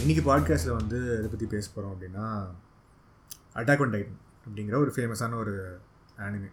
[0.00, 2.26] இன்னைக்கு பாட்காஸ்ட்டில் வந்து இதை பற்றி பேச போகிறோம் அப்படின்னா
[3.54, 5.54] அட்டாக் ஒன் டைட்டன் அப்படிங்கிற ஒரு ஃபேமஸான ஒரு
[6.18, 6.50] ஆனிமே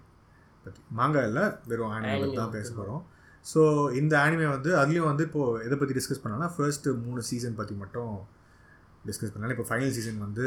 [0.66, 3.04] பற்றி மாங்கா இல்லை வெறும் ஆனிமே பற்றி தான் பேச போகிறோம்
[3.46, 3.62] ஸோ
[3.92, 8.14] இந்த ஆனிமே வந்து அதுலேயும் வந்து இப்போது எதை பற்றி டிஸ்கஸ் பண்ணலாம்னா ஃபர்ஸ்ட் மூணு சீசன் பற்றி மட்டும்
[9.08, 9.56] டிஸ்கஸ் பண்ணலாம்.
[9.58, 10.46] இப்போ ஃபைனல் சீசன் வந்து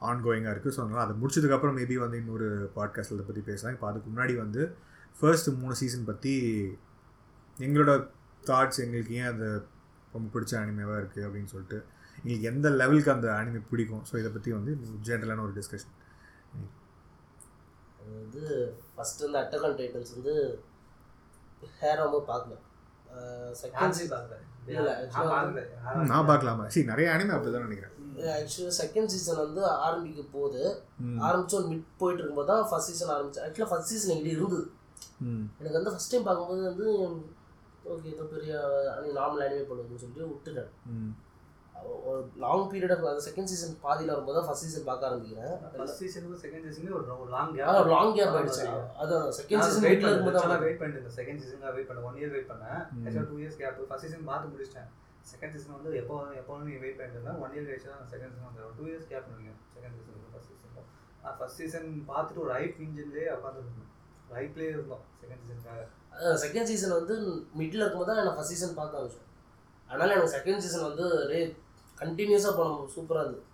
[0.00, 3.74] ஆன்கோயிங்காக இருக்குது ஸோ அதனால் அதை முடிச்சதுக்கப்புறம் மேபி வந்து இன்னொரு பாட்காஸ்ட்டில் இதை பற்றி பேசலாம்.
[3.74, 4.62] இப்போ அதுக்கு முன்னாடி வந்து
[5.16, 6.34] ஃபர்ஸ்ட் மூணு சீசன் பற்றி
[7.56, 7.92] எங்களோட
[8.48, 9.48] தாட்ஸ் எங்களுக்கு ஏன் அது
[10.12, 11.80] ரொம்ப பிடிச்ச அனிமேவாக இருக்குது அப்படின்னு சொல்லிட்டு
[12.22, 14.02] எங்களுக்கு எந்த லெவலுக்கு அந்த அனிமே பிடிக்கும்?
[14.08, 14.72] ஸோ இதை பற்றி வந்து
[15.06, 15.94] ஜென்ரலான ஒரு டிஸ்கஷன்
[18.00, 18.42] அது வந்து
[18.92, 20.34] ஃபஸ்ட்டு வந்து அட்டகன் டைட்டன்ஸ் வந்து
[21.78, 22.56] ஹேராம பார்க்கல.
[26.10, 26.64] நான் பார்க்கலாமா?
[26.72, 27.96] சரி நிறைய அனிமே அப்படி தான் நினைக்கிறேன்
[28.34, 30.62] ஆக்சுவலாக செகண்ட் சீசன் வந்து ஆரம்பிக்க போகுது.
[31.04, 31.18] ம்.
[31.26, 34.60] ஆரம்பிச்சு ஒரு மிட் போயிட்டு இருக்கும்போது தான் ஃபர்ஸ்ட் சீசன் ஆரம்பிச்சு ஆக்சுவலாக ஃபர்ஸ்ட் சீசன் எங்கிட்ட இருந்தது.
[35.26, 35.44] ம்.
[35.58, 36.86] எனக்கு வந்து ஃபஸ்ட் டைம் பார்க்கும்போது வந்து
[37.90, 38.52] ஓகே ஏதோ பெரிய
[39.18, 40.70] நார்மல் அனிமே பண்ணுதுன்னு சொல்லிட்டு விட்டுட்டேன்.
[40.92, 41.12] ம்.
[42.10, 45.54] ஒரு லாங் பீரியட் அந்த செகண்ட் சீசன் பாதியில் வரும்போது தான் ஃபர்ஸ்ட் சீசன் பார்க்க ஆரம்பிக்கிறேன்.
[45.76, 48.64] ஃபர்ஸ்ட் சீசனுக்கும் செகண்ட் சீசனுக்கும் ஒரு லாங் ஆனால் லாங் கேப் ஆயிடுச்சு.
[49.02, 50.04] அதான் செகண்ட் சீசன் வெயிட்
[50.38, 52.06] தான் வெயிட் பண்ணிட்டு செகண்ட் சீசனுக்காக வெயிட் பண்ணேன்.
[52.10, 52.80] ஒன் இயர் வெயிட் பண்ணேன்.
[53.04, 54.90] ஆக்சுவலாக two years gap first season பார்த்து முடிச்சிட்டேன்.
[55.32, 58.74] செகண்ட் சீசன் வந்து எப்போ எப்போ நீ வெயிட் பண்ணிட்டு ஒன் இயர் கழிச்சு தான் செகண்ட் சீசன் வந்து
[58.80, 60.86] டூ இயர்ஸ் கேப் பண்ணுங்க செகண்ட் சீசன் ஃபர்ஸ்ட் சீசன்
[61.24, 63.88] நான் ஃபர்ஸ்ட் சீசன் பார்த்துட்டு ஒரு ஹைப் இன்ஜின்லேயே உட்காந்துருந்தோம்
[64.36, 67.14] ஹைப்லேயே இருந்தோம் செகண்ட் சீசனுக்காக செகண்ட் சீசன் வந்து
[67.58, 69.26] மிடில் இருக்கும்போது தான் எனக்கு ஃபஸ்ட் சீசன் பார்க்க ஆரம்பிச்சோம்.
[69.90, 71.40] அதனால் எனக்கு செகண்ட் சீசன் வந்து ரே
[72.00, 72.86] கண்டினியூஸாக போனோம்.
[72.94, 73.44] சூப்பராக இருந்தது.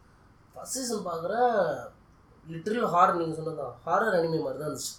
[0.54, 1.34] ஃபஸ்ட் சீசன் பார்க்குற
[2.46, 4.92] லிட்டரல் ஹாரர் நீங்கள் சொன்னதான் ஹாரர் அனிமே மாதிரி தான் இருந்துச்சு.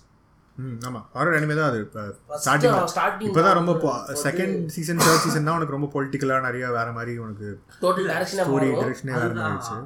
[0.58, 1.80] ம் ஆமாம் ஹாரர் அனிமே தான் அது.
[1.86, 2.02] இப்போ
[2.44, 3.74] ஸ்டார்டிங் ஸ்டார்டிங் இப்போ தான் ரொம்ப
[4.24, 7.48] செகண்ட் சீசன் தேர்ட் சீசன் தான் உனக்கு ரொம்ப பொலிட்டிக்கலாக நிறைய வேறு மாதிரி உனக்கு
[7.84, 9.78] டோட்டல் டேரக்ஷனாக ஸ்டோரி டிரெக்ஷனே வேறு மாதிரி ஆயிடுச்சு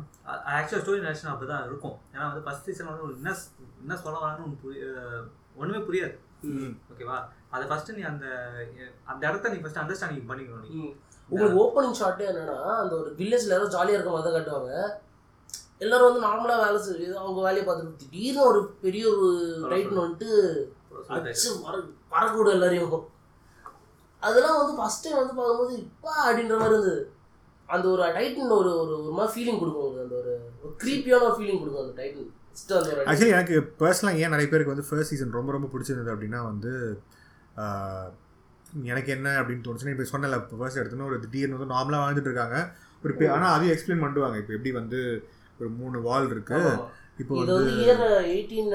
[0.58, 1.96] ஆக்சுவலாக ஸ்டோரி நேஷன் அப்படி தான் இருக்கும்.
[2.14, 3.32] ஏன்னா வந்து ஃபர்ஸ்ட் சீசன் வந்து ஒரு என்ன
[3.84, 4.84] என்ன சொல்ல வரான்னு உனக்கு புரிய
[5.62, 6.16] ஒன்றுமே புரியாது.
[6.92, 7.18] ஓகேவா?
[7.56, 8.26] அதை ஃபர்ஸ்ட் நீ அந்த
[9.12, 10.70] அந்த இடத்த நீ ஃபர்ஸ்ட் அண்டர்ஸ்டாண்டிங் பண்ணிக்கணும் நீ.
[10.82, 10.94] ம்.
[11.32, 14.74] உங்களுக்கு ஓப்பனிங் ஷாட்டே என்னன்னா அந்த ஒரு வில்லேஜ்ல யாரும் ஜாலியாக இருக்க மாதிரி தான் காட்டுவாங்க.
[15.84, 19.30] எல்லாரும் வந்து நார்மலாக வேலை செய்யுது அவங்க வேலையை பார்த்துட்டு திடீர்னு ஒரு பெரிய ஒரு
[19.72, 20.30] டைட்டன் வந்துட்டு
[21.16, 21.76] அடிச்சு மற
[22.14, 23.08] பறக்கூட எல்லாரையும்.
[24.24, 27.02] அதெல்லாம் வந்து ஃபர்ஸ்ட் டைம் வந்து பார்க்கும்போது இப்பா அப்படின்ற மாதிரி இருந்தது.
[27.70, 30.34] அந்த ஒரு டைட்டன் ஒரு ஒரு ஒரு மாதிரி ஃபீலிங் கொடுக்கும் அந்த ஒரு
[30.84, 32.30] க்ரீப்பியான ஒரு ஃபீலிங் கொடுக்கும் அந்த டைட்டன்
[33.10, 36.74] ஆக்சுவலி எனக்கு பர்சனலாக ஏன் நிறைய பேருக்கு வந்து ஃபர்ஸ்ட் சீசன் ரொம்ப ரொம்ப பிடிச்சிருந்தது அப்படின்னா வந்து
[38.94, 42.58] எனக்கு என்ன அப்படின்னு தோணுச்சுன்னா இப்போ சொன்னல இப்போ ஃபர்ஸ்ட் எடுத்தோன்னா ஒரு திடீர்னு வந்து நார்மலாக வாழ்ந்துட்டு இருக்காங்க.
[43.04, 45.00] ஒரு ஆனால் அதையும் எக்ஸ்பிளைன் பண்ணுவாங்க இப்போ எப்படி வந்து
[45.60, 46.60] ஒரு மூணு வால் இருக்கு.
[47.22, 48.72] இப்போ வந்து இயர் எயிட்டீன்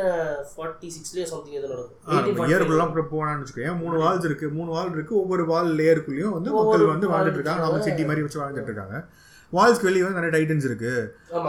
[0.50, 2.50] ஃபார்ட்டி சிக்ஸ்லேயே சம்திங் எதுவும் நடக்கும்.
[2.50, 4.48] இயருக்குள்ளலாம் கூட போனான்னு வச்சுக்கோங்க மூணு வால்ஸ் இருக்கு.
[4.58, 5.14] மூணு வால் இருக்கு.
[5.22, 7.64] ஒவ்வொரு வால் லேயருக்குள்ளேயும் வந்து மக்கள் வந்து வாழ்ந்துட்டு இருக்காங்க.
[7.66, 8.98] நம்ம சிட்டி மாதிரி வச்சு வாழ்ந்துட்டு இருக்காங்க.
[9.56, 10.92] வால்ஸ்க்கு வெளியே வந்து நிறைய டைட்டன்ஸ் இருக்கு.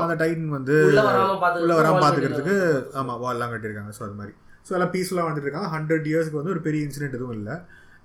[0.03, 2.55] அந்த டைட்டன் வந்து உள்ள வராம பாத்துக்கிறதுக்கு உள்ள வராமல் பார்த்துக்கிறதுக்கு
[3.01, 3.93] ஆமாம் வால்லாம் கட்டியிருக்காங்க.
[3.97, 4.33] ஸோ அது மாதிரி.
[4.67, 5.71] ஸோ எல்லாம் பீஸ்ஃபுல்லாக வந்துட்டு இருக்காங்க.
[5.75, 7.55] ஹண்ட்ரட் இயர்ஸ்க்கு வந்து ஒரு பெரிய இன்சிடென்ட் எதுவும் இல்லை.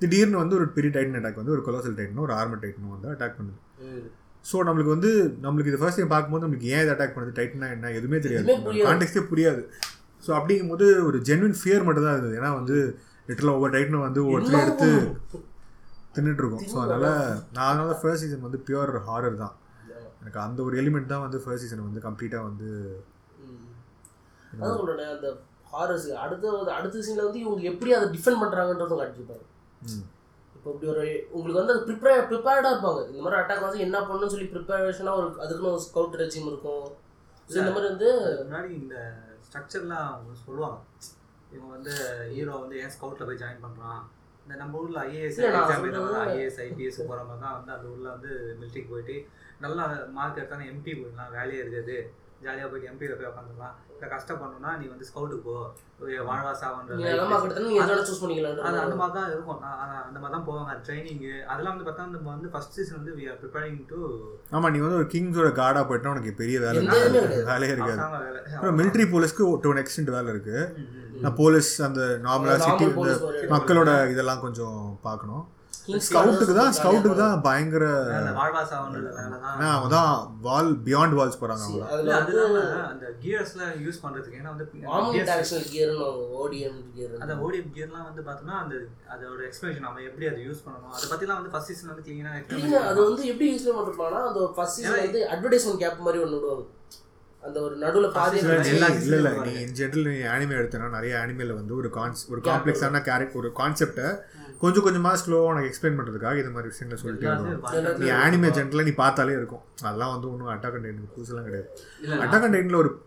[0.03, 3.39] திடீர்னு வந்து ஒரு பெரிய டைட்டன் அட்டாக் வந்து ஒரு கொலோசல் டைட்டனும் ஒரு ஆர்மர் டைட்டனும் வந்து அட்டாக்
[3.39, 3.61] பண்ணுது.
[4.51, 5.11] ஸோ நம்மளுக்கு வந்து
[5.45, 7.35] நம்மளுக்கு இது ஃபர்ஸ்ட் டைம் பார்க்கும்போது நம்மளுக்கு ஏன் இது அட்டாக் பண்ணுது?
[7.39, 7.91] டைட்டனா என்ன?
[7.99, 8.47] எதுவுமே தெரியாது.
[8.87, 9.63] கான்டெக்ட்டே புரியாது.
[10.25, 12.37] ஸோ அப்படிங்கும்போது ஒரு ஜென்வின் ஃபியர் மட்டும் தான் இருந்தது.
[12.41, 12.77] ஏன்னா வந்து
[13.29, 14.89] லிட்டரில் ஒவ்வொரு டைட்டனும் வந்து ஒவ்வொருத்தரும் எடுத்து
[16.17, 16.67] தின்னுட்டு இருக்கோம்.
[16.73, 17.07] ஸோ அதனால
[17.57, 19.55] நான் அதனால ஃபர்ஸ்ட் சீசன் வந்து பியூர் ஹாரர் தான்.
[20.23, 22.69] எனக்கு அந்த ஒரு எலிமெண்ட் தான் வந்து ஃபர்ஸ்ட் சீசன் வந்து கம்ப்ளீட்டாக வந்து.
[24.53, 25.29] அதான் அந்த
[25.73, 26.47] ஹாரர்ஸ் அடுத்த
[26.79, 29.47] அடுத்த சீன்ல வந்து இவங்க எப்படி அதை டிஃபெண்ட் பண்றாங்கன்றதும் காட்டியிருப்பாங்க
[30.57, 31.05] இப்போ இப்படி ஒரு
[31.37, 33.01] உங்களுக்கு வந்து அது ப்ரிப்பேர் ப்ரிப்பேர்டாக இருப்பாங்க.
[33.11, 36.87] இந்த மாதிரி அட்டாக் வந்து என்ன பண்ணணும்னு சொல்லி ப்ரிப்பரேஷனாக ஒரு அதுக்குன்னு ஒரு ஸ்கவுட் ரெஜிம் இருக்கும்.
[37.49, 38.11] ஸோ இந்த மாதிரி வந்து
[38.45, 38.97] முன்னாடி இந்த
[39.47, 40.13] ஸ்ட்ரக்சர்லாம்
[40.47, 40.79] சொல்லுவாங்க.
[41.55, 41.95] இவங்க வந்து
[42.35, 44.03] ஹீரோ வந்து ஏன் ஸ்கவுட்டில் போய் ஜாயின் பண்ணுறான்
[44.45, 45.41] இந்த நம்ம ஊரில் ஐஏஎஸ்
[46.31, 49.17] ஐஏஎஸ் ஐபிஎஸ் போகிற மாதிரி தான் வந்து அந்த ஊரில் வந்து மிலிட்ரிக்கு போயிட்டு
[49.65, 49.85] நல்லா
[50.17, 51.99] மார்க் எடுத்தாலும் எம்பி போயிடலாம் வேலையே இருக்காது.
[52.45, 55.55] ஜாலியாக போயிட்டு எம்பியில் போய் உட்காந்துக்கலாம் இல்லை கஷ்டப்படணும்னா நீ வந்து ஸ்கவுட்டுக்கு போ.
[56.29, 58.57] வாழ்வா சாவன்ற நீங்கள் நிலமா கிட்ட நீங்கள் எதோட சூஸ் பண்ணிக்கலாம்?
[58.69, 59.61] அது அந்த மாதிரி தான் இருக்கும்.
[60.09, 60.73] அந்த மாதிரி தான் போவாங்க.
[60.87, 64.01] ட்ரைனிங்கு அதெல்லாம் வந்து பார்த்தா நம்ம வந்து ஃபர்ஸ்ட் சீசன் வந்து வி ஆர் ப்ரிப்பேரிங் டு
[64.59, 66.83] ஆமா நீ வந்து ஒரு கிங்ஸோட கார்டாக போயிட்டா உனக்கு பெரிய வேலை.
[67.53, 68.03] வேலையே இருக்காது.
[68.57, 70.59] அப்புறம் மிலிட்ரி போலீஸ்க்கு டு அன் எக்ஸ்டென்ட் வேலை இருக்கு.
[71.25, 73.49] நான் போலீஸ் அந்த நார்மலாக Normal சிட்டி.
[73.57, 74.79] மக்களோட இதெல்லாம் கொஞ்சம்
[75.09, 75.45] பார்க்கணும்.
[76.07, 78.33] ஸ்கவுட்டுக்கு தான் ஸ்கவுட்டுக்கு தான் பயங்கர வேலை
[79.95, 80.11] தான்.
[80.47, 82.13] வால் பியாண்ட் வால்ஸ் போகிறாங்க அவங்க.
[82.91, 84.39] அந்த கியர்ஸ்லாம் யூஸ் பண்றதுக்கு.
[84.41, 84.67] ஏன்னா வந்து
[85.71, 86.07] கியர்னு
[86.41, 88.75] ஓடிஎம் கியர் அந்த ஓடிஎம் கியர்லாம் வந்து பார்த்தோம்னா அந்த
[89.15, 92.33] அதோட எக்ஸ்பிளேஷன் நம்ம எப்படி அதை யூஸ் பண்ணணும் அதை பத்திலாம் வந்து ஃபர்ஸ்ட் சீசன் வந்து கிளீனா
[92.91, 96.65] அது வந்து எப்படி எக்ஸ்பிளைன் பண்ணிருப்பாங்கன்னா அந்த ஃபர்ஸ்ட் சீசன் வந்து அட்வர்டைஸ்மெண்ட் கேப் மாதிரி ஒன்று விடுவாங்க.
[97.43, 98.57] அந்த ஒரு நடுவுல பாதி இல்ல,
[99.13, 103.41] இல்ல நீ இன் ஜென்ரல் நீ ஆனிமே எடுத்தனா நிறைய ஆனிமேல வந்து ஒரு கான்ஸ் ஒரு காம்ப்ளெக்ஸான கேரக்டர்
[103.41, 104.07] ஒரு கான்செப்டை
[104.63, 107.99] கொஞ்சம் கொஞ்சமா ஸ்லோவா உனக்கு எக்ஸ்பிளைன் பண்றதுக்காக இந்த மாதிரி விஷயங்களை சொல்லிட்டு.
[107.99, 109.61] நீ ஆனிமே ஜென்ரலாக நீ பார்த்தாலே இருக்கும்.
[109.83, 111.69] அதெல்லாம் வந்து ஒன்றும் அட்டாக் அண்ட் டைட்டன் புதுசெல்லாம் கிடையாது.
[112.03, 113.01] அட்டாக் அண்ட் ஒரு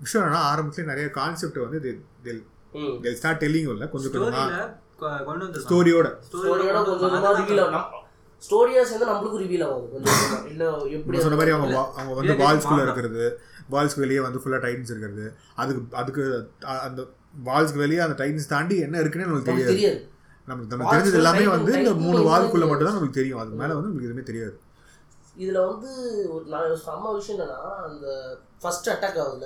[0.00, 2.00] விஷயம் என்னன்னா ஆரம்பத்துல நிறைய கான்செப்ட் வந்து
[2.72, 3.04] ம்.
[3.14, 4.44] ஸ்டார்ட் டெல்லிங் இல்லை கொஞ்சம் கொஞ்சமா
[5.00, 7.98] ஸ்டோரியில கொண்டு வந்து ஸ்டோரியோட ஸ்டோரியோட கொஞ்சம் கொஞ்சமா ரிவீல் ஆகும்.
[8.50, 10.46] ஸ்டோரியா சேர்ந்து நம்மளுக்கும் ரிவீல் ஆகும் கொஞ்சம்.
[10.48, 12.82] இல்ல எப்படி சொன்ன மாதிரி அவங்க வா- அவங்க வந்து வால்ஸ்குள்ள.
[12.82, 13.40] இருக்கிறது
[13.70, 15.34] வால்ஸ்க்கு வெளியே வந்து ஃபுல்லாக டைட்டன்ஸ் இருக்கிறது.
[15.54, 16.50] அதுக்கு அதுக்கு
[16.82, 17.06] அந்த
[17.44, 20.08] வால்ஸ்க்கு வெளியே அந்த டைட்டன்ஸ் தாண்டி என்ன இருக்குன்னு நமக்கு நமக்கு தெரியாது.
[20.50, 23.38] நமக்கு Walls தெரிஞ்சது எல்லாமே வந்து இந்த மூணு வால்குள்ள மட்டும் தான் நமக்கு தெரியும்.
[23.38, 24.60] அதுக்கு மேலே வந்து நமக்கு எதுவுமே தெரியாது.
[25.38, 25.90] இதுல வந்து
[26.32, 29.44] ஒரு நான் செம்ம விஷயம் என்னன்னா அந்த ஃபர்ஸ்ட் அட்டாக் ஆகுதுல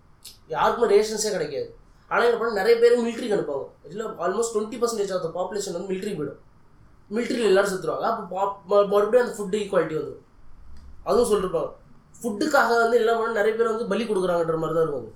[0.49, 1.75] யாருக்குமே ரேஷன்ஸே கிடைக்காது.
[2.09, 3.69] ஆனால் என்ன பண்ண நிறைய பேர் மிலிட்ரிக்கு அனுப்புவாங்க.
[3.89, 6.39] இல்லை almost twenty percentage of population வந்து மிலிட்ரி போயிடும்.
[7.11, 8.01] மிலிட்ரியில் எல்லாரும் செத்துருவாங்க.
[8.01, 10.23] அப்போ மறுபடியும் அந்த ஃபுட்டு ஈக்குவாலிட்டி வந்துடும்
[11.05, 11.73] அதுவும் சொல்லிருப்பாங்க.
[12.21, 15.11] ஃபுட்டுக்காக வந்து என்ன பண்ண நிறைய பேர் வந்து பலி கொடுக்குறாங்கன்ற மாதிரி தான் இருக்கும்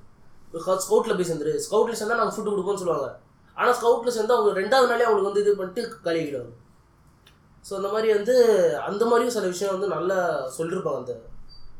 [0.84, 1.54] ஸ்கவுட்டில் போய் சேர்ந்துரு.
[1.64, 3.08] ஸ்கவுட்டில் சேர்ந்தால் நாங்கள் ஃபுட்டு கொடுப்போம்னு சொல்லுவாங்க.
[3.56, 6.54] ஆனால் ஸ்கவுட்டில் சேர்ந்து அவங்க ரெண்டாவது நாளே அவங்களுக்கு வந்து இது பண்ணிட்டு கழுவிடுவாங்க
[7.68, 8.34] ஸோ அந்த மாதிரி வந்து
[8.88, 10.18] அந்த மாதிரியும் சில விஷயம் வந்து நல்லா
[10.58, 11.14] சொல்லியிருப்பாங்க அந்த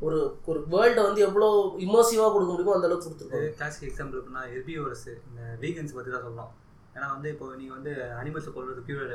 [0.07, 0.19] ஒரு
[0.51, 1.47] ஒரு வேர்ல்டை வந்து எவ்வளோ
[1.87, 3.49] இமோசிவாக கொடுக்க முடியுமோ அந்த அளவுக்கு கொடுத்துருப்பாங்க.
[3.61, 6.53] கிளாசிக் எக்ஸாம்பிள் எப்படின்னா ஹெர்பிவோரஸ் இந்த வீகன்ஸ் பற்றி தான் சொல்லலாம்.
[6.97, 9.15] ஏன்னா வந்து இப்போ நீங்கள் வந்து அனிமல்ஸை கொள்வது பியூர்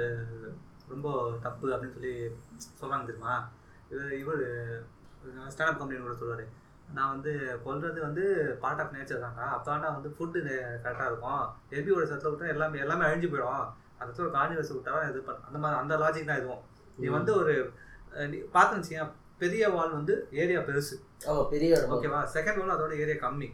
[0.94, 1.08] ரொம்ப
[1.46, 2.14] தப்பு அப்படின்னு சொல்லி
[2.82, 3.36] சொல்கிறாங்க தெரியுமா?
[3.92, 4.44] இது இவர்
[5.54, 6.46] ஸ்டாண்டப் கம்பெனி கூட சொல்லுவார்.
[6.96, 7.32] நான் வந்து
[7.66, 8.24] கொல்றது வந்து
[8.64, 10.40] பார்ட் ஆஃப் நேச்சர் தான்டா அப்போனா வந்து ஃபுட்டு
[10.84, 11.44] கரெக்டாக இருக்கும்.
[11.74, 13.66] ஹெர்பிவோரஸ் இடத்துல விட்டா எல்லாமே எல்லாமே அழிஞ்சு போயிடும்.
[13.98, 16.64] அந்த இடத்துல ஒரு கார்னிவர்ஸ் விட்டா இது பண்ண அந்த மாதிரி அந்த லாஜிக் தான் இதுவும்.
[17.02, 17.54] நீ வந்து ஒரு
[18.56, 19.06] பார்த்து வச்சிங்க
[19.44, 20.96] பெரிய வால் வந்து ஏரியா பெருசு.
[21.54, 23.50] பெரிய ஓகேவா செகண்ட் வால் அதோட ஏரியா கம்மி.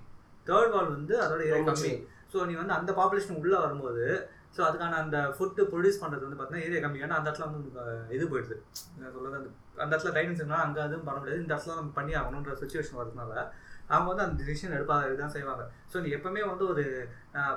[0.48, 1.94] தேர்ட் வால் வந்து அதோட ஏரியா கம்மி.
[2.34, 4.06] ஸோ நீ வந்து அந்த பாப்புலேஷன் உள்ள வரும்போது
[4.56, 7.04] ஸோ அதுக்கான அந்த ஃபுட்டு ப்ரொடியூஸ் பண்ணுறது வந்து பார்த்தீங்கன்னா ஏரியா கம்மி.
[7.06, 7.60] ஏன்னா அந்த இடத்துல வந்து
[8.16, 8.56] இது போயிடுது.
[9.16, 9.50] சொல்றது அந்த
[9.84, 11.44] அந்த இடத்துல டைட்டன்ஸ் இருந்தால் அங்கே அதுவும் பண்ண முடியாது.
[11.44, 13.34] இந்த இடத்துல நம்ம பண்ணி ஆகணுன்ற சுச்சுவேஷன் வரதுனால
[13.94, 15.64] அவங்க வந்து அந்த டிசிஷன் எடுப்பாங்க இதுதான் செய்வாங்க.
[15.92, 16.84] ஸோ நீ எப்பவுமே வந்து ஒரு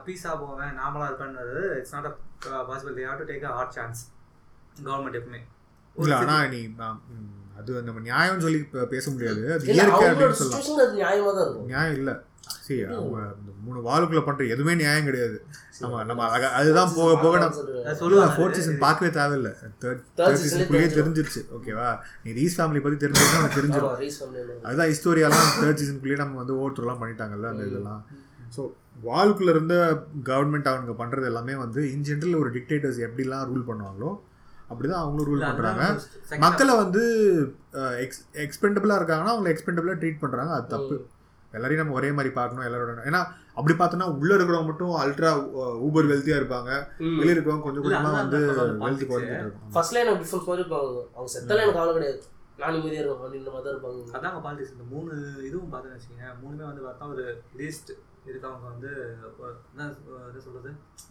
[0.07, 4.03] பீஸாக போவேன் நார்மலாக இருப்பேன்றது it's not a possible to take a hard chance
[4.89, 5.43] government எப்பவுமே.
[5.97, 6.63] இல்லை ஆனால் நீ
[7.63, 8.61] அது நம்ம நியாயம்னு சொல்லி
[8.93, 9.43] பேச முடியாது.
[9.55, 10.95] அது இயற்கை அப்படின்னு சொல்லலாம்.
[11.73, 12.15] நியாயம் இல்லை.
[12.67, 15.37] சரி அவங்க இந்த மூணு வாளுக்குள்ள பண்ற எதுவுமே நியாயம் கிடையாது.
[15.83, 16.25] நம்ம நம்ம
[16.59, 18.33] அதுதான் போக போக நம்ம சொல்லுவேன்.
[18.37, 19.51] ஃபோர்த் சீசன் பார்க்கவே தேவையில்ல.
[19.83, 20.89] தேர்ட் தேர்ட் சீசனுக்குள்ளேயே.
[20.99, 21.41] தெரிஞ்சிருச்சு.
[21.57, 21.89] ஓகேவா
[22.25, 23.95] நீ ரீஸ் ஃபேமிலி பத்தி தெரிஞ்சிருந்தா உனக்கு தெரிஞ்சிடும்
[24.67, 28.03] அதுதான் ஹிஸ்டோரியாலாம் தேர்ட் சீசனுக்குள்ளேயே நம்ம வந்து ஓவர்த்ரோலாம் பண்ணிட்டாங்கல்ல அந்த இதெல்லாம்.
[28.57, 28.63] ஸோ
[29.07, 29.77] வால்குள்ள இருந்த
[30.31, 34.13] கவர்மெண்ட் அவங்க பண்றது எல்லாமே வந்து இன் ஜென்ரல் ஒரு டிக்டேட்டர்ஸ் எப்படிலாம் ரூல் பண்ணுவாங்களோ
[34.73, 35.85] அப்படிதான் அவங்களும் ரூல் பண்றாங்க.
[36.45, 37.03] மக்களை வந்து
[38.05, 40.97] எக்ஸ் எக்ஸ்பெண்டபிளாக இருக்காங்கன்னா அவங்க எக்ஸ்பெண்டபிளாக ட்ரீட் பண்ணுறாங்க அது தப்பு.
[41.57, 43.21] எல்லாரையும் நம்ம ஒரே மாதிரி பார்க்கணும் எல்லாரோட ஏன்னா
[43.59, 45.31] அப்படி பார்த்தோன்னா உள்ள இருக்கிறவங்க மட்டும் அல்ட்ரா
[45.87, 46.71] ஊபர் வெல்த்தியா இருப்பாங்க.
[47.19, 48.41] வெளியே இருக்கிறவங்க கொஞ்சம் கொஞ்சமா வந்து
[48.85, 49.03] வெல்த்.
[49.11, 52.23] குறைஞ்சிட்டு இருக்கும் ஃபர்ஸ்ட் லைன் டிஃபரன்ஸ் மாதிரி இருப்பாங்க அவங்க செத்தால எனக்கு கவலை கிடையாது.
[52.61, 54.01] நான் நிம்மதியாக இருக்கும் அப்படின்ற மாதிரி தான் இருப்பாங்க.
[54.17, 55.13] அதாங்க பாலிடிக்ஸ் இந்த மூணு
[55.49, 56.33] இதுவும் பார்த்தேன்னு வச்சுக்கோங்க.
[56.43, 57.25] மூணுமே வந்து பார்த்தா ஒரு
[57.61, 57.93] லீஸ்ட்
[58.31, 58.91] இருக்கவங்க வந்து
[59.43, 59.87] ஒரு என்ன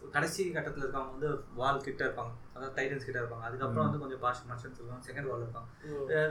[0.02, 1.30] ஒரு கடைசி கட்டத்தில் இருக்கவங்க வந்து
[1.60, 2.32] வால் கிட்ட இருப்பாங்க.
[2.54, 3.44] அதாவது டைட்டன்ஸ் கிட்ட இருப்பாங்க.
[3.48, 5.02] அதுக்கப்புறம் வந்து கொஞ்சம் பாஷ் மர்ச்சன்ஸ் இருப்பாங்க.
[5.08, 5.68] செகண்ட் வால் இருப்பாங்க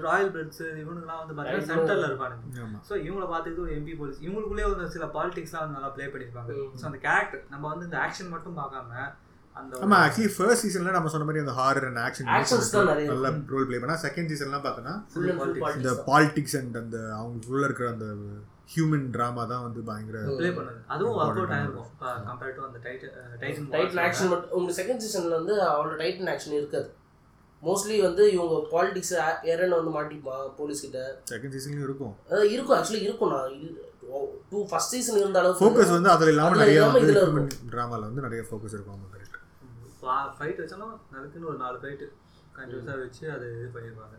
[0.07, 1.71] ராயல் பிரிட்ஸ் இவனுக்குலாம் வந்து பார்த்தீங்கன்னா.
[1.71, 2.45] சென்டரில் இருப்பானுங்க.
[2.67, 2.79] ஆமா.
[2.89, 6.61] ஸோ இவங்கள பார்த்துட்டு ஒரு எம்பி போலீஸ் இவங்களுக்குள்ளே வந்து சில பாலிடிக்ஸ்லாம் வந்து நல்லா ப்ளே பண்ணியிருப்பாங்க.
[6.81, 9.09] ஸோ அந்த கேரக்டர் நம்ம வந்து இந்த ஆக்ஷன் மட்டும் பார்க்காம
[9.55, 12.29] அந்த ஆமா ஆக்சுவலி ஃபர்ஸ்ட் சீசன்ல நம்ம சொன்ன மாதிரி அந்த ஹாரர் அண்ட் ஆக்ஷன்
[13.09, 14.93] நல்ல ரோல் ப்ளே பண்ணா செகண்ட் சீசன்லாம் பார்த்தோன்னா.
[15.79, 18.07] இந்த பாலிடிக்ஸ் அண்ட் அந்த அவங்களுக்குள்ள இருக்கிற அந்த
[18.73, 20.79] ஹியூமன் டிராமா தான் வந்து பயங்கர ப்ளே பண்ணது.
[20.93, 21.53] அதுவும் ஒர்க் அவுட்.
[21.57, 21.89] ஆயிருக்கும்.
[22.29, 26.89] கம்பேர்ட் டு அந்த டைட்டன் டைட்டன் ஆக்ஷன் மட்டும் உங்களுக்கு செகண்ட் சீசன்ல வந்து அவளோட டைட்டன் ஆக்ஷன் இருக்காது.
[27.63, 29.15] மோஸ்ட்லி வந்து இவங்க பாலிடிக்ஸ்
[29.53, 31.01] எரன் வந்து மாட்டிப்பான் போலீஸ் கிட்ட.
[31.33, 32.13] செகண்ட் சீசன்லயும் இருக்கும்.
[32.29, 32.77] அதாவது இருக்கும்.
[32.77, 33.33] ஆக்சுவலி இருக்கும்.
[33.35, 33.57] நான்
[34.51, 37.21] டூ ஃபர்ஸ்ட் சீசன் இருந்த அளவுக்கு ஃபோக்கஸ் வந்து அதுல இல்லாம நிறைய இதுல
[37.73, 39.37] டிராமால வந்து நிறைய ஃபோக்கஸ் இருக்கும் அவங்க கரெக்ட்
[40.37, 42.05] ஃபைட் வச்சாலும் அதுக்குன்னு ஒரு நாலு ஃபைட்டு
[42.55, 44.15] கண்டினியூஸாக வச்சு அது இது பண்ணியிருப்பாங்க.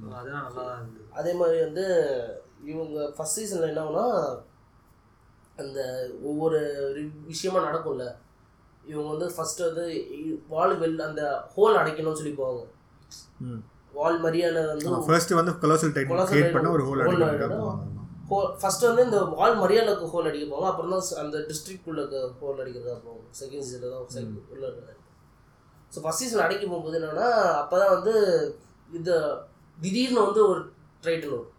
[0.00, 1.06] ஸோ அதெல்லாம் நல்லா தான் இருந்தது.
[1.20, 1.84] அதே மாதிரி வந்து
[2.62, 4.06] இவங்க ஃபர்ஸ்ட் சீசனில் என்ன ஆகும்னா
[5.58, 5.78] அந்த
[6.22, 6.58] ஒவ்வொரு
[7.26, 8.04] விஷயமா நடக்கும்ல.
[8.84, 9.84] இவங்க வந்து ஃபர்ஸ்ட் வந்து
[10.48, 11.22] வால் வெல் அந்த
[11.54, 12.62] ஹோல் அடைக்கணும்னு சொல்லி போவாங்க.
[13.46, 13.60] ம்.
[13.94, 17.02] வால் மரியாதை வந்து ஃபர்ஸ்ட் வந்து கொலோசல் டைட் கிரியேட் பண்ண ஒரு ஹோல்.
[18.30, 20.70] ஹோல் ஃபர்ஸ்ட் வந்து இந்த வால் மரியாதைக்கு ஹோல் அடிக்க போவாங்க.
[20.70, 22.02] அப்புறம் தான் அந்த டிஸ்ட்ரிக்ட் உள்ள
[22.40, 23.24] ஹோல் அடிக்கிறதா போவாங்க.
[23.40, 24.72] செகண்ட் சீசனில் தான் செகண்ட் உள்ள
[25.92, 27.28] ஸோ ஃபர்ஸ்ட் சீசன் அடிக்க போகும்போது என்னன்னா
[27.60, 28.14] அப்போ தான் வந்து
[28.92, 29.10] இந்த
[29.78, 30.60] திடீர்னு வந்து ஒரு
[31.04, 31.50] ட்ரைட்டன் வரும்.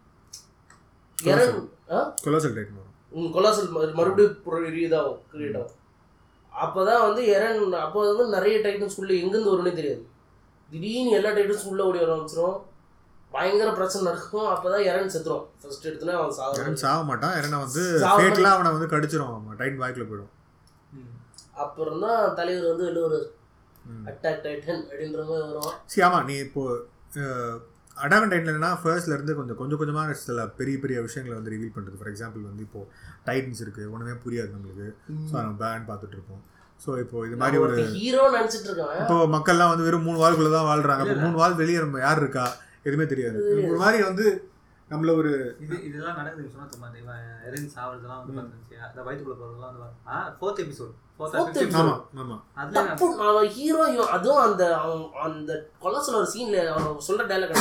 [2.24, 2.54] கொலோசல்.
[2.56, 5.74] டைட் வரும் கொலாசல் மறுபடியும் இதாகும் கிரியேட் ஆகும்.
[6.52, 10.02] அப்போ தான் வந்து எரன் அப்போ வந்து நிறைய டைட்டன்ஸ் உள்ள எங்கேருந்து வரும்னே தெரியாது.
[10.68, 12.58] திடீர்னு எல்லா டைட்டன்ஸ் உள்ள ஓடி வர ஆரம்பிச்சிரும்.
[13.34, 14.48] பயங்கர பிரச்சனை நடக்கும்.
[14.54, 15.44] அப்போ தான் எரன் செத்துரும்.
[15.60, 17.36] ஃபர்ஸ்ட் எடுத்துனா அவன் சாகும் இறன் சாக மாட்டான்.
[17.40, 19.32] இறனை வந்து சாவ ஃபேட்ல அவனை வந்து கடிச்சிரும்.
[19.32, 20.32] அவன் டைட் வாய்க்குள்ள போயிடும்.
[21.64, 23.18] அப்புறம் தான் தலைவர் வந்து வெளில ஒரு
[23.90, 24.04] ம்.
[24.10, 25.74] அட்டாக் டைட்டன் அப்படின்ற மாதிரி வரும்.
[25.92, 26.20] சரி ஆமா.
[26.28, 26.62] நீ இப்போ
[27.96, 32.10] அடாகன் டைட்லனா ஃபர்ஸ்ட்ல இருந்து கொஞ்சம் கொஞ்சம் கொஞ்சமாக சில பெரிய பெரிய விஷயங்களை வந்து ரிவீல் பண்ணுறது ஃபார்
[32.12, 32.80] எக்ஸாம்பிள் வந்து இப்போ
[33.28, 33.82] டைட்டன்ஸ் இருக்கு.
[33.92, 34.88] ஒன்றுமே புரியாது நம்மளுக்கு.
[35.28, 36.42] ஸோ நம்ம பேன் பார்த்துட்டு இருப்போம்.
[36.84, 38.72] ஸோ இப்போ இது மாதிரி ஒரு ஹீரோ நினைச்சிட்டு
[39.02, 41.04] இப்போ மக்கள்லாம் வந்து வெறும் மூணு வால்குள்ள தான் வாழ்றாங்க.
[41.04, 42.46] அப்போ மூணு வால் வெளியே யார் இருக்கா?
[42.88, 43.38] எதுவுமே தெரியாது.
[43.70, 44.26] ஒரு மாதிரி வந்து
[44.90, 49.72] நம்மள ஒரு இது இதெல்லாம் நடக்குது சொன்னா சும்மா இவன் எரின் சாவறதெல்லாம் வந்து பார்த்துச்சு அந்த வயிற்றுக்குள்ள போறதெல்லாம்
[49.74, 50.92] வந்து ஆ ஃபோர்த் எபிசோட்
[54.16, 54.62] அதுவும் அந்த
[55.24, 57.54] அந்த கொலை சொல்ல ஒரு சீன்ல அவன் சொல்ற டைலாக்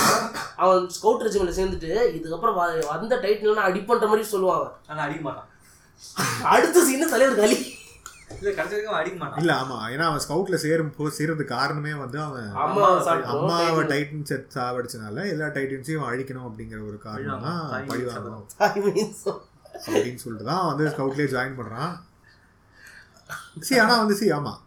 [0.55, 2.59] அவன் ஸ்கவுட் ரெஜிமெண்ட்ல சேர்ந்துட்டு இதுக்கப்புறம்
[2.93, 4.67] வந்த டைட்டில் அடிப்பண்ற மாதிரி சொல்லுவாங்க.
[4.87, 5.49] ஆனா அடிக்க மாட்டான்.
[6.43, 7.57] அடுத்த சீன் தலைவர் களி.
[9.39, 9.77] இல்ல ஆமா.
[9.91, 12.49] ஏன்னா அவன் ஸ்கவுட்ல சேரும் சேர்றதுக்கு காரணமே வந்து அவன்
[13.33, 18.45] அம்மாவை டைட்டன் செட் சாவடிச்சனால எல்லா டைட்டன்ஸையும் அழிக்கணும் அப்படிங்கிற ஒரு காரணம் தான் பழி பழி வாங்கணும்.
[18.55, 19.39] வாங்கணும்
[19.87, 21.93] அப்படின்னு சொல்லிட்டு தான் வந்து ஸ்கவுட்லேயே ஜாயின் பண்ணுறான்
[23.61, 24.62] சி ஆனால் வந்து சி ஆமாம் அவன்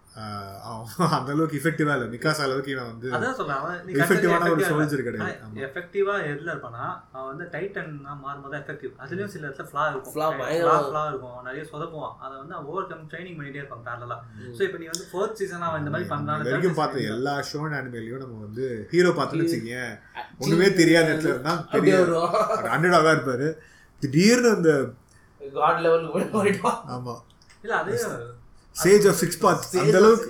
[1.16, 2.06] அந்த அளவுக்கு இஃபெக்டிவா இல்லை.
[2.12, 3.58] மிக்காஸ் அளவுக்கு இவன் வந்து அதான் சொல்றேன்.
[3.62, 5.34] அவன் எஃபெக்டிவான ஒரு சோல்ஜர் கிடையாது.
[5.66, 7.90] எஃபெக்டிவா எதுல இருப்பானா அவன் வந்து டைட்டன்
[8.22, 10.14] மாறும்போது எஃபெக்டிவ் அதுலயும் சில இடத்துல ஃபிளா இருக்கும்.
[10.14, 10.28] ஃபிளா
[11.10, 11.32] இருக்கும்.
[11.32, 12.14] அவன் நிறைய சொதப்புவான்.
[12.24, 14.18] அதை வந்து அவன் ஓவர் கம் ட்ரைனிங் பண்ணிட்டே இருப்பான் பேரலா
[14.58, 18.24] சோ இப்போ நீ வந்து ஃபோர்த் சீசன் அவன் இந்த மாதிரி பண்றான் வரைக்கும் பார்த்த எல்லா ஷோ அனிமேலையும்
[18.24, 19.80] நம்ம வந்து ஹீரோ பார்த்தோன்னு வச்சுக்கீங்க
[20.42, 21.96] ஒண்ணுமே தெரியாத இடத்துல இருந்தா பெரிய
[22.74, 23.48] ஹண்ட்ரடாக இருப்பாரு.
[24.02, 24.70] திடீர்னு அந்த
[25.40, 27.14] காட் லெவலுக்கு ஆமா.
[27.64, 27.94] இல்ல அதே
[28.76, 30.28] சேஜ் ஆஃப் சிக்ஸ் பார்ட்ஸ் அந்த அளவுக்கு.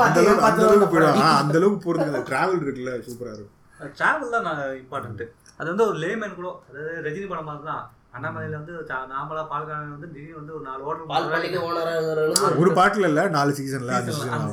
[0.00, 3.54] அந்த அளவுக்கு அந்த அளவுக்கு ஆனா, அந்த அளவுக்கு அந்த டிராவல் இருக்குல்ல சூப்பரா இருக்கும்.
[3.96, 5.24] டிராவல் தான் நான் இம்பார்ட்டன்ட்
[5.60, 6.48] அது வந்து ஒரு லேமேன் கூட.
[6.68, 7.84] அதாவது ரஜினி படம் மாதிரி தான்
[8.14, 13.52] அண்ணாமலையில வந்து சா- நாமளா பால்காரன் வந்து திடீர்னு வந்து ஒரு நாலு ஓனரா ஒரு பாட்டுல இல்ல நாலு
[13.58, 14.46] சீசன்ல அஞ்சு சீசன்.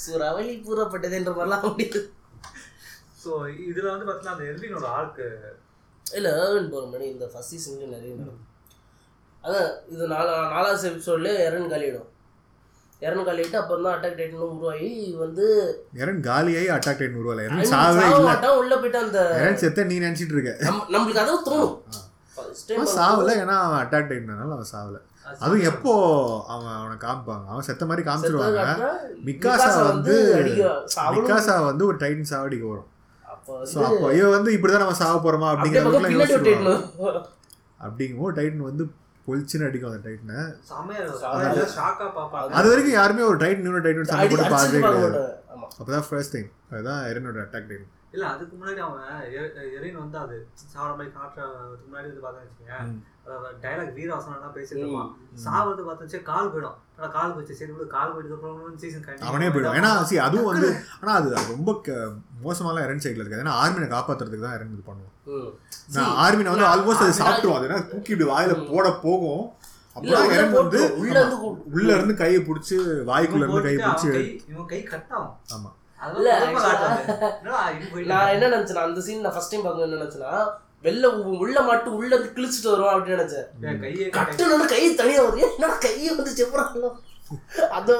[0.00, 2.00] சுரவழி பூரப்பட்டது என்ற மாதிரிலாம் முடியுது
[3.22, 3.30] ஸோ
[3.64, 5.26] இதுல வந்து பார்த்தீங்கன்னா அந்த எர்வினோட ஆர்க்கு
[6.06, 8.46] இல்ல ஏர்ன் போற மணி இந்த ஃபர்ஸ்ட் சீசன்ல நிறைய நடக்கும்.
[9.44, 12.08] அதான் இது நாலா நாலாவது எபிசோட்ல எரன் காலியிடும்
[13.02, 15.44] எரன் காலிட்டு அப்புறம் தான் அட்டாக் டைட்டன் உருவாகி வந்து
[15.98, 18.50] எரன் காலியாகி அட்டாக் டைன் உருவல I எரன் சாவே இல்ல.
[18.58, 20.52] உள்ள போயிட்டு அந்த எரன் செத்த நீ நினைச்சிட்டு இருக்க.
[20.66, 21.72] நம்ம- நம்மளுக்கு அதான் தோணும்.
[22.72, 24.98] அவன் சாவல ஏன்னா அவன் அட்டாக் டைட்னால அவன் சாவல.
[25.38, 25.92] அதுவும் எப்போ
[26.48, 27.44] அவன் அவனை காமிப்பாங்க?
[27.50, 28.62] அவன் செத்த மாதிரி காமிச்சிருவாங்க.
[29.26, 30.14] மிக்காசா வந்து
[31.16, 32.88] மிக்காசா வந்து ஒரு டைட்டன் சாவடிக்க வரும்
[33.68, 35.82] ஸோ அப்போ இவன் வந்து இப்படிதான் நம்ம சாவ போறோமா அப்படிங்கிற
[36.38, 36.80] டைட்டன்
[37.80, 38.84] அப்படிங்கும்போது டைட்டன் வந்து
[39.26, 40.38] பொலிச்சுன்னு அடிக்கும் அந்த டைட்டனை
[42.58, 45.22] அது வரைக்கும் யாருமே ஒரு டைட்டன் இன்னொரு டைட்டன் சண்டை பார்த்ததே பார்க்க கிடையாது.
[45.78, 49.02] அப்பதான் ஃபர்ஸ்ட் டைம் அதுதான் எரனோட அட்டாக் டைம் இல்ல அதுக்கு முன்னாடி அவன்
[49.78, 50.36] எரின் வந்து அது
[50.72, 52.88] சாவர மாதிரி காட்டுறதுக்கு முன்னாடி வந்து பார்த்தா
[53.64, 55.10] டைலாக் வீரவாசனம் எல்லாம் பேசிட்டு இருப்பான்.
[55.44, 56.78] சாவது பார்த்தாச்சு கால் போயிடும்.
[56.96, 57.58] ஆனா கால் போச்சு.
[57.58, 61.70] சரி விடு கால் போயிட்டு அப்புறம் சீசன் அவனே போயிடும் ஏன்னா சி அதுவும் வந்து ஆனா அது ரொம்ப
[62.46, 63.44] மோசமாலாம் எரன் சைடில் இருக்காது.
[63.44, 65.14] ஏன்னா ஆர்மினை காப்பாத்துறதுக்கு தான் எரன் இது பண்ணுவோம்.
[65.94, 69.42] நான் ஆர்மினை வந்து ஆல்மோஸ்ட் அது சாப்பிட்டுரும் அது ஏன்னா தூக்கி இப்படி வாயில போட போகும்.
[69.96, 74.10] அப்பதான் வந்து உள்ள இருந்து கூ- உள்ள இருந்து கையை பிடிச்சி வாய்க்குள்ள இருந்து கையை பிடிச்சி
[74.48, 75.70] இவன் கை கட் ஆகும் ஆமா
[78.06, 80.34] நான் என்ன நினைச்சேன் அந்த சீன் நான் ஃபர்ஸ்ட் டைம் பார்க்கணும் என்ன நினைச்சேன்னா
[80.84, 81.06] வெளில
[81.38, 83.48] உள்ள மட்டும் உள்ள இருந்து கிழிச்சிட்டு வருவான் அப்படின்னு நினைச்சேன்.
[84.14, 85.42] கட்டுனு கை தனியா வருது.
[85.48, 86.46] என்னடா கையை வந்து
[87.70, 87.92] அது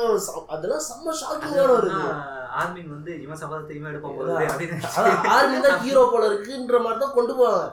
[0.49, 2.07] அதெல்லாம் செம்ம ஷாக்கிங்கான ஒரு இது.
[2.61, 4.77] ஆர்மின் வந்து இவன் சபதத்தை இவன் எடுப்பான் இருக்கு அப்படின்னு.
[4.97, 7.69] அதான் ஆர்மி தான் ஹீரோ போல இருக்குன்ற மாதிரி தான் கொண்டு போவாங்க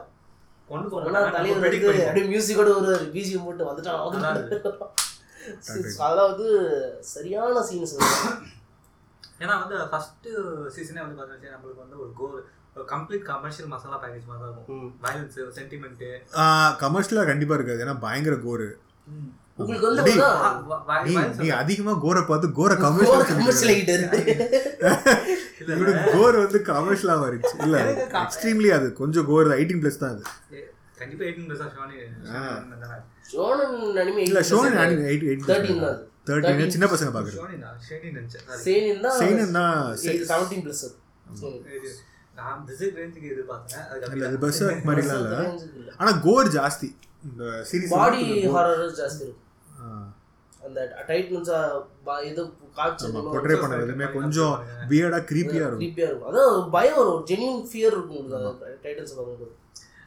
[0.70, 4.00] கொண்டு ஆனா தலைவர் அப்படியே மியூசிக்கோட ஒரு பிஜிஎம் போட்டு வந்துட்டான்.
[6.04, 6.48] அதெல்லாம் வந்து
[7.14, 7.96] சரியான சீன்ஸ்
[9.42, 10.28] ஏன்னா வந்து ஃபர்ஸ்ட்
[10.76, 12.38] சீசனே வந்து பார்த்தீங்கன்னா நம்மளுக்கு வந்து ஒரு கோல்
[12.76, 14.86] ஒரு கம்ப்ளீட் கமர்ஷியல் மசாலா பேக்கேஜ் மாதிரி தான் இருக்கும்.
[15.04, 16.04] வயலன்ஸ் சென்டிமெண்ட்
[16.84, 17.82] கமர்ஷியலா கண்டிப்பா இருக்காது.
[17.84, 18.68] ஏன்னா பயங்கர கோரு
[19.58, 20.12] உங்களுக்கு வந்து
[21.42, 24.20] நீ அதிகமா கோரை பார்த்து கோர கமர்ஷியல் கமர்ஷியல் ஆகிட்டு இருக்கு.
[25.72, 27.54] இவனுக்கு கோர் வந்து கமர்ஷியலா மாறிடுச்சு.
[27.66, 27.78] இல்ல
[28.22, 30.22] எக்ஸ்ட்ரீம்லி அது கொஞ்சம் கோர் எயிட்டீன் பிளஸ் தான் அது.
[31.00, 31.96] கண்டிப்பா எயிட்டீன் பிளஸ் ஷானி.
[33.32, 34.76] ஷோனன் அனிமே இல்ல ஷோன்
[35.10, 35.98] எயிட் எயிட் தேர்ட்டின் தான்.
[36.28, 37.10] தேர்ட்டின் சின்ன பசங்க
[38.14, 38.46] நினைச்சேன்.
[38.66, 39.74] சேனின் தான் செயினன் தான்
[40.30, 40.84] செவன்டீன் பிளஸ்
[42.38, 43.84] நான் பிசிக் ரேஞ்சுக்கு எதிர்பார்த்தேன்.
[43.92, 45.36] இல்ல அதுக்கு அது பஸ் மாதிரிலாம் இல்ல.
[46.00, 46.88] ஆனா கோர் ஜாஸ்தி.
[47.28, 48.20] இந்த சீரிஸ் பாடி
[48.56, 49.44] ஹாரர் ஜாஸ்தி இருக்கும்
[50.66, 51.50] அந்த டைட்டன்ஸ்
[52.30, 52.42] இது
[52.78, 54.54] காய்ச்சல் பொட்ரே பண்ண எதுவுமே கொஞ்சம்
[54.90, 55.82] வியர்டா கிரீப்பியா இருக்கும்.
[55.84, 56.30] creepy-ஆ இருக்கும்.
[56.30, 58.26] அதான் பயம் வரும் ஜென்யூன் ஃபியர் இருக்கும்.
[58.84, 59.54] டைட்டன்ஸ் பார்க்கும்போது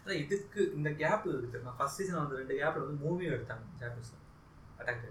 [0.04, 4.14] ஆனா இதுக்கு இந்த கேப் இருக்கு நான் ஃபர்ஸ்ட் சீசன் வந்து ரெண்டு கேப்ல வந்து மூவியும் எடுத்தாங்க ஜாப்பனீஸ்
[4.80, 5.08] அட்டாக்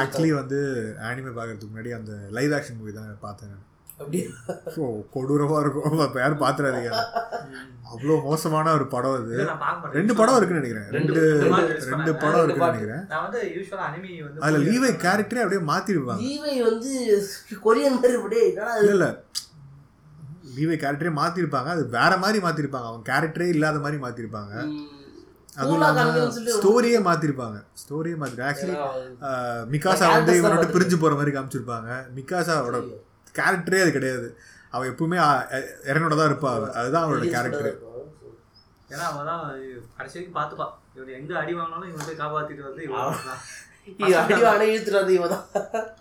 [0.00, 0.58] ஆக்சுவலி வந்து
[1.08, 3.64] ஆனிமே பார்க்கறதுக்கு முன்னாடி அந்த லைவ் ஆக்ஷன் மூவி தான் பார்த்தேன் நான்.
[4.82, 6.00] ஓ கொடூரமா இருக்கும்.
[6.06, 6.90] அப்ப யாரும் பாத்துறாதீங்க.
[7.90, 9.36] அவ்வளோ மோசமான ஒரு படம் அது.
[9.50, 9.96] நான் பார்க்க மாட்டேன்.
[9.98, 10.88] ரெண்டு படம் இருக்குன்னு நினைக்கிறேன்.
[10.96, 11.20] ரெண்டு
[11.90, 12.42] ரெண்டு படம்.
[12.44, 13.04] இருக்குன்னு நினைக்கிறேன்.
[13.12, 16.92] நான் வந்து யூஸ்வலா அனிமி வந்து அதுல லீவை கேரக்டரே அப்படியே மாத்திருப்பாங்க லீவை வந்து
[17.66, 18.42] கொரியன் மாதிரி?
[18.82, 19.08] இல்ல இல்ல.
[20.58, 21.70] லீவை கேரக்டரே மாத்திருப்பாங்க.
[21.76, 22.90] அது வேற மாதிரி மாத்திருப்பாங்க.
[22.92, 24.54] அவன் கேரக்டரே இல்லாத மாதிரி மாத்திருப்பாங்க.
[25.60, 27.58] அதுவும் cool-ஆ காமிக்கணும்னு சொல்லி இல்லாம ஸ்டோரியே மாத்திருப்பாங்க.
[27.82, 28.74] ஸ்டோரியே மாத்திரு ஆக்சுவலி
[29.74, 31.90] மிகாசா வந்து இவனோட பிரிஞ்சு போற மாதிரி காமிச்சிருப்பாங்க.
[32.18, 32.78] மிகாசாவோட
[33.38, 34.28] கேரக்டரே அது கிடையாது.
[34.74, 35.18] அவ எப்பவுமே
[35.90, 36.64] இறனோட தான் இருப்பா அவ.
[36.78, 37.70] அதுதான் அவளோட கேரக்டர்.
[38.92, 39.42] ஏன்னா அவன் தான்
[39.98, 40.66] கடைசி வரைக்கும் பார்த்துப்பா.
[40.96, 43.00] இவன் எங்க அடி வாங்கினாலும் இவன் போய் காப்பாத்திட்டு வந்து இவன்
[43.32, 43.42] தான்.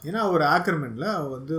[0.09, 1.55] ஏன்னா ஒரு ஆக்கர்மெண்ட்ல அவ வந்து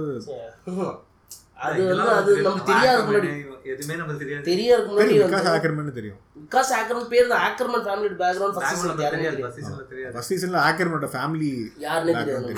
[1.66, 3.28] அது வந்து அது நமக்கு தெரியாது முன்னாடி.
[3.73, 4.87] எதுவுமே நமக்கு தெரியாது.
[4.88, 6.18] முன்னாடி விகாஸ் ஆக்கர்மன் தெரியும்.
[6.40, 7.42] விகாஸ் ஆக்கர்மன் பேர் தான்.
[7.49, 9.38] Ackerman family background first Background season யாருமே தெரியாது.
[9.38, 9.47] தெரியாது.
[9.47, 11.50] first seasonல தெரியாது ஃபர்ஸ்ட் சீசன்ல ஆக்கர்மனோட ஃபேமிலி
[11.87, 12.54] யாருன்னே தெரியாது.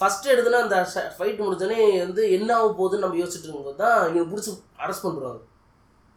[0.00, 0.76] ஃபர்ஸ்ட் எடுத்துனா அந்த
[1.16, 4.52] ஃபைட் முடிஞ்சோடனே வந்து என்ன ஆக போகுதுன்னு நம்ம யோசிச்சுட்டு இருக்கும்போது தான் இவனை பிடிச்சி
[4.84, 5.40] அரெஸ்ட் பண்ணுறாங்க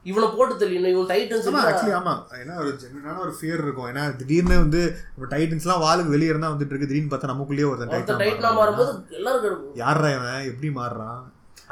[0.05, 2.13] இவனை போட்டு தெரியணும் இவன் டைட்டன்ஸ் ஆக்சுவலி ஆமா.
[2.39, 3.87] ஏன்னா ஒரு ஜென்வனான ஒரு ஃபியர் இருக்கும்.
[3.91, 4.81] ஏன்னா திடீர்னு வந்து
[5.13, 6.89] நம்ம டைட்டன்ஸ்லாம் வாளுக்கு வெளியே இருந்தா வந்துட்டு இருக்கு.
[6.89, 10.43] திடீர்னு பார்த்தா நமக்குள்ளேயே ஒருத்தன் டைட்டன் டைட்டனா மாறும்போது எல்லாரும் கிடக்கும் யாரா இவன்?
[10.51, 11.21] எப்படி மாறுறான்?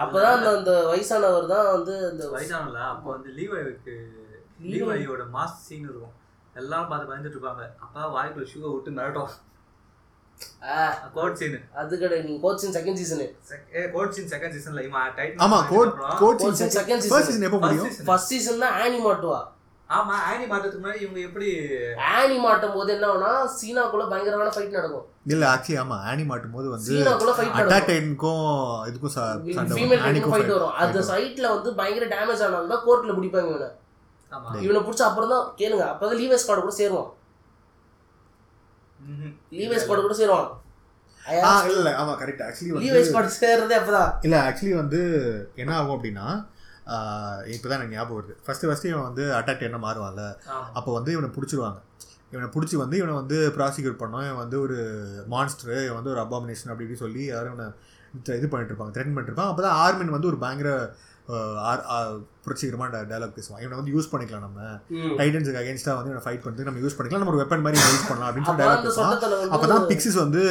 [0.04, 3.96] அப்பதான் அந்த அந்த வயசானவர் தான் வந்து அந்த வயசானல அப்போ வந்து லீவாய்க்கு
[4.72, 5.02] லீவாய்.
[5.02, 6.16] லீவாயோட மாஸ் சீன் இருக்கும்.
[6.62, 7.66] எல்லாரும் பார்த்து பயந்துட்டு இருப்பாங்க.
[7.86, 9.34] அப்பா வாய்க்குள்ள ஷூவை விட்டு மிரட்டும்
[11.82, 13.26] அது கிடையாது நீங்க கோச்சிங் செகண்ட் சீசனு
[13.96, 17.12] கோட் சீன் செகண்ட் சீசன்ல இவன் டைட்டன் ஆமா கோட் second season.
[17.14, 17.90] ஃபர்ஸ்ட் சீசன் எப்போ முடியும்?
[18.10, 19.40] ஃபர்ஸ்ட் சீசன் தான் ஆனி மாட்டுவா.
[19.90, 21.48] ஆமா ஆனி மாட்டதுக்கு முன்னாடி இவங்க எப்படி
[22.18, 25.08] ஆனி மாட்டும் போது என்ன ஆகும்னா சீனாக்குள்ள பயங்கரமான ஃபைட் நடக்கும்.
[25.34, 27.58] இல்ல ஆக்சுவலி ஆமா ஆனி மாட்டும் போது வந்து சீனாக்குள்ள ஃபைட்
[28.92, 30.76] இதுக்கும் சண்டை ஃபைட் வரும்.
[30.84, 31.02] அந்த.
[31.12, 33.70] சைட்ல வந்து பயங்கர டேமேஜ் ஆனாலும் தான் கோர்ட்ல பிடிப்பாங்க இவனை.
[34.32, 34.50] ஆமா.
[34.66, 35.86] இவனை பிடிச்ச அப்புறம் தான் கேளுங்க.
[35.94, 37.10] அப்பதான் லீவே ஸ்குவாட் கூட சேருவான்.
[39.52, 39.56] ம்ஹும்.
[39.56, 40.50] லீவே ஸ்குவாட் கூட சேருவான்.
[41.44, 44.14] ஆ இல்ல இல்ல ஆமா கரெக்ட் ஆக்சுவலி லீவே வந்து ஸ்குவாட் சேர்றதே அப்பதான்.
[44.22, 45.02] இல்ல ஆக்சுவலி வந்து
[45.56, 46.28] என்ன ஆகும் அப்படின்னா
[47.46, 48.36] இப்பதான் எனக்கு ஞாபகம் வருது.
[48.46, 50.24] ஃபர்ஸ்ட் ஃபர்ஸ்ட் இவன் வந்து அட்டாக் என்ன மாறுவான்ல.
[50.74, 51.80] அப்போ வந்து இவனை பிடிச்சிருவாங்க.
[52.32, 54.24] இவனை பிடிச்சி வந்து இவனை வந்து ப்ராசிக்யூட் பண்ணோம்.
[54.26, 54.78] இவன் வந்து ஒரு
[55.28, 57.72] மான்ஸ்டர் இவன் வந்து ஒரு அபாமினேஷன் அப்படி இப்படி சொல்லி யாரும் இவனை
[58.26, 59.48] இது- பண்ணிட்டு இருப்பாங்க த்ரெட் பண்ணிட்டு இருப்பாங்க.
[59.48, 60.96] அப்போ தான் ஆர்மின் வந்து ஒரு பயங்கர
[62.46, 64.62] புரட்சிகரமான டயலாக் பேசுவான் இவனை வந்து யூஸ் பண்ணிக்கலாம் நம்ம.
[64.92, 67.18] டைட்டன்ஸுக்கு அகேன்ஸ்டாக வந்து இவனை ஃபைட் பண்ணிட்டு நம்ம யூஸ் பண்ணிக்கலாம்.
[67.18, 69.50] நம்ம ஒரு வெப்பன் மாதிரி யூஸ் பண்ணலாம் அப்படின்னு சொல்லி டயலாக் பேசுவான்.
[69.52, 70.42] அப்பதான் வந்து பிக்சிஸ் வந்து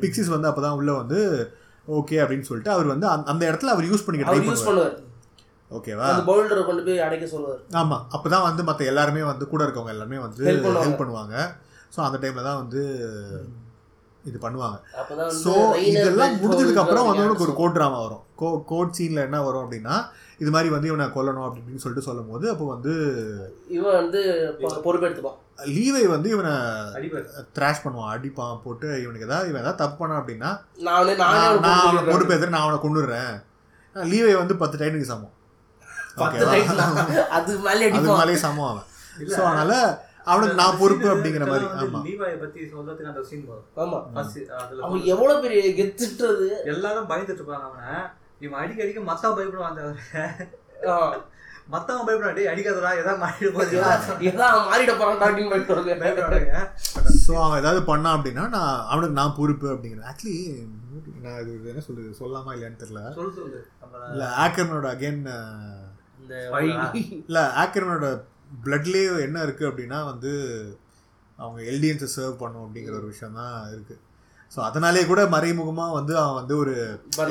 [0.00, 1.50] பிக்சிஸ் வந்து அப்பதான் உள்ள வந்து
[1.88, 5.04] ஓகே அப்படின்னு சொல்லிட்டு அவர் வந்து அந்த- இடத்துல அவர் யூஸ் பண்ணிக்க ட்ரை அவர் யூஸ் பண்ணுவார்.
[5.70, 7.58] ஓகேவா அந்த கொண்டு போய் அடைக்க சொல்லுவார்.
[7.70, 8.06] ஆமா.
[8.12, 10.44] அப்பதான் வந்து மத்த எல்லாருமே வந்து கூட இருக்கவங்க எல்லாருமே வந்து.
[10.44, 11.54] ஹெல்ப் பண்ணுவாங்க.
[11.96, 12.82] ஸோ அந்த டைம்ல தான் வந்து
[14.26, 14.76] இது பண்ணுவாங்க.
[15.40, 15.52] ஸோ
[15.90, 18.22] இதெல்லாம் முடிஞ்சதுக்கு அப்புறம் holder வந்து உனக்கு ஒரு கோட் ட்ராமா வரும்.
[18.36, 19.96] கோ கோட் சீன்ல என்ன வரும் அப்படின்னா
[20.40, 22.92] இது மாதிரி வந்து இவனை கொல்லணும் அப்படி இப்படின்னு சொல்லிட்டு சொல்லும் போது அப்போ வந்து
[23.70, 24.20] இவன் வந்து
[24.62, 25.38] பொ- பொறுப்பெடுத்துப்பான்.
[25.70, 26.54] லீவை வந்து இவனை
[27.56, 28.10] த்ராஷ் பண்ணுவான்.
[28.14, 30.50] அடிப்பான் போட்டு இவனுக்கு ஏதாவது இவன் ஏதாவது தப்பு பண்ணான் அப்படின்னா
[30.86, 32.12] நானே நானே அவனை நான் அவனை பொறுப்பெடுக்கிறேன்.
[32.12, 33.32] பொறுப்பேற்றுறேன் நான் அவனை கொண்டுடுறேன்.
[33.96, 35.32] லீவை வந்து பத்து டைனுக்கு சமம்.
[37.36, 37.86] அது மேலே
[38.44, 38.86] சமம் அவன்.
[39.18, 39.34] இல்ல.
[39.34, 39.72] ஸோ அதனால
[40.26, 41.66] அவனுக்கு நான் பொறுப்பு அப்படிங்கிற மாதிரி.
[41.82, 41.98] ஆமா.
[42.06, 43.66] லீவாயை பத்தி சொல்றதுக்கு அந்த சீன் வரும்.
[43.82, 43.98] ஆமா.
[44.86, 47.90] அவன் எவ்வளவு பெரிய கெத்துன்றது எல்லாரும் பயந்துட்டு இருப்பாங்க அவனை.
[48.44, 49.84] இவன் அடிக்க அடிக்க மத்தவன் பயப்படுவான் அந்த
[51.74, 53.78] மத்தவன் பயப்படுவான் டேய் அடிக்காதடா ஏதாவது மாறிட போகுது?
[54.28, 56.02] ஏதா அவன் மாறிட போறான் அப்படின்னு.
[56.02, 56.58] பயப்படுவாங்க.
[57.24, 60.36] ஸோ அவன் ஏதாவது பண்ணான் அப்படின்னா நான் அவனுக்கு நான் பொறுப்பு அப்படிங்கிறேன் ஆக்சுவலி
[61.24, 62.10] நான் இது என்ன சொல்றது?
[62.20, 63.02] சொல்லாமா இல்லையான்னு தெரியல.
[63.18, 63.60] சொல்லு சொல்லு.
[63.82, 65.20] நம்ம இல்லை ஆக்கர்னோட அகைன்
[66.22, 66.34] இந்த
[67.28, 68.06] இல்லை ஆக்கர்னோட
[68.50, 70.32] பிளட்லேயே என்ன இருக்கு அப்படின்னா வந்து
[71.38, 73.94] அவங்க எல்டிஎன்ஸை சர்வ் பண்ணும் அப்படிங்கிற ஒரு விஷயம் தான் இருக்கு.
[74.52, 76.74] ஸோ அதனாலே கூட மறைமுகமா வந்து அவன் வந்து ஒரு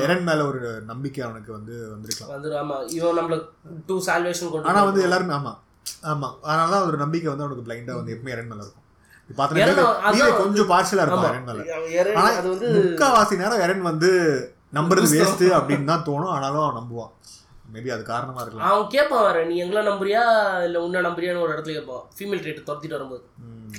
[0.04, 2.32] எரன் மேல ஒரு நம்பிக்கை அவனுக்கு வந்து வந்திருக்கலாம்.
[2.34, 3.38] வந்துரு ஆமா இவன் நம்மள
[3.86, 5.54] டூ சால்வேஷன் கொண்டு ஆனா வந்து எல்லாருமே ஆமா
[6.12, 6.30] ஆமா.
[6.44, 8.82] அதனால தான் ஒரு நம்பிக்கை வந்து அவனுக்கு பிளைண்டா வந்து எப்பவுமே எரன் மேல இருக்கும்.
[10.08, 11.62] வந்து- கொஞ்சம் பார்ஷலா இருக்கும் எரன் மேல.
[12.50, 14.10] வந்து முக்காவாசி நேரம் எரன் வந்து
[14.74, 15.08] நம்புறது.
[15.14, 16.32] வேஸ்ட் அப்படின்னு தான் தோணும்.
[16.32, 17.12] ஆனாலும் அவன் நம்புவான்.
[17.76, 18.70] மேபி அது காரணமா இருக்கலாம்.
[18.72, 20.24] அவன் கேட்பான் வேற நீ எங்களை நம்புறியா?
[20.70, 23.24] இல்ல உன்ன நம்புறியான்னு ஒரு இடத்துல கேட்பான் ஃபீமேல் ட்ரேட் துரத்திட்டு வரும்போது.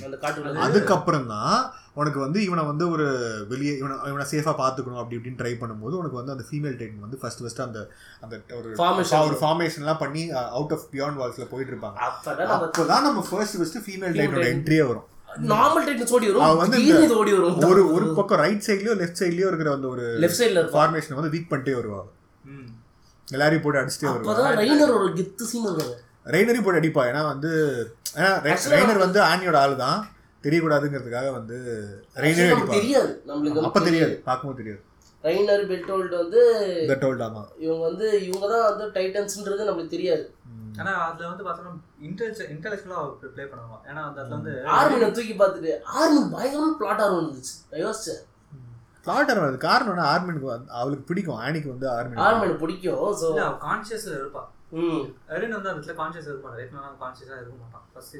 [0.05, 1.59] அந்த காட்டுல அதுக்கப்புறம் தான்
[2.01, 3.05] உனக்கு வந்து இவனை வந்து ஒரு
[3.51, 7.17] வெளியே இவனை இவனை சேஃபாக பார்த்துக்கணும் அப்படி இப்படின்னு ட்ரை பண்ணும்போது உனக்கு வந்து அந்த ஃபீமேல் டைன் வந்து
[7.21, 7.79] ஃபர்ஸ்ட் ஃபர்ஸ்ட் அந்த
[8.23, 8.67] அந்த ஒரு.
[9.27, 10.23] ஒரு ஃபார்மேஷன்லாம் பண்ணி
[10.57, 11.97] அவுட் ஆஃப் பியாண்ட் வால்ஸ்ல போயிட்டு இருப்பாங்க.
[12.07, 14.53] அப்பதான் நம்ம ஃபர்ஸ்ட் ஃபர்ஸ்ட் ஃபீமேல் Female டைனோட Titan.
[14.55, 15.07] என்ட்ரியே வரும்.
[15.53, 16.59] நார்மல் டைட்ஸ் ஓடி வரும்.
[16.61, 17.57] வந்து இது ஓடி வரும்.
[17.71, 21.51] ஒரு ஒரு பக்கம் ரைட் சைட்லயோ லெஃப்ட் சைட்லயோ இருக்கிற அந்த ஒரு லெஃப்ட் சைடுல ஃபார்மேஷனை வந்து வீக்
[21.51, 22.09] பண்ணிட்டே வருவாங்க.
[23.35, 25.95] எல்லாரையும் போட்டு அடிச்சுட்டே வருவாங்க ரெய்னர் ஒரு கெத்து சீன் வருவாங்க
[26.33, 27.03] ரெய்னரையும் போட்டு அடிப்பா.
[27.09, 27.51] ஏன்னா வந்து
[28.17, 28.31] ஏன்னா
[28.73, 29.99] ரெய்னர் வந்து ஆனியோட ஆளு தான்
[30.43, 31.57] தெரியக்கூடாதுங்கிறதுக்காக வந்து
[32.23, 33.11] ரெய்னரே நமக்கு அடிப்பா தெரியாது.
[33.29, 34.15] நம்மளுக்கு அப்ப தெரியாது.
[34.27, 34.81] பார்க்கும்போது தெரியாது.
[35.23, 36.41] ரெய்னர் பெல்டோல்ட் வந்து
[36.89, 37.43] தட் ஓல்ட் ஆமா.
[37.63, 40.25] இவங்க வந்து இவங்க தான் வந்து டைட்டன்ஸ்ன்றது நம்மளுக்கு தெரியாது.
[40.81, 41.73] ஆனா அதுல வந்து பார்த்தோம்னா
[42.07, 42.99] இன்டெலிஜென்ட் இன்டெலெக்சுவலா
[43.35, 43.77] ப்ளே பண்ணுவாங்க.
[43.89, 47.55] ஏன்னா அந்த வந்து ஆர்மினை தூக்கி பார்த்துட்டு ஆர்மி பயங்கரமான பிளாட் ஆர்வம் இருந்துச்சு.
[47.85, 48.21] யோசிச்சேன்.
[49.07, 51.39] பிளாட்டர் அது காரணம் என்ன ஆர்மினுக்கு வந்து அவளுக்கு பிடிக்கும்.
[51.41, 53.01] ஆனிக்கு வந்து ஆர்மின் ஆர்மினை பிடிக்கும்.
[53.21, 53.29] ஸோ
[53.63, 54.43] கான்சியஸ்ல இருப்பா.
[54.77, 55.03] ம்.
[55.29, 57.83] எரின் வந்து அந்த இடத்துல கான்சியஸ் இருக்க மாட்டான் ரேட்னா கான்சியஸா இருக்க மாட்டான்.
[57.93, 58.15] ஃபர்ஸ்ட்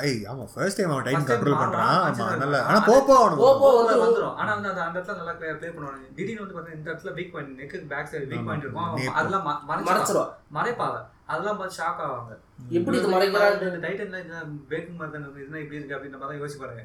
[0.00, 1.92] ஐ ஆமா ஃபர்ஸ்ட் டைம் அவன் டைம் கண்ட்ரோல் பண்றான்.
[1.98, 2.66] ஆமா நல்ல இருப்பான்.
[2.68, 3.68] ஆனா போப்போ போ, அவனுக்கு போ.
[4.04, 4.34] வந்துரும்.
[4.34, 7.60] ஆனா வந்து அந்த அந்த இடத்துல நல்லா ப்ளே பண்ணுவாங்க திடீர்னு வந்து பாத்தீங்கன்னா இந்த இடத்துல weak point
[7.60, 8.44] neck back side weak.
[8.44, 9.14] Point இருக்கும்.
[9.14, 10.98] அதெல்லாம் ம- மறைச்சிருவா மறைச்சிருவா மறைப்பாங்க
[11.32, 12.32] அதெல்லாம் பார்த்து ஷாக் ஆவாங்க.
[12.78, 14.36] எப்படி இது மறைக்கிறான்னு இந்த டைட்டன்ல இந்த
[14.70, 16.84] பேக்கிங் மாதிரி இதுனா இப்படி இருக்கு அப்படின்ற மாதிரி தான் யோசிப்பாங்க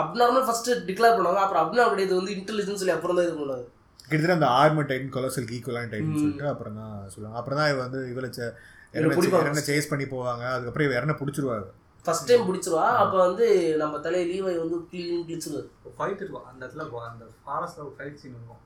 [0.00, 3.66] அப்நார்மல் ஃபர்ஸ்ட் டிக்ளேர் பண்ணுவாங்க அப்புறம் அப்நார்மல் கிடையாது வந்து இன்டெலிஜென்ஸ் சொல்லி அப்புறம் தான் இது பண்ணுவாங்க.
[4.08, 6.18] கிட்டத்தட்ட அந்த ஆர்மர் டைட்டன் கொலோசல் ஈக்குவலான டைட்டன்.
[6.22, 7.38] சொல்லிட்டு அப்புறம் தான் சொல்லுவாங்க.
[7.40, 8.30] அப்புறம் தான் வந்து இவளை.
[9.42, 10.44] இறன சேஸ் பண்ணி போவாங்க.
[10.54, 11.68] அதுக்கப்புறம் இவ இறன பிடிச்சிருவாங்க
[12.06, 13.46] ஃபர்ஸ்ட் டைம் பிடிச்சிருவா அப்போ வந்து
[13.82, 16.46] நம்ம தலையை லீவை வந்து கிளீன் கிழிச்சிருவாரு ஃபைட் இருக்கும்.
[16.50, 18.62] அந்த இடத்துல அந்த ஃபாரஸ்ட்ல ஒரு ஃபைட் சீன் இருக்கும்.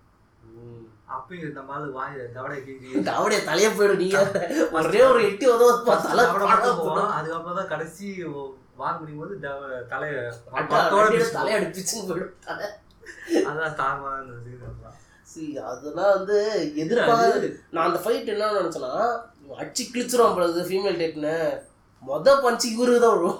[1.11, 2.89] அப்பயும் இந்த மாதிரி வாய் தவடை கீஞ்சி.
[2.95, 4.19] இந்த அவடைய தலைய போயிடும் நீங்க
[4.73, 5.71] ஒரே ஒரு எட்டி உதவ
[6.03, 6.25] தலை.
[7.11, 8.23] அதுக்கப்புறம் தான் கடைசி
[8.77, 10.33] வாங்க முடியும் போது தவ- தலைய
[11.33, 12.35] தலைய அடிப்பிச்சுன்னு போயிடும்.
[12.45, 12.67] தலை.
[13.47, 14.93] அதான் இதெல்லாம்.
[15.29, 16.37] See, அதெல்லாம் வந்து
[17.71, 18.93] நான் அந்த ஃபைட் என்ன நினைச்சேன்னா
[19.59, 21.35] அடிச்சு கிழிச்சிருவான் போல ஃபீமேல் டைப்னு
[22.03, 23.39] மொத பஞ்சு இவருக்கு தான் வரும்.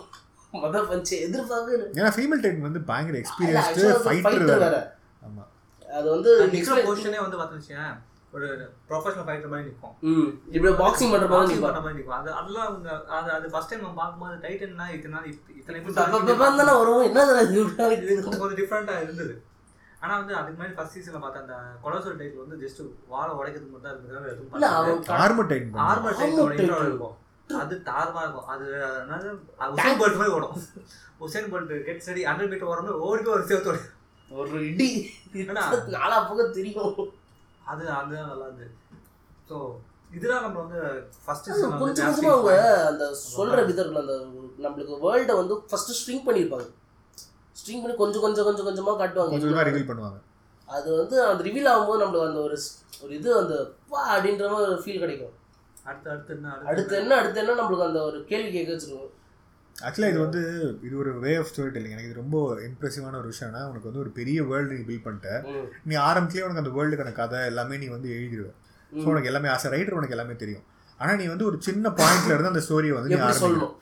[0.53, 4.23] மொத பஞ்சு எதிர்பார்க்க ஏன்னா ஃபீமேல் டைம் வந்து பயங்கர எக்ஸ்பீரியன்ஸ்டு ஃபைட்டர்
[4.65, 4.96] வேற.
[5.97, 7.87] அது வந்து explain- பொசிஷனே வந்து பார்த்தீங்கன்னா
[8.33, 8.47] ஒரு
[8.89, 9.95] ப்ரொஃபஷனல் ஃபைட்டர் மாதிரி நிற்கும்
[10.51, 11.67] இப்படி பாக்ஸிங் பண்ற மாதிரி பாக்ஸிங் நிப்பான்.
[11.67, 15.29] பண்ண மாதிரி நிற்கும் அது அதெல்லாம் அவங்க அது அது ஃபர்ஸ்ட் டைம் நம்ம பார்க்கும்போது டைட்டன்னா இத்தனை நாள்
[15.29, 15.81] இத்த- இத்தனை
[16.59, 17.21] தானே வரும் என்ன
[18.35, 19.35] கொஞ்சம் டிஃப்ரெண்ட்டாக இருந்தது.
[20.01, 24.03] ஆனா வந்து அதுக்கு மாதிரி ஃபர்ஸ்ட் சீசன்ல பார்த்த அந்த கொலோசல் டைட்டில் வந்து ஜஸ்ட் வாழை உடைக்கிறது மட்டும்
[24.53, 24.75] தான்.
[24.75, 27.17] அவன் ஆர்மர் டைம் ஆர்மர் intro இருக்கும்.
[27.57, 28.47] அது தாரமா இருக்கும்.
[28.47, 28.65] அது
[29.03, 29.29] என்னது?
[29.59, 30.57] அது உசேன் போல்ட் மாதிரி ஓடும்.
[31.19, 33.79] Usain Bolt get steady hundred metre ஓடும்போது ஓடி ஒரு சேவத்தோட.
[34.31, 34.89] ஒரு இடி?
[35.97, 36.97] நாலா பக்கம் தெரியும்.
[37.71, 38.73] அது அதுதான் நல்லா இருந்தது.
[39.49, 39.57] ஸோ
[40.17, 40.81] இதெல்லாம் நம்ம வந்து
[41.25, 41.49] ஃபர்ஸ்ட்
[41.83, 42.53] கொஞ்சம் கொஞ்சமா அவங்க
[42.91, 43.05] அந்த
[43.37, 44.15] சொல்ற விதத்துல அந்த
[44.65, 46.67] நம்மளுக்கு வேர்ல்ட வந்து ஃபர்ஸ்ட் ஸ்ட்ரிங் பண்ணிருப்பாங்க.
[47.57, 50.19] ஸ்ட்ரிங் பண்ணி கொஞ்சம் கொஞ்சம் கொஞ்சம் கொஞ்சமா கொஞ்சம் காட்டுவாங்க கொஞ்சமாக ரிவீல் பண்ணுவாங்க.
[50.69, 52.57] அது வந்து அந்த ரிவீல் ஆகும்போது நம்மளுக்கு அந்த ஒரு
[53.03, 53.55] ஒரு இது அந்த
[53.93, 55.35] வா அப்படின்ற மாதிரி ஒரு ஃபீல் கிடைக்கும்.
[55.89, 57.17] அடுத்து அடுத்து என்ன அடுத்து என்ன?
[57.21, 59.13] அடுத்து என்ன நம்மளுக்கு அந்த ஒரு கேள்வி கேட்க வச்சிருக்கோம்
[59.79, 60.41] ஆக்சுவலாக இது வந்து
[60.87, 62.37] இது ஒரு வே ஆஃப் ஸ்டோரி டெல்லிங் எனக்கு இது ரொம்ப
[62.67, 65.31] இம்ப்ரெசிவான ஒரு விஷயம்னா உனக்கு வந்து ஒரு பெரிய வேர்ல்டு நீ பில்ட் பண்ணிட்ட.
[65.51, 65.67] ம்.
[65.85, 68.49] நீ ஆரம்பத்திலேயே உனக்கு அந்த வேர்ல்டுக்கான கதை எல்லாமே நீ வந்து எழுதிடுவ
[68.93, 69.07] ஸோ.
[69.11, 70.65] உனக்கு எல்லாமே ஆஸ் ரைட்டர் உனக்கு எல்லாமே தெரியும்.
[71.01, 73.75] ஆனால் நீ வந்து ஒரு சின்ன பாயிண்ட்ல இருந்து அந்த ஸ்டோரியை வந்து நீ ஆரம்பிக்கணும்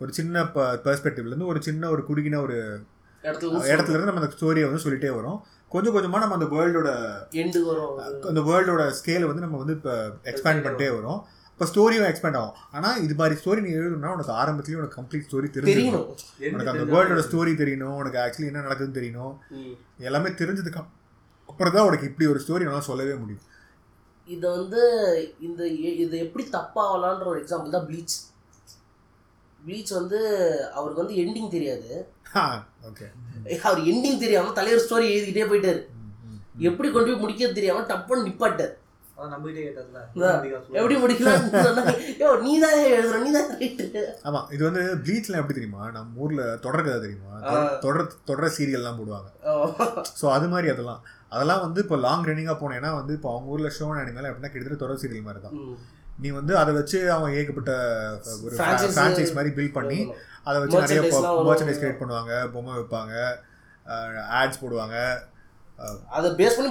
[0.00, 0.42] ஒரு சின்ன
[0.84, 2.56] பெர்ஸ்பெக்டிவ்ல இருந்து ஒரு சின்ன ஒரு குறுகின ஒரு
[3.70, 5.38] இடத்துல இருந்து நம்ம அந்த ஸ்டோரியை வந்து சொல்லிட்டே வரோம்.
[5.70, 6.90] கொஞ்சம் கொஞ்சமாக நம்ம அந்த வேர்ல்டோட
[8.28, 9.94] அந்த வேர்ல்டோட ஸ்கேலை வந்து நம்ம வந்து இப்போ
[10.30, 11.18] எக்ஸ்பேண்ட் பண்ணிட்டே வரும்.
[11.58, 12.58] இப்போ ஸ்டோரியும் எக்ஸ்பேண்ட் ஆகும்.
[12.76, 16.04] ஆனால் இது மாதிரி ஸ்டோரி நீ எழுதணும்னா உனக்கு ஆரம்பத்துலேயும் உனக்கு கம்ப்ளீட் ஸ்டோரி தெரியணும்
[16.52, 19.34] உனக்கு அந்த வேர்ல்டோட ஸ்டோரி தெரியணும் உனக்கு ஆக்சுவலி என்ன நடக்குதுன்னு தெரியணும்.
[20.08, 20.80] எல்லாமே தெரிஞ்சதுக்கு
[21.50, 23.44] அப்புறம் தான் உனக்கு இப்படி ஒரு ஸ்டோரி நல்லா சொல்லவே முடியும்.
[24.28, 24.82] இதை வந்து
[25.48, 25.60] இந்த
[26.04, 28.16] இது எப்படி தப்பாகலான்ற ஒரு எக்ஸாம்பிள் தான் ப்ளீச்
[29.66, 30.18] ப்ளீச் வந்து
[30.78, 31.90] அவருக்கு வந்து எண்டிங் தெரியாது.
[32.90, 33.06] ஓகே
[33.68, 35.82] அவர் எண்டிங் தெரியாம தலைவர் ஸ்டோரி எழுதிக்கிட்டே போயிட்டாரு.
[36.70, 38.74] எப்படி கொண்டு போய் முடிக்க தெரியாம டப்புன்னு நிப்பாட்டார்.
[40.74, 41.44] எப்படி முடிக்கலாம்?
[42.20, 45.82] யோ நீ தான் எழுதுற நீ தான் ரைட்டு ஆமாம் இது வந்து ப்ளீச்லாம் எப்படி தெரியுமா?
[45.96, 47.32] நம்ம ஊரில் தொடர் கதை தெரியுமா.
[47.84, 49.28] தொடர் தொடர் சீரியல்லாம் போடுவாங்க.
[50.20, 51.00] ஸோ அது மாதிரி அதெல்லாம்.
[51.32, 55.00] அதெல்லாம் வந்து இப்போ லாங் ரன்னிங்காக போனேன்னா வந்து இப்போ அவங்க ஊரில் ஷோ அனிமேல எப்படின்னா கிட்டத்தட்ட தொடர்
[55.02, 55.56] சீரியல் மாதிரி தான்
[56.18, 57.72] நீ வந்து அதை வச்சு அவங்க ஏகப்பட்ட
[58.44, 58.54] ஒரு
[58.94, 59.98] ஃப்ரான்ச்சைஸ் மாதிரி பில்ட் பண்ணி
[60.48, 61.00] அதை வச்சு நிறைய.
[61.48, 63.14] மர்ச்சன்டைஸ் கிரியேட் பண்ணுவாங்க பொம்மை வைப்பாங்க
[64.40, 64.96] ஆட்ஸ் போடுவாங்க.
[66.16, 66.70] அதை பேஸ் பண்ணி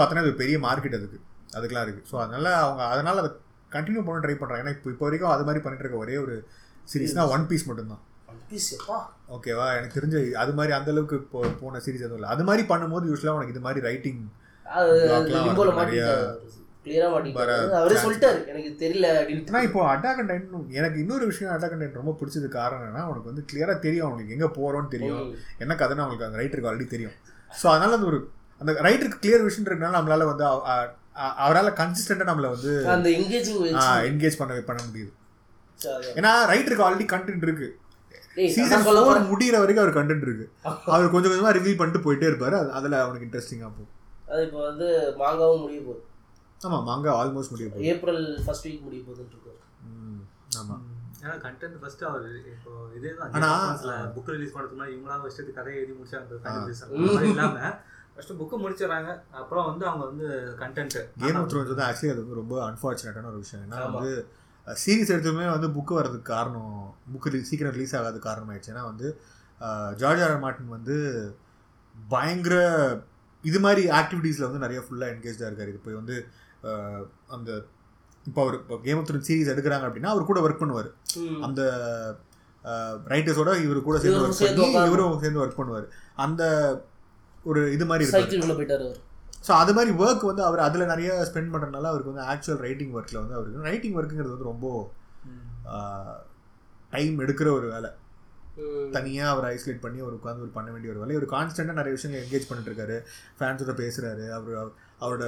[0.00, 1.18] பார்த்தோன்னா பெரிய மார்க்கெட் அதுக்கு.
[1.56, 3.30] அதுக்கெல்லாம் இருக்குது ஸோ அதனால அவங்க அதனால அதை
[3.76, 6.34] கண்டினியூ பண்ண ட்ரை பண்ணுறாங்க ஏன்னா இப்போ இப்போ வரைக்கும் அது மாதிரி பண்ணிட்டு இருக்க ஒரே ஒரு
[6.92, 8.02] சீரிஸ்னா ஒன் பீஸ் மட்டும்தான்.
[9.36, 12.30] ஓகேவா எனக்கு தெரிஞ்ச அது மாதிரி அந்த அளவுக்கு இப்போ போன சீரிஸ் எதுவும் இல்லை.
[12.34, 14.22] அது மாதிரி பண்ணும்போது யூஸ்வலாக உனக்கு இது மாதிரி ரைட்டிங்
[16.86, 17.08] கிளியரா
[19.68, 23.30] இப்போ அட்டாக் அண்ட் டைன் எனக்கு இன்னொரு விஷயம் அட்டாக் அண்ட் டைன் ரொம்ப பிடிச்சது காரணம் என்னன்னா உனக்கு
[23.30, 25.22] வந்து கிளியராக தெரியும் அவனுக்கு எங்கே போகிறோன்னு தெரியும்.
[25.64, 27.14] என்ன கதைன்னு அவங்களுக்கு அந்த ரைட்டருக்கு ஆல்ரெடி தெரியும்.
[27.50, 28.18] ஸோ அதனால அந்த ஒரு
[28.60, 30.44] அந்த ரைட்டருக்கு கிளியர் விஷயம் இருக்கனால நம்மளால வந்து
[31.14, 33.60] அவரால் கன்சிஸ்டண்டாக நம்மளை வந்து அந்த எங்கேஜிங்
[34.04, 35.12] என்கேஜ் பண்ண பண்ண முடியுது.
[36.14, 37.68] ஏன்னா ரைட்டருக்கு ஆல்ரெடி கண்டென்ட் இருக்கு.
[38.48, 40.46] சீசன் ஃபோர் முடியிற வரைக்கும் அவர் கண்டென்ட் இருக்கு.
[40.86, 42.54] அவர் கொஞ்சம் கொஞ்சமா ரிவீல் பண்ணிட்டு போயிட்டே இருப்பாரு.
[42.54, 43.92] அது- அதுல அவனுக்கு இன்ட்ரெஸ்டிங்கா போகும்.
[44.28, 44.86] அது இப்போ வந்து
[45.18, 46.02] மாங்காவும் முடிய போகுது.
[46.60, 47.84] ஆமா மாங்க ஆல்மோஸ்ட் முடிய போகுது.
[47.84, 49.52] ஏப்ரல் ஃபர்ஸ்ட் வீக் முடிய போகுதுன்னு இருக்கு
[49.88, 50.20] ம்,
[50.58, 50.76] ஆமா.
[51.22, 55.92] ஏன்னா கண்டென்ட் ஃபர்ஸ்ட் அவர் இப்போ இதே தான் புக் ரிலீஸ் பண்ணுறதுக்கு முன்னாடி இவங்களாம் ஃபர்ஸ்ட் கதையை எழுதி
[55.92, 57.80] முடிச்சு அந்த ஆ.
[58.14, 59.10] First book முடிச்சிடறாங்க.
[59.40, 60.26] அப்புறம் வந்து அவங்க வந்து
[60.62, 63.64] கண்டென்ட் கேம் ஆஃப் த்ரோன்ஸ் வந்து ஆக்சுவலி அது ரொம்ப அன்ஃபார்ச்சுனேட்டான ஒரு விஷயம்.
[63.66, 63.78] ஏன்னா.
[63.96, 64.12] வந்து
[64.82, 66.76] சீரிஸ் எடுத்துமே வந்து புக்கு வர்றதுக்கு காரணம்
[67.14, 69.08] புக்கு சீக்கிரம் ரிலீஸ் ஆகாத காரணம் ஆயிடுச்சு ஏன்னா வந்து
[70.02, 70.96] ஜார்ஜ் ஆர் மார்ட்டின் வந்து
[72.14, 72.54] பயங்கர
[73.44, 75.72] இது மாதிரி ஆக்டிவிட்டீஸில் வந்து நிறைய ஃபுல்லாக என்கேஜாக இருக்காரு.
[75.78, 76.16] இப்போ வந்து
[77.36, 77.50] அந்த
[78.28, 80.88] இப்போ அவர் இப்போ கேம் ஆஃப் த்ரோன் சீரிஸ் எடுக்கிறாங்க அப்படின்னா அவர் கூட ஒர்க் பண்ணுவார்.
[81.46, 81.62] அந்த
[83.12, 85.86] ரைட்டர்ஸோட இவர் கூட சேர்ந்து ஒர்க் பண்ணி இவரும் சேர்ந்து ஒர்க் பண்ணுவார்.
[86.24, 86.42] அந்த
[87.50, 89.00] ஒரு இது மாதிரி இருப்பாரு சைக்கிள் உள்ள போயிட்டாரு அவர்.
[89.46, 93.20] ஸோ அது மாதிரி ஒர்க் வந்து அவர் அதில் நிறைய ஸ்பெண்ட் பண்ணுறதுனால அவருக்கு வந்து ஆக்சுவல் ரைட்டிங் ஒர்க்கில்
[93.22, 94.66] வந்து அவருக்கு ரைட்டிங் ஒர்க்குங்கிறது வந்து ரொம்ப
[96.94, 97.90] டைம் எடுக்கிற ஒரு வேலை.
[98.96, 101.14] தனியாக அவர் ஐசோலேட் பண்ணி அவர் உட்காந்து ஒரு பண்ண வேண்டிய ஒரு வேலை.
[101.16, 102.96] இவர் கான்ஸ்டண்ட்டாக நிறைய விஷயங்கள் என்கேஜ் பண்ணிட்டு இருக்காரு
[103.38, 104.24] ஃபேன்ஸோட பேசுறாரு.
[104.36, 104.54] அவர்
[105.04, 105.24] அவரோட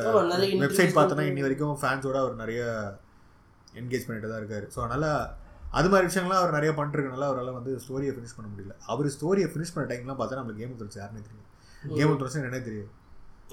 [0.65, 2.61] வெப்சைட் பார்த்தோன்னா இன்னி வரைக்கும் ஃபேன்ஸோட அவர் நிறைய
[3.81, 4.67] என்கேஜ் பண்ணிட்டு தான் இருக்காரு.
[4.75, 5.09] ஸோ அதனால்
[5.79, 8.77] அது மாதிரி விஷயங்கள்லாம் அவர் நிறைய பண்ணிருக்கனால அவரால் வந்து ஸ்டோரியை ஃபினிஷ் பண்ண முடியல.
[8.93, 11.51] அவர் ஸ்டோரியை ஃபினிஷ் பண்ண டைம்லாம் பார்த்தா நம்மளுக்கு கேம் ஆஃப் த்ரோன்ஸ் யாருனே தெரியும்
[11.91, 12.93] கேம் ஆஃப் த்ரோன்ஸ் என்னன்னே தெரியும்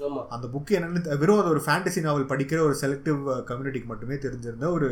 [0.04, 0.22] ஆமா.
[0.34, 4.88] அந்த புக் என்னன்னு வெறும் அது ஒரு ஃபேண்டசி நாவல் படிக்கிற ஒரு செலக்டிவ் கம்யூனிட்டிக்கு மட்டுமே தெரிஞ்சிருந்த ஒரு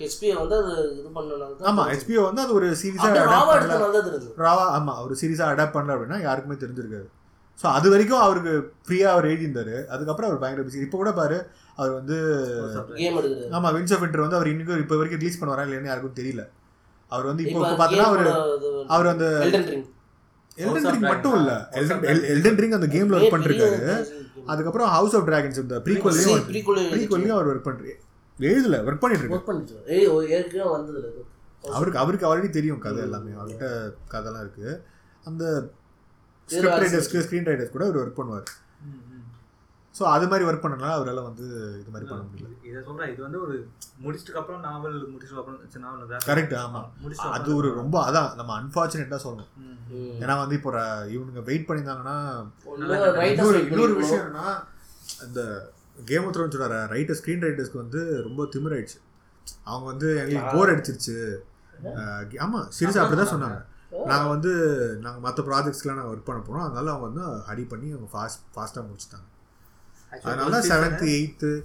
[0.00, 4.30] ஹெச்பியை வந்து அது இது பண்ணனால ஆமா ஹெச்பிஓ வந்து அது ஒரு சீரிஸா அடாப்ட் பண்ணல.
[4.40, 7.08] ராவா ஆமா ஒரு சீரிஸா அடாப்ட் பண்ணல அப்படின்னா யாருக்குமே தெரிஞ்சிருக்காது.
[7.58, 8.52] ஸோ அது வரைக்கும் அவருக்கு
[8.84, 9.74] ஃப்ரீயாக அவர் எழுதியிருந்தாரு.
[9.94, 11.38] அதுக்கப்புறம் அவர் பயங்கர பிஸி இப்போ கூட பாரு
[11.78, 12.16] அவர் வந்து
[13.56, 16.44] ஆமாம் வின்ஸ் ஆஃப் வின்டர் வந்து அவர் இன்னைக்கும் இப்போ வரைக்கும் ரிலீஸ் பண்ணுவாரா இல்லைன்னு யாருக்கும் தெரியல.
[17.12, 18.30] அவர் வந்து இப்போ பார்த்தோன்னா அவர்
[18.90, 19.26] அவர் அந்த.
[20.62, 21.04] Elden Ring.
[21.10, 21.50] மட்டும் இல்ல.
[21.76, 22.00] House of
[22.32, 23.78] எல்டன் ரிங் அந்த கேம்ல ஒர்க் பண்ணிருக்காரு
[24.52, 26.44] அதுக்கப்புறம் ஹவுஸ் ஆஃப் டிராகன்ஸ் இந்த ப்ரீக்வல்லையும்
[26.92, 27.94] ப்ரீக்வல்லையும் அவர் ஒர்க் பண்றாரு
[28.36, 29.40] எழுதல ஒர்க் பண்ணிட்டு இருக்காரு.
[31.72, 33.32] அவருக்கு அவருக்கு ஆல்ரெடி தெரியும் கதை எல்லாமே.
[33.38, 33.66] அவர்கிட்ட
[34.12, 34.68] கதைலாம் இருக்கு.
[35.24, 35.44] அந்த
[36.48, 38.46] ஸ்கிரிப்ட் ரைட்டர்ஸ்க்கு ஸ்க்ரீன் ரைட்டர்ஸ் கூட அவர் ஒர்க் பண்ணுவார்.
[39.94, 41.44] ஸோ அது மாதிரி ஒர்க் பண்ணனால அவரால் வந்து
[41.80, 42.48] இது மாதிரி பண்ண முடியல.
[42.68, 43.54] இதை சொல்றேன் இது வந்து ஒரு
[44.04, 46.80] முடிச்சிட்டு அப்புறம் நாவல் முடிச்சிட்டு அப்புறம் கரெக்ட் ஆமா.
[47.02, 49.50] முடிச்சிட்டு அது ஒரு ரொம்ப அதான் நம்ம அன்ஃபார்ச்சுனேட்டாக சொல்லணும்.
[49.94, 52.46] ஏன்னா வந்து இப்போ ர- இவனுங்க வெயிட் பண்ணியிருந்தாங்கன்னா
[53.60, 53.94] இன்னொரு.
[53.94, 54.62] விஷயம் என்னன்னா
[55.26, 55.70] இந்த
[56.04, 58.98] கேம் ஆஃப் த்ரோன்ஸ் சொல்ற ரைட்டர் ஸ்க்ரீன் ரைட்டர்ஸ்க்கு வந்து ரொம்ப திமிராயிடுச்சு.
[59.64, 61.38] அவங்க வந்து எங்களுக்கு போர் அடிச்சிருச்சு.
[61.84, 63.64] அஹ் ஆமா சீரியஸாக அப்படி தான் சொன்னாங்க.
[64.06, 64.52] நாங்கள் வந்து
[65.00, 68.84] நாங்கள் மற்ற ப்ராஜெக்ட்ஸ்க்குலாம் நாங்கள் ஒர்க் பண்ண போனோம் அதனால அவங்க வந்து ஹரி பண்ணி அவங்க ஃபாஸ்ட் ஃபாஸ்ட்டாக
[68.84, 69.26] முடிச்சிட்டாங்க.
[70.22, 71.62] அதனால செவன்த்து எயித்து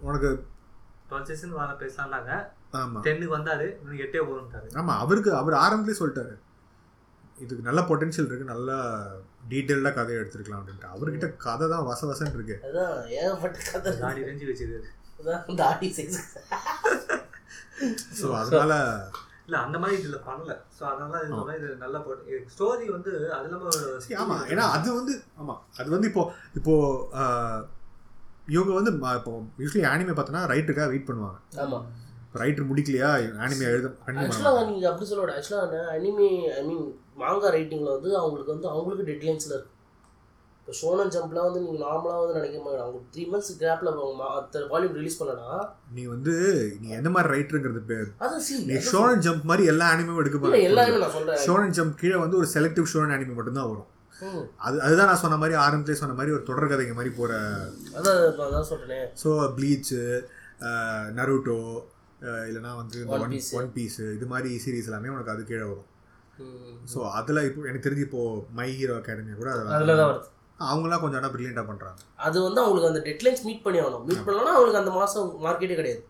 [0.00, 0.46] உனக்கு
[1.10, 2.46] twelfth season வர பேசலாம்னாங்க.
[2.70, 6.34] ஆமாம் டென்னுக்கு வந்தாரு எட்டே போறோம்ட்டாரு ஆமாம் அவருக்கு அவர் ஆரம்பத்திலே சொல்லிட்டாரு.
[7.44, 8.52] இதுக்கு நல்ல பொட்டென்ஷியல் இருக்கு.
[8.52, 8.76] நல்லா
[9.52, 10.92] டீட்டெயில்டாக கதையை எடுத்துருக்கலாம் அப்படின்ட்டு.
[10.94, 12.56] அவர்கிட்ட கதை தான் வச வசன்னு இருக்கு.
[12.68, 13.92] அதான் ஏகப்பட்ட கதை.
[14.04, 14.46] தாடி ரெஞ்சு.
[18.20, 18.72] ஸோ அதனால
[19.46, 20.52] இல்ல அந்த மாதிரி இதுல பண்ணல.
[20.76, 23.70] சோ அதனால இது மாதிரி இது நல்லா போட்டு ஸ்டோரி வந்து அது இல்லாம
[24.04, 24.36] சரி, ஆமா.
[24.52, 25.54] ஏன்னா அது வந்து ஆமா.
[25.80, 26.24] அது வந்து இப்போ
[26.58, 26.74] இப்போ
[28.56, 31.38] இவங்க வந்து இப்போ யூஸ்வலி ஆனிமே பார்த்தோன்னா ரைட்டருக்காக வெயிட் பண்ணுவாங்க.
[31.64, 31.80] ஆமா.
[32.42, 33.10] ரைட்டர் முடிக்கலையா?
[33.44, 33.88] ஆனிமே எழுத
[34.26, 36.28] ஆக்சுவலாக நீங்க அப்படி சொல்ல ஆக்சுவலாக அனிமே
[36.60, 36.86] ஐ மீன்
[37.22, 39.74] மாங்கா ரைட்டிங்ல வந்து அவங்களுக்கு வந்து அவங்களுக்கு டெட்லைன்ஸ்ல இருக்கு.
[40.60, 43.90] இப்போ ஷோனன் ஜம்ப்லாம் வந்து நீங்க நார்மலா வந்து நினைக்க மாட்டேன் அவங்க த்ரீ மந்த்ஸ் கேப்ல
[44.34, 45.50] அடுத்த வால்யூம் ரிலீஸ் பண்ணனா
[45.96, 46.34] நீ வந்து
[46.80, 48.08] நீ எந்த மாதிரி ரைட்டருங்கிறது பேர்?
[48.24, 51.40] அது சி நீ ஷோனன் ஜம்ப் மாதிரி எல்லா ஆனிமே எடுக்க இல்ல எல்லாமே நான் சொல்றேன்.
[51.46, 53.88] ஷோனன் ஜம்ப் கீழே வந்து ஒரு செலக்டிவ் ஷோனன் ஆனிமே மட்டும்தான் வரும்.
[54.66, 57.32] அது அதுதான் நான் சொன்ன மாதிரி ஆரம்பத்திலே சொன்ன மாதிரி ஒரு தொடர் கதைங்க மாதிரி போற
[57.98, 59.00] அதான் அதான் சொல்றேனே.
[59.22, 60.00] ஸோ ப்ளீச்சு
[61.18, 61.58] நருட்டோ
[62.48, 63.36] இல்லைனா வந்து ஒன்.
[63.60, 65.86] ஒன் பீஸ் இது மாதிரி சீரிஸ் எல்லாமே உனக்கு அது கீழே வரும்.
[66.92, 68.22] ஸோ அதில் இப்போ எனக்கு தெரிஞ்சு இப்போ
[68.58, 70.28] மை ஹீரோ அகாடமி கூட அதுல தான் வருது.
[70.68, 74.04] அவங்களாம் கொஞ்சம் ஆனால் ப்ரில்லியண்டாக பண்ணுறாங்க அது வந்து அவங்களுக்கு அந்த டெட்லைன்ஸ் மீட் பண்ணி ஆகணும்.
[74.08, 76.02] மீட் பண்ணலன்னா அவங்களுக்கு அந்த மாசம் மார்க்கெட்டே கிடையாது.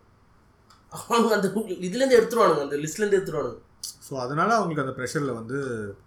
[1.13, 1.47] அவங்க அந்த
[1.87, 3.59] இதுல இருந்து எடுத்துருவானுங்க அந்த லிஸ்ட்ல இருந்து எடுத்துருவானுங்க.
[4.07, 5.57] ஸோ அதனால அவங்களுக்கு அந்த ப்ரெஷரில் வந்து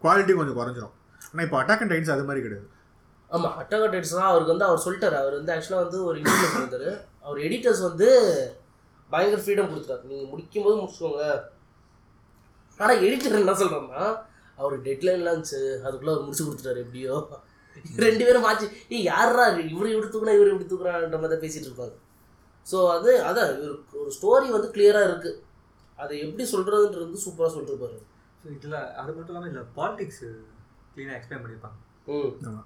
[0.05, 0.95] குவாலிட்டி கொஞ்சம் குறைஞ்சிரும்.
[1.31, 2.67] ஆனால் இப்போ அட்டாக் அண்ட் டைன்ஸ் அது மாதிரி கிடையாது.
[3.31, 5.17] ஆமா அட்டகா டேட்ஸ் தான் அவருக்கு வந்து அவர் சொல்லிட்டாரு.
[5.23, 6.91] அவர் வந்து ஆக்சுவலாக வந்து ஒரு இன்டர்வியூ பண்ணியிருந்தாரு
[7.27, 8.09] அவர் எடிட்டர்ஸ் வந்து
[9.13, 10.03] பயங்கர ஃப்ரீடம் கொடுத்துட்டாரு.
[10.03, 11.25] நீங்கள் முடிக்கும் போது முடிச்சுக்கோங்க.
[12.81, 14.05] ஆனால் எடிட்டர் என்ன சொல்கிறோம்னா
[14.57, 15.61] அவர் டெட்லைன்லாம் இருந்துச்சு.
[15.81, 17.17] அதுக்குள்ளே அவர் முடிச்சு கொடுத்துட்டாரு எப்படியோ.
[17.97, 21.95] ரெண்டு பேரும் மாற்றி ஏ யாரா இவர் தூக்குனா இவர் இப்படி தூக்குறான்ற மாதிரி தான் பேசிட்டு இருப்பாங்க
[22.67, 25.39] ஸோ அது அதான் இவர் ஒரு ஸ்டோரி வந்து கிளியராக இருக்குது
[25.99, 27.99] அதை எப்படி சொல்கிறதுன்றது வந்து சூப்பராக சொல்லிருப்பாரு.
[28.43, 30.23] So, இதுல அது மட்டும் இல்லாம இல்ல பாலிடிக்ஸ்
[30.95, 31.77] கிளீனா எக்ஸ்பிளைன் பண்ணிருப்பாங்க.
[32.07, 32.29] ம்.
[32.47, 32.65] உம்.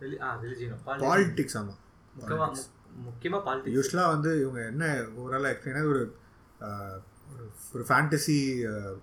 [0.00, 1.78] reli- ஆ ரிலிஜியனும் பாலிடிக்ஸ் ஆமாம்
[2.16, 2.46] முக்கியமா
[2.92, 4.84] மு- முக்கியமா பாலிடிக்ஸ் யூஸ்வலாக வந்து இவங்க என்ன
[5.18, 6.02] ஓவரால் எக்ஸ்பிளைனா ஒரு
[7.32, 8.36] ஒரு ஒரு ஃபேண்டசி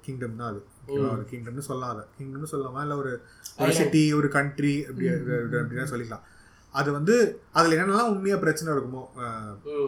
[0.01, 0.59] கிங்டம் தான் அது?
[0.87, 2.03] ஒரு கிங்டம்னு சொல்லலாம் அதை.
[2.19, 2.81] கிங்டம்னு சொல்லலாமா?
[2.81, 3.11] இல்லை ஒரு
[3.57, 3.73] ஒரு.
[3.73, 6.25] சிட்டி ஒரு கண்ட்ரி அப்படி அப்படின்னா சொல்லிக்கலாம்.
[6.73, 7.15] அது வந்து
[7.51, 9.03] அதில் என்னென்னலாம் உண்மையாக பிரச்சனை இருக்குமோ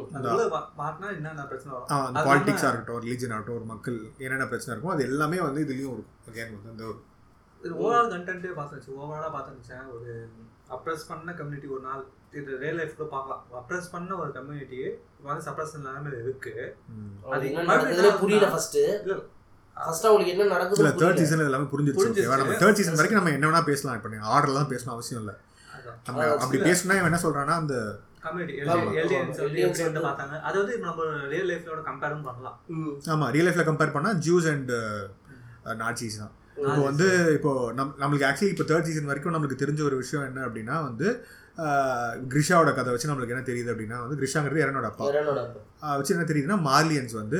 [0.09, 0.27] அந்த
[2.25, 6.17] பாலிடிக்ஸாக இருக்கட்டும் ரிலீஜன் ஆகட்டும் ஒரு மக்கள் என்னென்ன பிரச்சனை இருக்கும் அது எல்லாமே வந்து இதுலேயும் இருக்கும்.
[6.27, 6.97] அகேன் வந்து அந்த ஒரு
[7.61, 10.11] இது ஓவரால் கண்டென்ட்டே பார்த்துச்சு ஓவராலாக பார்த்துருந்துச்சேன் ஒரு
[10.69, 12.03] அப்ரஸ் பண்ண கம்யூனிட்டி ஒரு நாள்.
[12.39, 13.41] இது ரியல் லைஃப்ல பார்க்கலாம்.
[13.59, 14.79] அப்ரஸ் பண்ண ஒரு கம்யூனிட்டி
[15.27, 16.53] வந்து சப்ரஸ் நிலைமையில இருக்கு.
[17.33, 19.15] அது என்ன நடக்குதுன்னே புரியல ஃபர்ஸ்ட் இல்ல
[19.77, 23.47] ஃபர்ஸ்ட் அவங்களுக்கு என்ன இல்ல நடக்குது தேர்ட் சீசன் எல்லாமே புரிஞ்சிருச்சு நம்ம தேர்ட் சீசன் வரைக்கும் நம்ம என்ன
[23.49, 23.97] வேணா பேசலாம்.
[23.99, 25.35] இப்போ நீங்கள் ஆர்டர்லாம் பேசணும் அவசியம் இல்லை.
[26.07, 27.75] நம்ம அப்படி பேசணும்னா இவன் என்ன சொல்றான்னா அந்த
[30.47, 32.57] அது வந்து நம்ம ரியல் லைஃப்லோட கம்பேரும் பண்ணலாம்.
[33.13, 34.71] ஆமா ரியல் லைஃப்ல கம்பேர் பண்ணா ஜூஸ் அண்ட்
[35.83, 36.33] நாட்சிஸ் தான்.
[36.67, 40.39] இப்போ வந்து இப்போ நம் நம்மளுக்கு ஆக்சுவலி இப்போ தேர்ட் சீசன் வரைக்கும் நம்மளுக்கு தெரிஞ்ச ஒரு விஷயம் என்ன
[40.47, 41.07] அப்படின்னா வந்து
[42.27, 45.05] கிரிஷாவோட கதை வச்சு நம்மளுக்கு என்ன தெரியுது அப்படின்னா வந்து கிரிஷாங்கிறது இரனோட அப்பா.
[45.09, 45.39] இரனோட
[45.83, 47.39] ஆஹ், வச்சு என்ன தெரியுதுன்னா மார்லியன்ஸ் வந்து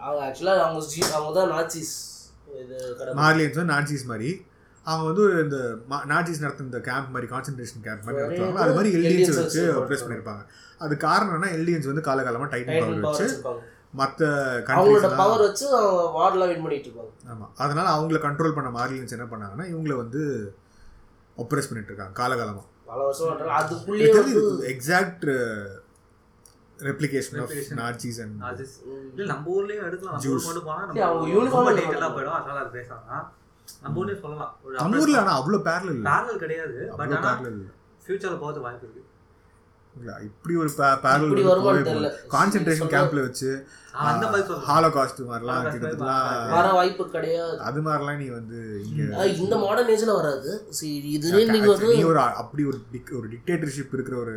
[0.00, 0.22] அவங்க
[0.58, 0.82] அவங்க
[1.14, 1.94] அவங்க தான் நாச்சிஸ்
[3.18, 4.30] மார்லியன்ஸ் வந்து நாட்சிஸ் மாதிரி.
[4.86, 5.58] அவங்க வந்து இந்த
[6.10, 10.42] நாட்சிஸ் நடத்துன இந்த கேம்ப் மாதிரி கான்சென்ட்ரேஷன் கேம்ப் மாதிரி நடத்துவாங்க அது மாதிரி எல்டியன்ஸ் வச்சு ப்ரெஸ் பண்ணியிருப்பாங்க.
[10.80, 13.26] அது காரணம்னா எல்டியன்ஸ் வந்து காலகாலமாக டைட்டன் பவர் வச்சு
[13.94, 14.20] மற்ற
[14.72, 15.66] அவங்களோட பவர் வச்சு
[16.16, 17.12] வார்லாம் வின் பண்ணிட்டு இருப்பாங்க.
[17.32, 20.22] ஆமாம் அதனால அவங்கள கண்ட்ரோல் பண்ண மார்லியன்ஸ் என்ன பண்ணாங்கன்னா இவங்கள வந்து
[21.36, 24.40] ஒப்ரஸ் பண்ணிட்டு இருக்காங்க காலகாலமாக பல வருஷம் பண்றாங்க அதுக்குள்ளேயே வந்து
[24.72, 25.24] exact
[26.78, 27.52] replication of.
[27.80, 29.04] Nazis and அது ம்.
[29.12, 30.20] இல்ல நம்ம ஊர்லயும் எடுக்கலாம்.
[30.28, 30.98] ஊர் மட்டும் போனா நம்ம
[31.72, 32.14] டீட்டெயிலா நம்ம.
[32.16, 32.36] போயிடும்.
[32.38, 33.26] அதனால அது பேசலாம்
[33.82, 34.52] நம்ம ஊர்லயும் சொல்லலாம்.
[34.78, 36.06] நம்ம ஊரில் ஆனால் அவ்வளோ பேரல் இல்லை.
[36.10, 36.78] பேரல் கிடையாது.
[36.96, 37.32] பட் ஆனா
[38.04, 39.02] ஃபியூச்சர்ல போகிறது வாய்ப்பு இருக்கு.
[39.98, 42.14] இல்ல, இப்படி ஒரு பேரல்.
[42.34, 43.50] கான்சென்ட்ரேஷன் கேம்ப்ல வச்சு
[44.06, 44.68] அந்த மாதிரி சொல்றேன்.
[44.70, 47.56] ஹாலோகாஸ்ட் மாதிரிலாம் Holocaust கிட்டத்தட்ட வர வாய்ப்பு கிடையாது.
[47.68, 50.52] அது மாதிரிலாம் நீ வந்து இங்க இந்த மாடர்ன் ஏஜ்ல வராது.
[50.78, 54.36] சரி இதுலயே நீங்க வந்து நீ ஒரு அப்படி ஒரு டிக் ஒரு டிக்டேட்டர்ஷிப் இருக்கிற ஒரு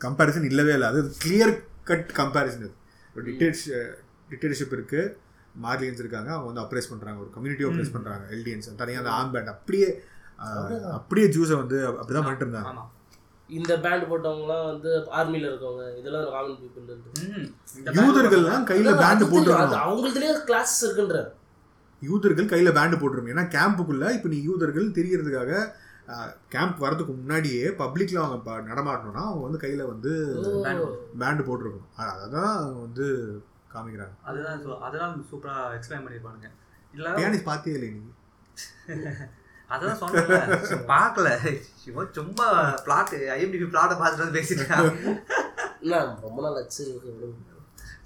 [0.00, 0.88] கம்பேரிசன் இல்லவே இல்லை.
[0.92, 1.54] அது கிளியர்
[1.90, 2.72] கட் கம்பேரிசன் அது.
[3.16, 3.62] ஒரு டிக்டேட்
[4.32, 5.02] டிக்டேட்டர்ஷிப் இருக்கு.
[5.64, 7.18] மார்லியன்ஸ் இருக்காங்க அவங்க வந்து அப்ரைஸ் பண்றாங்க.
[7.24, 9.88] ஒரு கம்யூனிட்டி அப்ரைஸ் பண்றாங்க எல்டிஎன்ஸ் தனியாக அந்த ஆம் பேண்ட் அப்படியே
[10.98, 12.72] அப்படியே ஜூஸை வந்து அப்படிதான் பண்ணிட்டு இருந்தாங்க.
[13.50, 20.76] இந்த பேண்ட் போட்டவங்கலாம் வந்து ஆர்மில இருக்கவங்க இதெல்லாம் காமன் பீப்புள் யூதர்கள்லாம் கையில பேண்ட் போட்டுருவாங்க அவங்களுக்குலயே கிளாஸ்
[20.84, 21.18] இருக்குன்ற.
[22.02, 25.52] யூதர்கள் கையில பேண்ட் போட்டுருவாங்க ஏன்னா கேம்புக்குள்ள இப்போ நீ யூதர்கள் தெரியறதுக்காக
[26.48, 30.10] கேம்ப் வரதுக்கு முன்னாடியே பப்ளிக்ல அவங்க நடமாடணும்னா அவங்க வந்து கையில வந்து
[30.64, 30.82] band.
[31.18, 31.86] பேண்ட் போட்டிருக்கணும்.
[32.16, 33.06] அதான் அவங்க வந்து
[33.74, 34.14] காமிக்கிறாங்க.
[34.22, 36.50] அதுதான் so- அதெல்லாம் சூப்பரா எக்ஸ்பிளைன் பண்ணிருப்பானுங்க
[36.94, 38.02] இல்ல பியானிஸ் பார்த்தே இல்லை நீ?
[39.74, 41.60] அதான் சொன்னேன்ல பார்க்கல.
[41.86, 45.22] இவன் சும்மா பிளாட் ஐஎம்டிபி பிளாட்டை பார்த்துட்டு வந்து பேசிட்டு
[46.20, 47.02] ரொம்ப நாள் ஆச்சு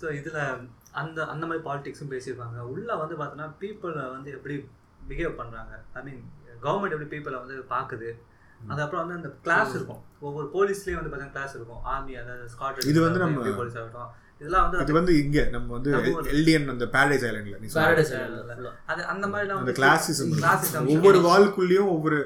[0.01, 2.59] ஸோ இதில் அந்த அந்த மாதிரி பாலிடிக்ஸும் பேசியிருப்பாங்க.
[2.59, 4.69] உள்ள வந்து பார்த்தோன்னா பீப்புளை வந்து எப்படி
[5.09, 8.19] பிஹேவ் பண்ணுறாங்க ஐ மீன் கவர்மெண்ட் எப்படி பீப்புளை வந்து பார்க்குது?
[8.67, 10.03] அதுக்கப்புறம் வந்து அந்த கிளாஸ் இருக்கும்.
[10.21, 11.83] ஒவ்வொரு போலீஸ்லேயும் வந்து பார்த்தீங்கன்னா கிளாஸ் இருக்கும்.
[11.83, 14.27] ஆர்மி அதாவது ஸ்காட் இது வந்து நம்ம- போலீஸ் ஆகட்டும்.
[14.41, 18.13] இதெல்லாம் வந்து இது வந்து இங்க நம்ம வந்து நம்ம எல்டிஎன் அந்த பேரடைஸ் ஐலாண்ட்ல நீ சொன்ன Paradise
[18.55, 18.75] அது-.
[18.93, 20.91] அது அந்த அந்த வந்து கிளாசிசம் classism.
[20.95, 22.19] ஒவ்வொரு வால்குள்ளேயும் ஒவ்வொரு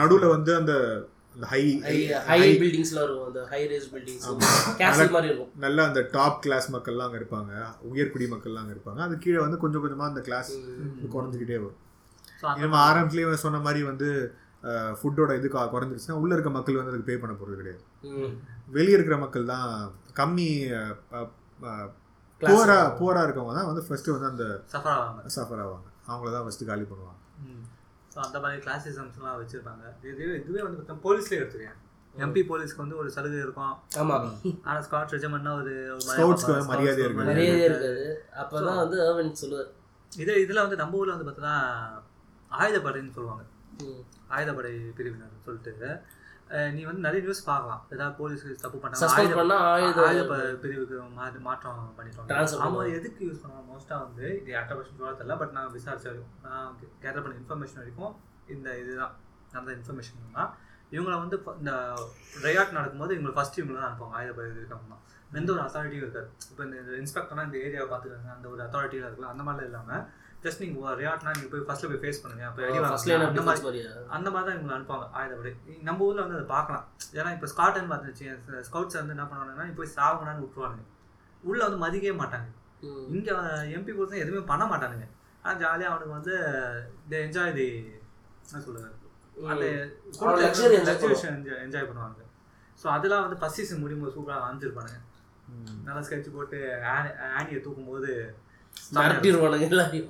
[0.00, 0.74] நடுவுல வந்து அந்த
[1.50, 1.62] ஹை
[2.28, 4.26] ஹை பில்டிங்ஸ்ல இருக்கும் அந்த ஹை ரேஸ் பில்டிங்ஸ்
[4.80, 5.50] கேசல் மாதிரி இருக்கும்.
[5.64, 7.52] நல்ல அந்த டாப் கிளாஸ் மக்கள்லாம் அங்க இருப்பாங்க.
[7.92, 9.00] உயர்குடி மக்கள்லாம் அங்க இருப்பாங்க.
[9.06, 10.50] அது கீழே வந்து கொஞ்சம் கொஞ்சமா அந்த கிளாஸ்
[11.14, 11.78] குறைஞ்சிக்கிட்டே வரும்.
[12.62, 14.08] நம்ம ஆரம்பத்துலேயே சொன்ன மாதிரி வந்து
[15.00, 17.82] ஃபுட்டோட இது குறைஞ்சிருச்சுன்னா உள்ள இருக்க மக்கள் வந்து அதுக்கு பே பண்ண போறது கிடையாது.
[18.76, 19.68] வெளியே இருக்கிற மக்கள் தான்
[20.18, 20.48] கம்மி
[22.40, 22.78] போரா.
[23.00, 25.22] போரா இருக்கவங்க தான் வந்து ஃபர்ஸ்ட் வந்து அந்த சஃபர் ஆவாங்க.
[25.36, 25.88] சஃபர் ஆவாங்க.
[26.10, 27.18] அவங்கள தான் ஃபர்ஸ்ட் காலி பண்ணுவாங்க.
[28.14, 29.84] ஸோ அந்த மாதிரி கிளாசிசம்ஸ்லாம் வச்சுருப்பாங்க.
[30.10, 31.78] இது இதுவே வந்து பார்த்தா போலீஸ்லேயே எடுத்துக்கேன்
[32.14, 33.74] எம்பி போலீஸ்க்கு வந்து ஒரு சலுகை இருக்கும்.
[34.00, 34.16] ஆமா.
[34.68, 36.00] ஆனால் ஸ்காட் ரெஜிமெண்ட்னா ஒரு ஒரு
[36.70, 36.70] மரியாதை.
[36.70, 37.68] மரியாதை இருக்கு.
[37.68, 38.06] இருக்காது.
[38.42, 39.70] அப்பதான் வந்து ஏர்வன் சொல்லுவார்.
[40.12, 41.56] இது இதில் வந்து நம்ம ஊரில் வந்து பார்த்தோன்னா
[42.60, 43.44] ஆயுதப்படைன்னு சொல்லுவாங்க.
[44.36, 45.90] ஆயுதப்படை பிரிவினர் சொல்லிட்டு.
[46.76, 47.82] நீ வந்து நிறைய நியூஸ் பார்க்கலாம்.
[47.94, 50.22] ஏதாவது போலீஸ் தப்பு பண்ணாங்க ஆயுத பண்ணா ஆயுத ஆயுத
[50.62, 50.96] பிரிவுக்கு
[51.48, 51.76] மாற்றம்
[52.30, 52.86] Transfer அவங்க.
[52.98, 56.72] எதுக்கு யூஸ் பண்ணுவாங்க மோஸ்ட்டாக வந்து இது அட்ட பர்சன்ட் சொல்ல தெரியல பட் நான் விசாரிச்ச வரைக்கும் நான்
[57.04, 58.14] கேதர் பண்ண இன்ஃபர்மேஷன் வரைக்கும்
[58.54, 59.14] இந்த இதுதான்.
[59.58, 60.50] அந்த இன்ஃபர்மேஷன் தான்.
[60.94, 61.72] இவங்கள வந்து இந்த
[62.46, 64.18] ரெயாட் நடக்கும்போது இவங்களை ஃபர்ஸ்ட் இவங்களை தான் அனுப்புவாங்க.
[64.20, 64.98] ஆயுத பயிர் இருக்காங்க
[65.40, 66.28] எந்த ஒரு அத்தாரிட்டியும் இருக்காது.
[66.50, 69.32] இப்போ இந்த இன்ஸ்பெக்டர்னா இந்த ஏரியாவை பார்த்துக்காங்க அந்த ஒரு அத்தாரிட்டியில் இருக்கலாம்.
[69.34, 70.02] அந்த மாதிரிலாம் இல்லாமல்
[70.44, 72.44] ஜஸ்ட் நீங்கள் ரெயாட்னா நீங்கள் போய் ஃபர்ஸ்ட்ல போய் ஃபேஸ் பண்ணுங்க.
[72.46, 72.76] அப்போ அடி.
[73.28, 75.06] அந்த மாதிரி அந்த மாதிரி தான் இவங்களை அனுப்புவாங்க.
[75.14, 76.84] ஆயுதப்படை நம்ம ஊரில் வந்து அதை பார்க்கலாம்.
[77.12, 78.26] ஏன்னா இப்போ ஸ்காட்டன் பார்த்துச்சு
[78.68, 80.84] ஸ்கவுட்ஸ் வந்து என்ன பண்ணுவாங்கன்னா போய் சாவுங்கடான்னு விட்டுருவானுங்க.
[81.42, 82.48] உள்ள வந்து மதிக்கவே மாட்டாங்க.
[83.08, 83.32] இங்கே
[83.76, 85.06] எம்பி பொறுத்த எதுவுமே பண்ண மாட்டானுங்க.
[85.42, 86.34] ஆனால் ஜாலியாக அவனுக்கு வந்து
[87.04, 87.68] இந்த என்ஜாய் தி
[88.46, 88.88] என்ன சொல்றது?
[91.30, 92.26] அந்த என்ஜாய் பண்ணுவாங்க
[92.78, 94.98] ஸோ அதெல்லாம் வந்து ஃபஸ்ட் சீசன் முடியும் போது சூப்பராக அமைஞ்சிருப்பானுங்க
[95.84, 96.58] நல்லா ஸ்கெட்ச் போட்டு
[96.90, 98.10] ஆனி- ஆனியை தூக்கும்போது
[98.94, 100.08] மிரட்டிடுவானுங்க எல்லாரையும்.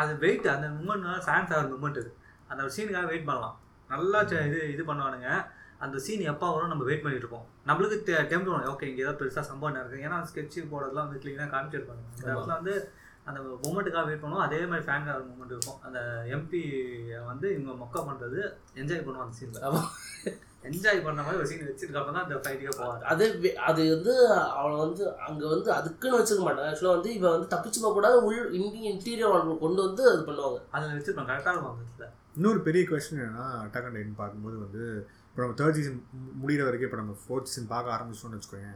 [0.00, 2.12] அது வெயிட் அந்த மூமெண்ட் ஃபேன்ஸ் ஆகிற மூமெண்ட் இது
[2.50, 3.56] அந்த சீனுக்காக வெயிட் பண்ணலாம்.
[3.92, 5.30] நல்லா இது இது பண்ணுவானுங்க.
[5.84, 7.46] அந்த சீன் எப்போ வரும் நம்ம வெயிட் பண்ணிட்டு இருப்போம்.
[7.68, 7.96] நம்மளுக்கு
[8.32, 10.02] டெம்ட் வரும் ஓகே இங்கே ஏதாவது பெருசாக சம்பவம் நடக்குது.
[10.06, 12.02] ஏன்னா ஸ்கெட்ச் போடுறதுலாம் வந்து க்ளீனாக காமிச்சிருப்பாங்க.
[12.16, 12.26] இந்த.
[12.32, 12.74] இடத்துல வந்து
[13.28, 14.44] அந்த மூமெண்ட்டுக்காக வெயிட் பண்ணுவோம்.
[14.46, 15.80] அதே மாதிரி ஃபேன் ஆகிற மூமெண்ட் இருக்கும்.
[15.86, 15.98] அந்த
[16.36, 16.62] எம்பி
[17.30, 18.40] வந்து இவங்க மொக்கா பண்ணுறது
[18.82, 19.66] என்ஜாய் பண்ணுவோம் அந்த சீனில்.
[20.64, 23.24] என்ஜாய் பண்ண மாதிரி ஒரு சீன் வச்சிருக்கப்ப தான் அந்த ஃபைட்டுக்கே போவார் அது
[23.68, 24.14] அது வந்து
[24.56, 26.70] அவளை வந்து அங்க வந்து அதுக்குன்னு வச்சிருக்க மாட்டாங்க.
[26.70, 30.60] ஆக்சுவலா வந்து இவன் வந்து தப்பிச்சு போக கூடாது உள் இந்திய இன்டீரியர் அவங்களை கொண்டு வந்து அது பண்ணுவாங்க.
[30.70, 34.82] அதில் வச்சிருப்பாங்க கரெக்டாக இருக்கும் அந்த இடத்துல இன்னொரு பெரிய கொஸ்டின் என்னன்னா அட்டாக் அண்ட் பார்க்கும்போது வந்து
[35.24, 35.98] இப்போ நம்ம தேர்ட் சீசன்
[36.40, 38.70] முடிகிற வரைக்கும் இப்போ நம்ம ஃபோர்த் சீசன் பார்க்க ஆரம்பிச்சோம்னு வச்சுக்கோங்க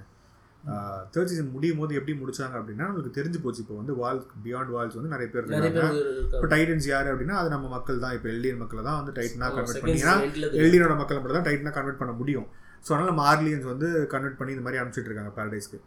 [1.15, 3.63] தேர்ட் சீசன் முடியும் போது எப்படி முடிச்சாங்க அப்படின்னா நம்மளுக்கு தெரிஞ்சு போச்சு.
[3.65, 6.03] இப்போ வந்து வால் பியாண்ட் வால்ஸ் வந்து நிறைய பேர் இருக்காங்க.
[6.37, 8.15] இப்போ டைட்டன்ஸ் யார் அப்படின்னா அது நம்ம மக்கள் தான்.
[8.19, 10.17] இப்போ எல்டிஎன் மக்களை தான் வந்து டைட்டனாக கன்வெர்ட் பண்ணிங்கன்னா.
[10.63, 11.19] எல்டியனோட மக்களை.
[11.21, 12.49] மட்டும் தான் டைட்டனாக கன்வெர்ட் பண்ண முடியும்.
[12.87, 15.81] ஸோ அதனால் நம்ம ஆர்லியன்ஸ் வந்து கன்வெர்ட் பண்ணி இந்த மாதிரி அனுப்பிச்சிட்டு இருக்காங்க பேரடைஸ்க்கு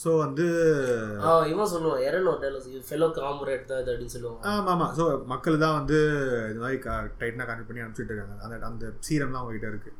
[0.00, 0.44] ஸோ வந்து
[1.52, 2.28] இவன் சொல்லுவான் எரன்
[2.88, 4.40] ஃபெலோ காம்ரேட் தான் இது அப்படின்னு சொல்லுவாங்க.
[4.50, 5.98] ஆமாம் ஆமாம் ஸோ மக்கள் தான் வந்து
[6.50, 6.78] இது மாதிரி
[7.20, 8.36] டைட்டனாக கன்வெர்ட் பண்ணி அனுப்பிச்சிட்டு இருக்காங்க.
[8.44, 9.96] அந்த அந்த சீரம்லாம் அவங்ககிட்ட இருக்குது.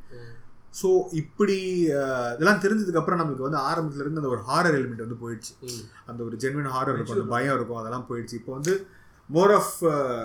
[0.75, 0.89] ஸோ
[1.21, 1.57] இப்படி
[1.87, 5.53] இதெல்லாம் தெரிஞ்சதுக்கு அப்புறம் நம்மளுக்கு வந்து ஆரம்பத்துல இருந்து அந்த ஒரு ஹாரர் எலிமெண்ட் வந்து போயிடுச்சு.
[6.09, 8.39] அந்த ஒரு ஜென்வின் ஹாரர் இருக்கும் அந்த பயம் இருக்கும் அதெல்லாம் போயிடுச்சு.
[8.39, 8.75] இப்போ வந்து
[9.29, 9.73] மோர் ஆஃப்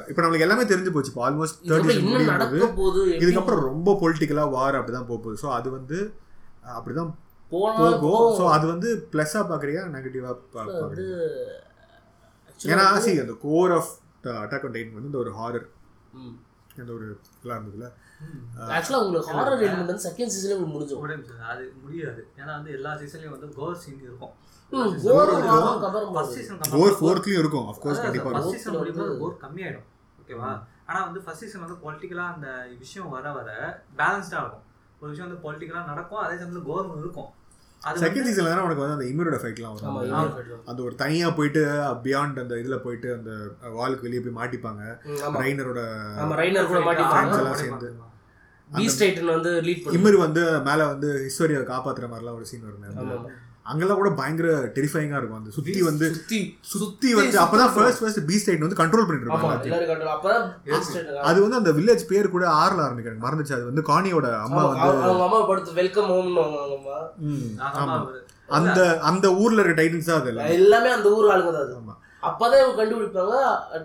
[0.10, 1.12] இப்போ நம்மளுக்கு எல்லாமே தெரிஞ்சு போச்சு.
[1.12, 2.64] இப்போ ஆல்மோஸ்ட் தேர்ட்டி எப்படி
[3.22, 5.42] இதுக்கப்புறம் ரொம்ப பொலிட்டிக்கலாக வார் அப்படிதான் போக போகுது.
[5.42, 5.98] ஸோ அது வந்து
[6.64, 7.12] அஹ், அப்படிதான்
[7.52, 8.32] போனா போகும்.
[8.38, 11.20] ஸோ அது வந்து ப்ளஸ்ஸாக பார்க்குறியா நெகட்டிவாக பார்க்குறியா
[12.68, 13.92] ஏன்னா சி அந்த கோர் ஆஃப்
[14.40, 15.68] அட்டாக் டைன் வந்து இந்த ஒரு ஹாரர்.
[16.82, 17.06] அந்த ஒரு
[17.38, 17.88] இதெல்லாம் இருந்ததுல
[18.76, 22.22] ஆக்சுவலா உங்களுக்கு ஹாரர் எலிமெண்ட் வந்து செகண்ட் சீசன்ல உங்களுக்கு ஒரே நிமிஷம் அது முடியாது.
[22.40, 24.34] ஏன்னா வந்து எல்லா சீசன்லயும் வந்து கோர் சீன் இருக்கும்.
[26.76, 28.56] கோர் ஃபோர்த்லேயும் இருக்கும் அதான் கண்டிப்பாக first இருக்கும்.
[28.56, 29.88] season முடியும்போது கோர் கம்மியாயிடும்.
[30.22, 30.52] ஓகேவா
[30.90, 32.48] ஆனா வந்து ஃபர்ஸ்ட் சீசன் வந்து பொலிட்டிக்கலா அந்த
[32.84, 33.50] விஷயம் வர வர
[34.00, 34.66] பேலன்ஸ்டா இருக்கும்.
[35.00, 37.30] ஒரு விஷயம் வந்து பொலிட்டிக்கலா நடக்கும் அதே சமயத்துல கோரும் இருக்கும்.
[38.04, 40.64] செகண்ட் சீசன்ல தானே உனக்கு வந்து அந்த இமிரோட ஃபைட்லாம் ஆமா வரும்.
[40.66, 41.62] அந்த ஒரு தனியா போயிட்டு
[42.06, 43.32] பியாண்ட் அந்த இதுல போயிட்டு அந்த
[43.78, 44.84] வாலுக்கு வெளியே போய் மாட்டிப்பாங்க.
[45.44, 45.82] ரைனரோட
[46.42, 47.38] ரைனர் கூட friends மாட்டிப்பாங்க.
[47.38, 47.90] எல்லாம் சேர்ந்து.
[48.70, 52.88] பீஸ் டைட்டன் வந்து லீட் வந்து மேல வந்து ஹிஸ்டோரியை காப்பாத்துற மாதிரிலாம் ஒரு சீன் வருமே.
[53.66, 55.40] அங்கெல்லாம் கூட பயங்கர டெரிஃபைங்கா இருக்கும்.
[55.42, 56.40] அந்த சுத்தி வந்து சுத்தி
[56.74, 62.06] சுத்தி வந்து அப்பதான் ஃபர்ஸ்ட் ஃபர்ஸ்ட் பீ ஸ்டைட் வந்து கண்ட்ரோல் பண்ணிட்டு இருப்பாங்க அது வந்து அந்த வில்லேஜ்
[62.12, 63.56] பேர் கூட ஆறுல ஆரம்பிக்க எனக்கு மறந்துச்சு.
[63.58, 66.46] அது வந்து காணியோட அம்மா வந்து அவங்க அம்மா படுத்து வெல்கம் ஹோம்னு
[68.60, 70.52] அந்த அந்த ஊர்ல இருக்க டைட்டன்ஸ் தான் அது எல்லாம்.
[70.60, 73.36] எல்லாமே அந்த ஊர் ஆளுங்க தான் அப்பதான் இவங்க கண்டுபிடிப்பாங்க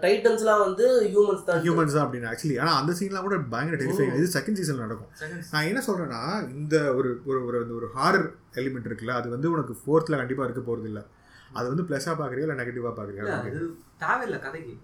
[0.02, 1.60] டைட்டன்ஸ்லாம் வந்து ஹியூமன்ஸ் தான்.
[1.64, 5.10] ஹியூமன்ஸ் தான் அப்படின்னு ஆக்சுவலி ஆனா அந்த சீன்லாம் கூட பயங்கர டெரிஃபைங் இது செகண்ட் சீசன்ல நடக்கும்.
[5.52, 6.20] நான் என்ன சொல்றேன்னா
[6.54, 10.88] இந்த ஒரு ஒரு ஒரு ஒரு ஹாரர் எலிமெண்ட் இருக்குல்ல அது வந்து உனக்கு ஃபோர்த்ல கண்டிப்பா இருக்க போறது
[10.90, 11.02] இல்ல.
[11.50, 13.24] அது வந்து பிளஸ்ஸா பாக்குறியா இல்ல நெகட்டிவா இல்ல, பாக்குறியா?
[13.40, 13.60] அது
[14.02, 14.74] தேவையில்லை கதைக்கு.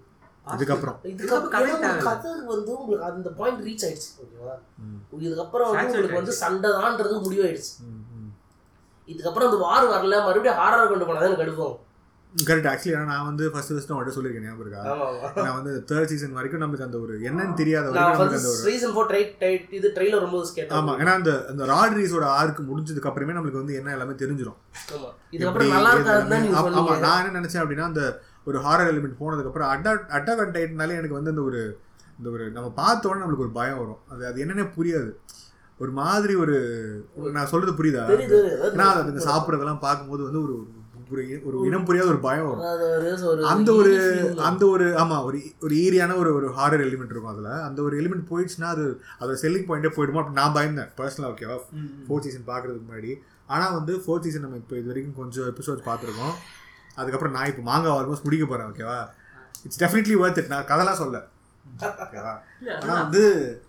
[0.46, 4.54] இதுக்கப்புறம் இதுக்கப்புறம் கதை வந்து உங்களுக்கு அந்த பாயிண்ட் ரீச் ஆயிடுச்சு ஓகேவா?
[4.82, 7.72] ம், இதுக்கப்புறம் வந்து உங்களுக்கு வந்து சண்டை தான்ன்றது முடிவாயிடுச்சு.
[7.86, 8.30] ம், ம்.
[9.08, 11.74] இதுக்கப்புறம் அந்த வார் வரல மறுபடியும் ஹாரர் கொண்டு போனா தான் எனக்கு அடுப்போம்
[12.36, 14.82] கரெக்ட் ஆக்சுவலி நான் வந்து ஃபர்ஸ்ட் ஃபர்ஸ்ட் அவன்கிட்ட சொல்லியிருக்கேன் ஞாபகம் இருக்கா?
[15.38, 18.66] நான் வந்து தேர்ட் சீசன் வரைக்கும் நமக்கு அந்த ஒரு என்னன்னு தெரியாத நான் வரைக்கும் நமக்கு அந்த ஒரு
[18.68, 20.76] ரீசன் ஃபோர் ட்ரை டைட் இது ட்ரெய்லர் ரொம்ப கேட்டேன்.
[20.78, 24.58] ஆமா ஏன்னா அந்த அந்த ராட்ரீஸோட ஆர்க்கு முடிஞ்சதுக்கு அப்புறமே நம்மளுக்கு வந்து என்ன எல்லாமே தெரிஞ்சிடும்
[24.92, 25.10] ஆமா.
[25.72, 28.04] நல்லா இருக்காதுன்னு தான் நீங்க ஆமா நான் என்ன நினைச்சேன் அப்படின்னா அந்த
[28.46, 31.60] ஒரு ஹாரர் எலிமெண்ட் போனதுக்கு அப்புறம் அட்டா அட்டா கண்டாயிட்னாலே எனக்கு வந்து அந்த ஒரு
[32.18, 34.00] இந்த ஒரு நம்ம பார்த்த உடனே நம்மளுக்கு ஒரு பயம் வரும்.
[34.12, 35.10] அது அது என்னன்னே புரியாது.
[35.80, 36.54] ஒரு மாதிரி ஒரு
[37.34, 38.02] நான் சொல்றது புரியுதா?
[38.06, 40.54] அது அதுங்க சாப்பிட்றதெல்லாம் பார்க்கும்போது வந்து ஒரு
[41.10, 42.62] ஒரு ஒரு இனம் புரியாத ஒரு பயம் வரும்.
[43.50, 43.92] அந்த ஒரு.
[44.48, 47.50] அந்த ஒரு ஆமா ஒரு ஒரு ஈரியான ஒரு ஒரு ஹாரர் எலிமெண்ட் இருக்கும் அதுல.
[47.68, 48.84] அந்த ஒரு எலிமெண்ட் போயிடுச்சுன்னா அது
[49.20, 51.58] அதோட செல்லிங் பாயிண்டே போயிடுமோ அப்படி நான் பயந்தேன் பர்சனலாக ஓகேவா.
[52.06, 53.12] ஃபோர்த் சீசன் பார்க்கறதுக்கு முன்னாடி.
[53.48, 56.34] ஆனால் வந்து ஃபோர்த் சீசன் நம்ம இப்போ இது வரைக்கும் கொஞ்சம் எபிசோட்ஸ் பார்த்துருக்கோம்.
[56.96, 58.98] அதுக்கப்புறம் நான் இப்போ மாங்கா ஆல்மோஸ்ட் முடிக்க போகிறேன் ஓகேவா
[59.64, 61.16] இட்ஸ் டெஃபினெட்லி ஒர்த் இட் நான் கதைலாம் சொல்ல.
[62.86, 63.62] வந்து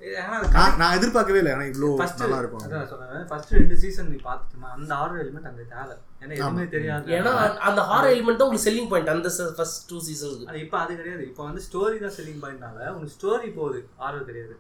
[0.78, 1.54] நான் எதிர்பார்க்கவே இல்லை.
[1.54, 2.60] ஆனால் இவ்வளோ நல்லா இருக்கும்.
[2.60, 3.28] அதான் சொன்னேன்.
[3.28, 5.98] first ரெண்டு season நீ பார்த்துட்டோமா, அந்த horror element அங்க தேவை.
[6.20, 7.12] ஏன்னா எதுவுமே தெரியாது.
[7.12, 10.96] ஏன்னா அந்த- ஹாரர் எலிமெண்ட் தான் உங்களுக்கு செல்லிங் பாயிண்ட் அந்த ஃபர்ஸ்ட் டூ சீசன்ஸ்க்கு அது இப்ப அது
[10.96, 11.28] கிடையாது.
[11.28, 13.88] இப்ப வந்து ஸ்டோரி தான் செல்லிங் பாயிண்ட்னால உனக்கு ஸ்டோரி போகுது.
[13.96, 14.58] ஆர்வம் கிடையாது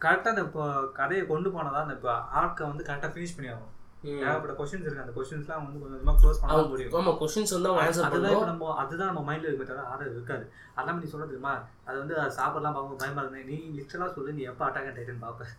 [0.00, 4.52] கரெக்டாக அந்த இப்போ கதையை கொண்டு போனதான் அந்த இப்போ ஆர்க்கை வந்து கரெக்டாக ஃபினிஷ் பண்ணி ஆகும் ஏகப்பட்ட
[4.58, 5.02] கொஸ்டின்ஸ் இருக்கு.
[5.04, 9.10] அந்த கொஸ்டின்ஸ்லாம் வந்து கொஞ்சம் கொஞ்சமாக க்ளோஸ் பண்ண முடியும் ஆமா கொஸ்டின்ஸ் வந்து ஆன்சர் அதுதான் நம்ம அதுதான்
[9.10, 10.44] நம்ம மைண்ட்ல இருக்க தவிர ஆர்டர் இருக்காது.
[10.76, 11.52] அதெல்லாம் நீ தெரியுமா?
[11.88, 15.50] அது வந்து அது சாப்பிடலாம் பார்க்கும் பயமா இருந்தேன் நீ லிட்டரலா சொல்லு நீ எப்போ அட்டாக் டைட்டன் பார்ப்ப?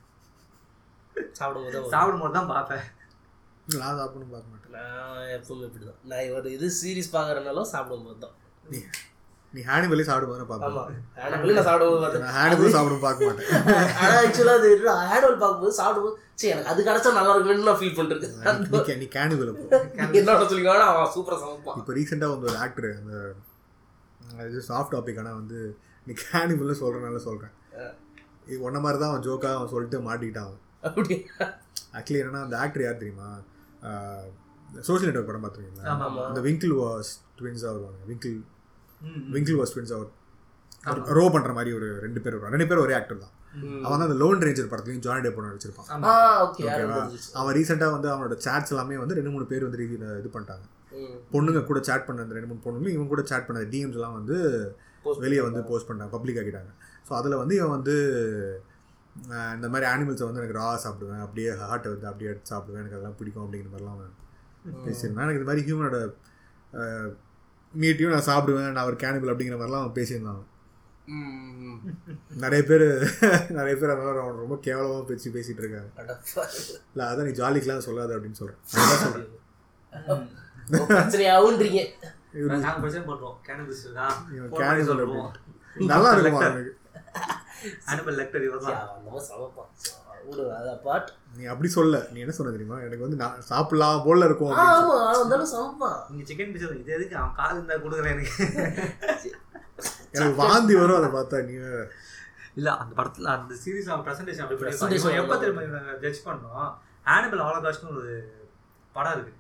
[1.39, 1.93] சாப்பிடும்போது தான் வரும்.
[1.95, 2.85] சாப்பிடும் போது தான் பார்ப்பேன்
[3.79, 4.73] நான் சாப்பிடணும் பார்க்க மாட்டேன்.
[4.77, 5.99] நான் எப்பவுமே இப்படிதான்.
[6.11, 8.35] நான் ஒரு இது சீரிஸ் பாக்குறதுனாலும் சாப்பிடும்போது தான்.
[9.56, 10.47] நீ ஹேனிபலி ஆமா.
[10.52, 13.49] பார்ப்பேன் ஆனவெளி நான் நான் பார்த்தேன் ஹேனிபல் சாப்பிடும் பார்க்க மாட்டேன்.
[14.02, 14.70] ஆனா ஆக்சுவலா அது
[15.16, 19.52] ஆனுவல் பார்க்கும்போது சாப்பிடும்போது சரி எனக்கு அது கிடைச்சா நல்லா இருக்குன்னு நான் ஃபீல் பண்ணிருக்கேன் நீ கேனிபல்
[20.20, 21.80] என்னோட சொல்லிங்க அவன் சூப்பரா சமைப்பான்.
[21.82, 23.14] இப்போ ரீசெண்டாக வந்து ஒரு ஆக்டர் அந்த
[24.49, 25.60] இது சாஃப்ட் டாபிக் ஆனால் வந்து
[26.08, 27.56] நீ கேனிபல்னு சொல்கிறனால சொல்கிறேன்
[28.68, 30.62] ஒன்ன மாதிரி தான் அவன் ஜோக்காக அவன் சொல்லிட்டு மாட்டிக்கிட்டான் அவன்.
[31.97, 33.30] ஆக்சுவலி என்னன்னா அந்த ஆக்டர் யார் தெரியுமா?
[34.88, 35.86] சோஷியல் நெட்ஒர்க் படம் பார்த்துருக்கீங்களா?
[36.30, 38.02] அந்த விங்கிள் வாஸ் ட்வின்ஸாக வருவாங்க.
[38.10, 38.36] விங்கிள்
[39.36, 40.10] விங்கிள் வாஸ் ட்வின்ஸ் அவர்.
[41.18, 42.56] ரோ பண்ணுற மாதிரி ஒரு ரெண்டு பேர் வருவாங்க.
[42.56, 43.34] ரெண்டு பேர் ஒரே ஆக்டர் தான்.
[43.86, 45.89] அவன் வந்து அந்த லோன் ரேஞ்சர் படத்துலையும் ஜானி டே பண்ண வச்சிருப்பான்
[46.45, 46.99] ஓகேவா.
[47.39, 49.88] அவன் ரீசெண்டாக வந்து அவனோட சேட்ஸ் எல்லாமே வந்து ரெண்டு மூணு பேர் வந்து
[50.22, 50.66] இது பண்ணிட்டாங்க.
[51.34, 54.38] பொண்ணுங்க கூட சேட் பண்ண அந்த ரெண்டு மூணு பொண்ணுங்க இவங்க கூட சேட் பண்ண டிஎம்ஸ் எல்லாம் வந்து
[55.26, 56.72] வெளியே வந்து போஸ்ட் பண்ணாங்க பப்ளிக் ஆக்கிட்டாங்க.
[57.08, 57.95] ஸோ அதில் வந்து இவன் வந்து
[59.58, 61.24] இந்த மாதிரி அனிமல்ஸை வந்து எனக்கு ரா சாப்பிடுவேன்.
[61.26, 62.82] அப்படியே ஹார்ட்டை வந்து அப்படியே எடுத்து சாப்பிடுவேன்.
[62.84, 64.02] எனக்கு அதெல்லாம் பிடிக்கும் அப்படிங்கிற மாதிரிலாம்
[64.86, 65.26] பேசியிருந்தான்.
[65.26, 65.99] எனக்கு இந்த மாதிரி ஹியூமனோட
[67.74, 70.41] மீட்டையும் நான் சாப்பிடுவேன் நான் ஒரு கேனிபல் அப்படிங்கிற மாதிரிலாம் அவன் பேசியிருந்தான்.
[72.43, 72.86] நிறைய பேர்
[73.49, 75.89] நிறைய பேர் அதனால அவன் ரொம்ப கேவலமாக பேசி பேசிகிட்டு இருக்காங்க.
[76.93, 79.39] இல்லை அதான் நீ ஜாலிக்கெலாம் சொல்லாத அப்படின்னு சொல்கிறேன் அதான் சொல்கிறேன்
[85.91, 86.78] நல்லா இருக்குமா அவனுக்கு?
[90.22, 91.09] அனிமல் லெக்டர் இவர் சரி, தான் அவன் அந்த மாதிரி சமைப்பான் விடு அதை பாட்.
[91.38, 91.97] நீ அப்படி சொல்ல.
[92.13, 92.78] நீ என்ன சொன்ன தெரியுமா?
[92.88, 95.99] எனக்கு வந்து நான் சாப்பிடலாம் போல இருக்கும் ஆமா அவன் தானே சமைப்பான்.
[96.11, 97.15] நீங்க சிக்கன் பீஸ் இது எதுக்கு?
[97.22, 98.34] அவன் கால் இருந்தா கொடுக்குறேன் எனக்கு.
[100.15, 101.55] எனக்கு வாந்தி வரும் அதை பார்த்தா நீ.
[102.59, 105.61] இல்ல அந்த படத்துல அந்த சீரிஸ் அவன் பிரசன்டேஷன் அப்படி எப்ப திரும்ப
[106.05, 106.72] ஜட்ஜ் பண்ணோம்?
[107.13, 108.13] ஆனிமல் ஹாலோகாஸ்ட்னு ஒரு
[108.95, 109.34] படம் இருக்கு.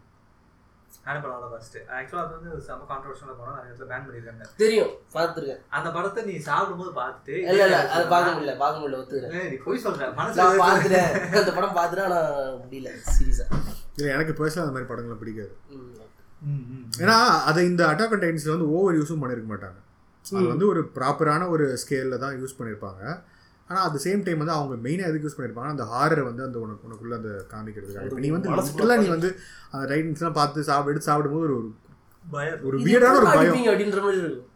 [1.05, 3.55] ஆனிமல் ஹாலோகாஸ்ட் ஆக்சுவலா அது வந்து ஒரு செம கான்ட்ரவர்ஷனான படம்.
[3.55, 5.61] நிறைய இடத்துல பேன் பண்ணிருக்காங்க தெரியும் பார்த்துருக்கேன்.
[5.71, 9.57] அந்த படத்தை நீ சாப்பிடும்போது பார்த்துட்டு இல்ல இல்ல அது பார்க்க முடியல பார்க்க முடியல ஒத்துக்கிறேன் ஏய், நீ
[9.63, 10.01] போய் சொல்ற.
[10.03, 11.11] நான் மனசுல பார்த்துட்டேன்.
[11.37, 12.21] அந்த படம் பார்த்துட்டேன் ஆனா
[12.61, 13.47] முடியல சீரியஸா
[13.95, 15.53] இல்லை எனக்கு பர்சனலாக அந்த மாதிரி படங்களை பிடிக்காது.
[15.71, 15.89] ம்,
[16.71, 16.85] ம்.
[17.01, 17.17] ஏன்னா
[17.49, 19.79] அதை இந்த அட்டாக் அண்ட் டைன்ஸில் வந்து ஓவர் யூஸும் பண்ணியிருக்க மாட்டாங்க.
[20.25, 23.03] அது வந்து ஒரு ப்ராப்பரான ஒரு ஸ்கேலில் தான் யூஸ் பண்ணியிருப்பாங்க.
[23.69, 26.87] ஆனால் அட் சேம் டைம் வந்து அவங்க மெயினாக எதுக்கு யூஸ் பண்ணியிருப்பாங்க அந்த ஹாரரை வந்து அந்த உனக்கு
[26.87, 28.07] உனக்குள்ள அந்த காமிக்கிறதுக்காக.
[28.07, 29.29] இப்போ நீ வந்து லிட்டலாக நீ வந்து
[29.73, 31.57] அந்த டைட்டன்ஸ்லாம் பார்த்து சாப்பிட்டு எடுத்து சாப்பிடும்போது ஒரு
[32.25, 32.59] பயம்.
[32.69, 33.55] ஒரு வியடான ஒரு பயம்.
[33.71, 34.47] அப்படின்ற மாதிரி இருக்கும்.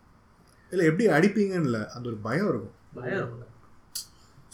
[0.71, 2.75] இல்லை எப்படி அடிப்பீங்கன்னு இல்லை அந்த ஒரு பயம் இருக்கும்.
[2.99, 3.31] பயம்.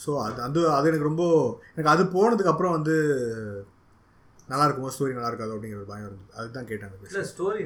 [0.04, 1.24] ஸோ அது அது அது எனக்கு ரொம்ப
[1.74, 2.94] எனக்கு அது போனதுக்கு அப்புறம் வந்து
[4.48, 6.32] நல்லா இருக்குமோ ஸ்டோரி நல்லா இருக்காது அப்படிங்கிற ஒரு பயம் இருந்தது.
[6.38, 7.22] அதுதான் அந்த இல்ல.
[7.32, 7.60] ஸ்டோரி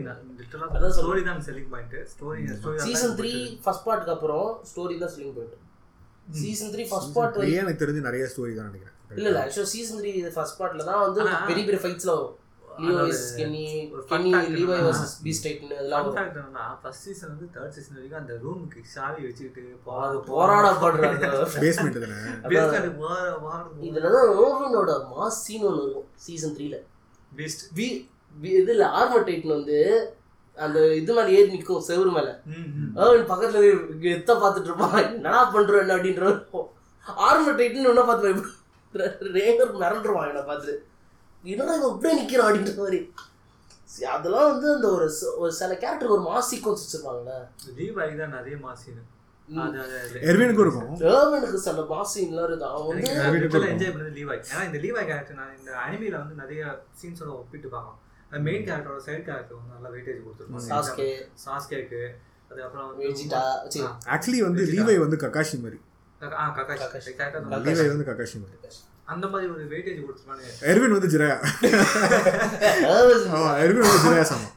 [0.54, 0.92] சொல்றேன்.
[0.98, 3.32] ஸ்டோரி தான் selling point story story season three
[3.64, 5.64] first பார்ட்டுக்கு அப்புறம் ஸ்டோரி தான் ஸ்லிங் போயிட்டு
[6.26, 8.92] சீசன் த்ரீ ஃபர்ஸ்ட் பார்ட் எனக்கு தெரிஞ்சு நிறைய ஸ்டோரி தான் நினைக்கிறேன்.
[9.12, 12.34] இல்ல இல்ல ஆக்சுவலா சீசன் த்ரீ ஃபர்ஸ்ட் பார்ட்ல தான் வந்து பெரிய பெரிய ஃபைட்ஸ்ல வரும்.
[12.80, 13.62] லியோ வர்சஸ் கென்னி
[14.08, 14.30] கென்னி
[14.62, 15.70] என்னன்னா- வர்சஸ் பீஸ் டைட்டன்
[16.32, 20.66] என்னன்னா ஃபர்ஸ்ட் சீசன் வந்து தேர்ட் சீசன் வரைக்கும் அந்த ரூமுக்கு சாவி வச்சுக்கிட்டு போராட
[22.74, 22.90] தானே?
[22.98, 23.56] போற போற
[23.88, 26.78] இதுல தான் ஓவனோட மாஸ் சீன் ஒன்று இருக்கும் சீசன் த்ரீல
[27.32, 27.88] பெஸ்ட் வி
[28.36, 29.78] வி- இதுல ஆர்மர் டைட்டன் வந்து
[30.56, 32.42] அந்த இது மேல ஏறி நிற்கும் செவுரு மேல.
[32.94, 33.60] அவன் பக்கத்துல
[34.00, 36.28] எத்த பார்த்துட்டு இருப்பான் என்னடா பண்ற என்ன அப்படின்ற
[37.06, 38.34] ஆர்மர் டைட்டன் என்ன பார்த்து
[39.36, 40.86] ரேங்கர் மிரண்டுருவான் என்னை பார்த்து
[41.42, 43.12] என்னடா இவன் இப்படியே நிக்கிறான் அப்படின்ற மாதிரி.
[43.84, 47.34] சரி, அதெல்லாம் வந்து அந்த ஒரு ச- ஒரு சில கேரக்டர் ஒரு மாஸ் சீக்வன்ஸ் வச்சிருப்பாங்கல்ல.
[47.76, 48.56] லீவாய் தான் நிறைய
[49.70, 51.00] அது எர்வினுக்கும் இருக்கும்.
[51.00, 52.64] டேர்மனுக்கு சில மாஸ் சீன்லாம் இருக்கு.
[52.64, 53.10] அவன் வந்து
[53.66, 54.44] என்ஜாய் பண்ணது லீவாய்.
[54.54, 57.98] ஏன்னா இந்த லீவாய் கேரக்டர் நான் இந்த அனிமில வந்து நிறைய சீன்ஸோட ஒப்பிட்டு பார்க்கலாம்.
[58.30, 60.68] மெயின் கேரக்டரோட சைடு கேரக்டர் வந்து நல்லா வெயிட்டேஜ் கொடுத்துருப்பாங்க.
[60.70, 61.08] சாஸ்கே
[61.44, 62.00] சாஸ்கேக்கு
[62.50, 63.42] அதுக்கப்புறம் வந்து வெஜிடா
[64.08, 65.78] ஆக்சுவலி வந்து லீவை வந்து ககாஷி மாதிரி.
[66.20, 67.12] கக்கா- ஆ கக்காஷி கக்காஷி.
[67.16, 67.64] கக்காஷி.
[67.66, 68.76] லீவை வந்து ககாஷி மாதிரி.
[69.04, 71.36] அந்த மாதிரி ஒரு வெயிட்டேஜ் கொடுத்துருப்பாங்க எர்வின் வந்து ஜிராயா
[73.32, 74.48] ஆமா எர்வின் வந்து ஜிராயா சாமா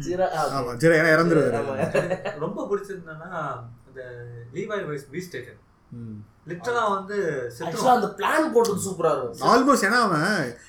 [0.00, 0.70] ஜீரா ஆ, ஆமா.
[0.76, 2.38] ஜிராயா ஏன்னா இறந்துருவாரு.
[2.38, 3.28] ரொம்ப பிடிச்சிருந்தேன்னா
[3.86, 4.00] அந்த
[4.54, 5.62] லீவாய் வைஸ் பீஸ் டேக்கன் ம்.
[6.50, 7.16] லிட்டரலா வந்து
[7.66, 9.48] ஆக்சுவலா அந்த பிளான் போட்டது சூப்பரா இருக்கும்.
[9.52, 10.26] ஆல்மோஸ்ட் ஏன்னா அவன்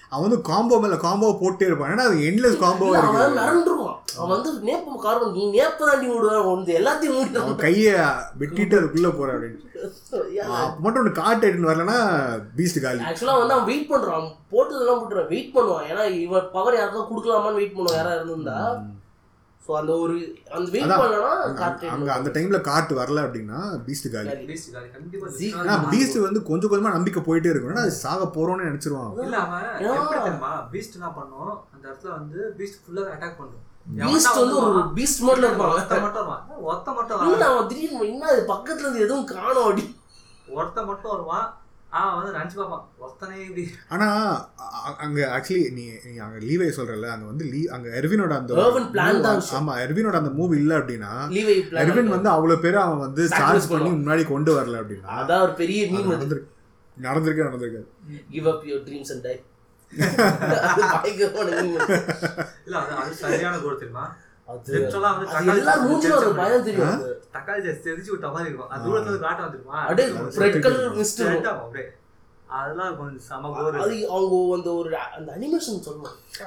[0.09, 1.91] அவன் வந்து காம்போ மேல காம்போ போட்டே இருப்பான்.
[1.93, 3.01] ஏன்னா அது எண்ட்லெஸ் காம்போ இல்ல,
[4.17, 7.87] அவன் வந்து நேப்பு கார்பன் நீ நேப்பு தாண்டி விடுவேன் வந்து எல்லாத்தையும் அவன் கைய
[8.39, 9.63] வெட்டிட்டு அதுக்குள்ள போற அப்படின்னு.
[10.61, 11.97] அப்ப மட்டும் ஒன்று காட்டு வரலன்னா
[12.57, 13.01] பீஸ்ட் காலி.
[13.09, 14.27] ஆக்சுவலா வந்து அவன் வெயிட் பண்றான்.
[14.53, 15.85] போட்டதெல்லாம் போட்டுறான் வெயிட் பண்ணுவான்.
[15.91, 17.99] ஏன்னா இவன் பவர் யாருக்கா கொடுக்கலாமான்னு வெயிட் பண்ணுவான்.
[18.01, 18.57] யாரா இருந்திருந்தா.
[19.67, 20.93] சோ அந்த ஒரு அந்த வெயிட் அதான்.
[20.93, 24.29] பண்ணலனா அங்க- காட்டு அங்க அந்த டைம்ல காட்டு வரல அப்படின்னா பீஸ்ட் காலி.
[24.29, 24.89] பீஸ்ட் காலி.
[24.89, 25.27] கண்டிப்பா
[25.91, 27.75] பீஸ்ட் வந்து கொஞ்சம் கொஞ்சமா நம்பிக்கை போயிட்டே இருக்கும்.
[27.75, 29.21] ஏன்னா அது சாக போறோம்னு நினைச்சிருவான்.
[29.21, 29.89] இல்ல அவன் ஏன்?
[29.89, 30.67] எப்படி தெரியுமா?
[30.71, 31.59] பீஸ்ட் என்ன பண்ணும்?
[31.73, 33.65] அந்த இடத்துல வந்து பீஸ்ட் ஃபுல்லா அட்டாக் பண்ணும்.
[33.97, 35.77] பீஸ்ட் வந்து ஒரு பீஸ்ட் மோட்ல இருப்பான்.
[35.77, 36.27] ஒருத்த மட்டும்
[36.67, 39.99] ஒருத்த மட்டும் அவன் திடீர்னு என்ன பக்கத்துல இருந்து எதுவும் காணோம் அப்படி.
[40.47, 41.61] ஒருத்த மட்டும் வருவான்.
[41.99, 43.63] அவன் வந்து நினைச்சு பார்ப்பான் ஒருத்தனே இப்படி.
[43.89, 44.07] ஆனா
[44.79, 48.85] அ- அங்க ஆக்சுவலி நீ நீ அங்க லீவை சொல்றல அங்க வந்து லீ அங்க எர்வினோட அந்த Irvin
[48.91, 49.59] plan தான் விஷயம்.
[49.61, 53.91] ஆமா எர்வினோட அந்த மூவ் இல்ல அப்படின்னா லீவை எர்வின் வந்து அவ்வளவு பேரை அவன் வந்து சார்ஜ் பண்ணி.
[53.95, 56.53] முன்னாடி கொண்டு வரல அப்படின்னா அதான் ஒரு பெரிய மீம் நடந்திருக்கு
[56.97, 57.87] நடந்திருக்கே நடந்திருக்காது.
[58.29, 59.35] Give up your dreams and die
[60.93, 61.83] பயங்கரமான meme.
[62.65, 64.05] இல்ல அது அது சரியான கோல் தெரியுமா?
[67.35, 68.69] தக்காளி தெரிச்சு விட்ட மாதிரி இருக்கும்.
[68.73, 70.97] அது தூரத்துல இருந்து காட்ட வந்துருமா அப்படியே அது ரெட் செத்துட்டு கலர்.
[70.99, 71.21] மிஸ்ட்
[71.53, 71.85] அப்படியே.
[72.57, 75.81] அதெல்லாம் கொஞ்சம் செம கோர் அது அவங்க அந்த ஒரு அந்த அனிமேஷன்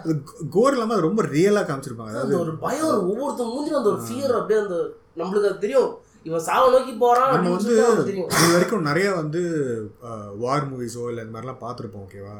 [0.02, 0.12] அது
[0.54, 2.12] கோர் இல்லாம அது ரொம்ப ரியலா காமிச்சிருப்பாங்க.
[2.12, 4.78] அந்த அதாவது ஒரு பயம் ஒரு ஒவ்வொருத்தங்க மூஞ்சில அந்த ஒரு ஃபியர் அப்படியே அந்த
[5.20, 5.90] நம்மளுக்கு அது தெரியும்.
[6.28, 7.74] இவன் சாவ நோக்கி போறான் நம்ம வந்து
[8.38, 9.42] இது வரைக்கும் நிறைய வந்து
[10.44, 12.34] வார் மூவிஸோ இல்லை இந்த மாதிரிலாம் பார்த்துருப்போம் ஓகேவா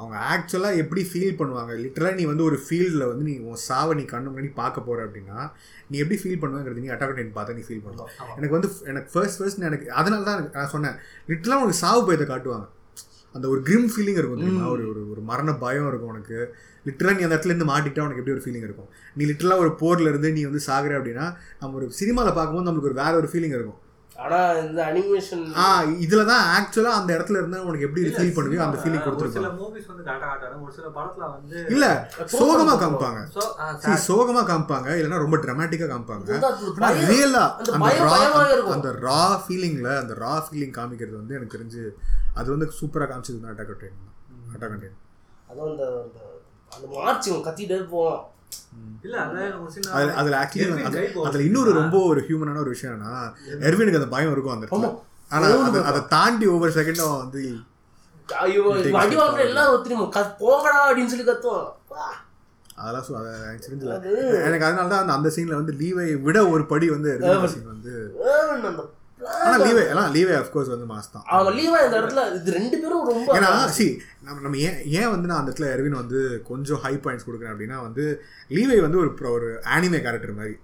[0.00, 1.72] அவங்க ஆக்சுவலாக எப்படி ஃபீல் பண்ணுவாங்க?
[1.84, 5.38] லிட்டரலாக நீ வந்து ஒரு ஃபீல்டில் வந்து நீ உன் சாவை நீ கண்ணு முன்னாடி பார்க்க போற அப்படின்னா
[5.90, 8.10] நீ எப்படி ஃபீல் பண்ணுவேங்கிறது நீ அட்டாக் டைன் பார்த்தா நீ ஃபீல் பண்ணுவோம்.
[8.38, 10.96] எனக்கு வந்து எனக்கு ஃபர்ஸ்ட் ஃபர்ஸ்ட் எனக்கு அதனால தான் எனக்கு நான் சொன்னேன்
[11.30, 12.66] லிட்டரலாக உனக்கு சாவு பயத்தை காட்டுவாங்க.
[13.34, 14.64] அந்த ஒரு கிரிம் ஃபீலிங் இருக்கும் தெரியுமா?
[14.74, 16.38] ஒரு ஒரு ஒரு மரண பயம் இருக்கும் உனக்கு.
[16.86, 18.88] லிட்டரலாக நீ அந்த இடத்துல இருந்து மாட்டிக்கிட்டா உனக்கு எப்படி ஒரு ஃபீலிங் இருக்கும்?
[19.16, 21.26] நீ லிட்டரலாக ஒரு போர்ல இருந்து நீ வந்து சாகுற அப்படின்னா
[21.60, 23.78] நம்ம ஒரு சினிமாவில் பார்க்கும்போது நம்மளுக்கு ஒரு வேற ஒரு ஃபீலிங் இருக்கும்.
[24.20, 25.66] ஆனா இந்த அனிமேஷன் ஆ
[26.04, 30.04] இதுல தான் ஆக்சுவலா அந்த இடத்துல இருந்தா உனக்கு எப்படி ஃபீல் பண்ணுவியோ அந்த ஃபீலிங் கொடுத்துருப்பாங்க மூவிஸ் வந்து
[30.08, 31.86] கரெக்டா காட்டாங்க ஒரு சில படத்துல வந்து இல்ல
[32.34, 33.20] சோகமா காமிப்பாங்க.
[33.30, 36.28] So, ஆ, See, சோகமா காமிப்பாங்க இல்லைன்னா ரொம்ப டிராமாட்டிக்கா காமிப்பாங்க.
[36.38, 36.50] ஆனா
[36.82, 37.44] பயம் ரியலா
[37.78, 38.18] அந்த ரா.
[38.74, 41.84] அந்த ரா ஃபீலிங்ல அந்த ரா ஃபீலிங் காமிக்கிறது வந்து எனக்கு தெரிஞ்சு
[42.34, 43.54] அது வந்து சூப்பரா காமிச்சது தான்.
[43.54, 43.72] அட்டாக்
[44.54, 44.98] அட்டாக் டைம்
[45.50, 45.86] அதுவும் அந்த
[46.72, 48.20] அந்த மார்ச் கத்திட்டே போவான்
[49.02, 50.82] இல்ல அதுல ஆக்சுவலி.
[51.24, 54.66] அதுல இன்னொரு ரொம்ப ஒரு ஹியூமனான ஒரு விஷயம் என்னன்னா எர்வினுக்கு அந்த பயம் இருக்கும் அந்த.
[55.28, 55.46] ஆனா
[55.82, 57.56] அதை தாண்டி ஒவ்வொரு செகண்டும் வந்து
[58.96, 59.38] அடி வாங்குற.
[59.38, 59.84] எல்லாரும்
[60.40, 61.24] போகடா அப்படின்னு சொல்லி.
[62.74, 63.64] அதெல்லாம் சொ-
[64.44, 67.18] எனக்கு அதனால தான் அந்த சீன்ல வந்து லீவை விட ஒரு படி வந்து
[67.64, 68.14] வந்து
[69.44, 71.24] ஆனா லீவே எல்லாம் லீவே அஃப்கோர்ஸ் வந்து மாஸ் தான்.
[71.36, 73.86] அவன் லீவா இந்த இடத்துல இது ரெண்டு பேரும் ரொம்ப ஏன்னா சி
[74.26, 77.78] நம்ம நம்ம ஏன் ஏன் வந்து நான் அந்த இடத்துல எர்வின் வந்து கொஞ்சம் ஹை பாயிண்ட்ஸ் கொடுக்குறேன் அப்படின்னா
[77.86, 78.04] வந்து
[78.56, 80.56] லீவை வந்து ஒரு ஒரு ஆனிமே கேரக்டர் மாதிரி.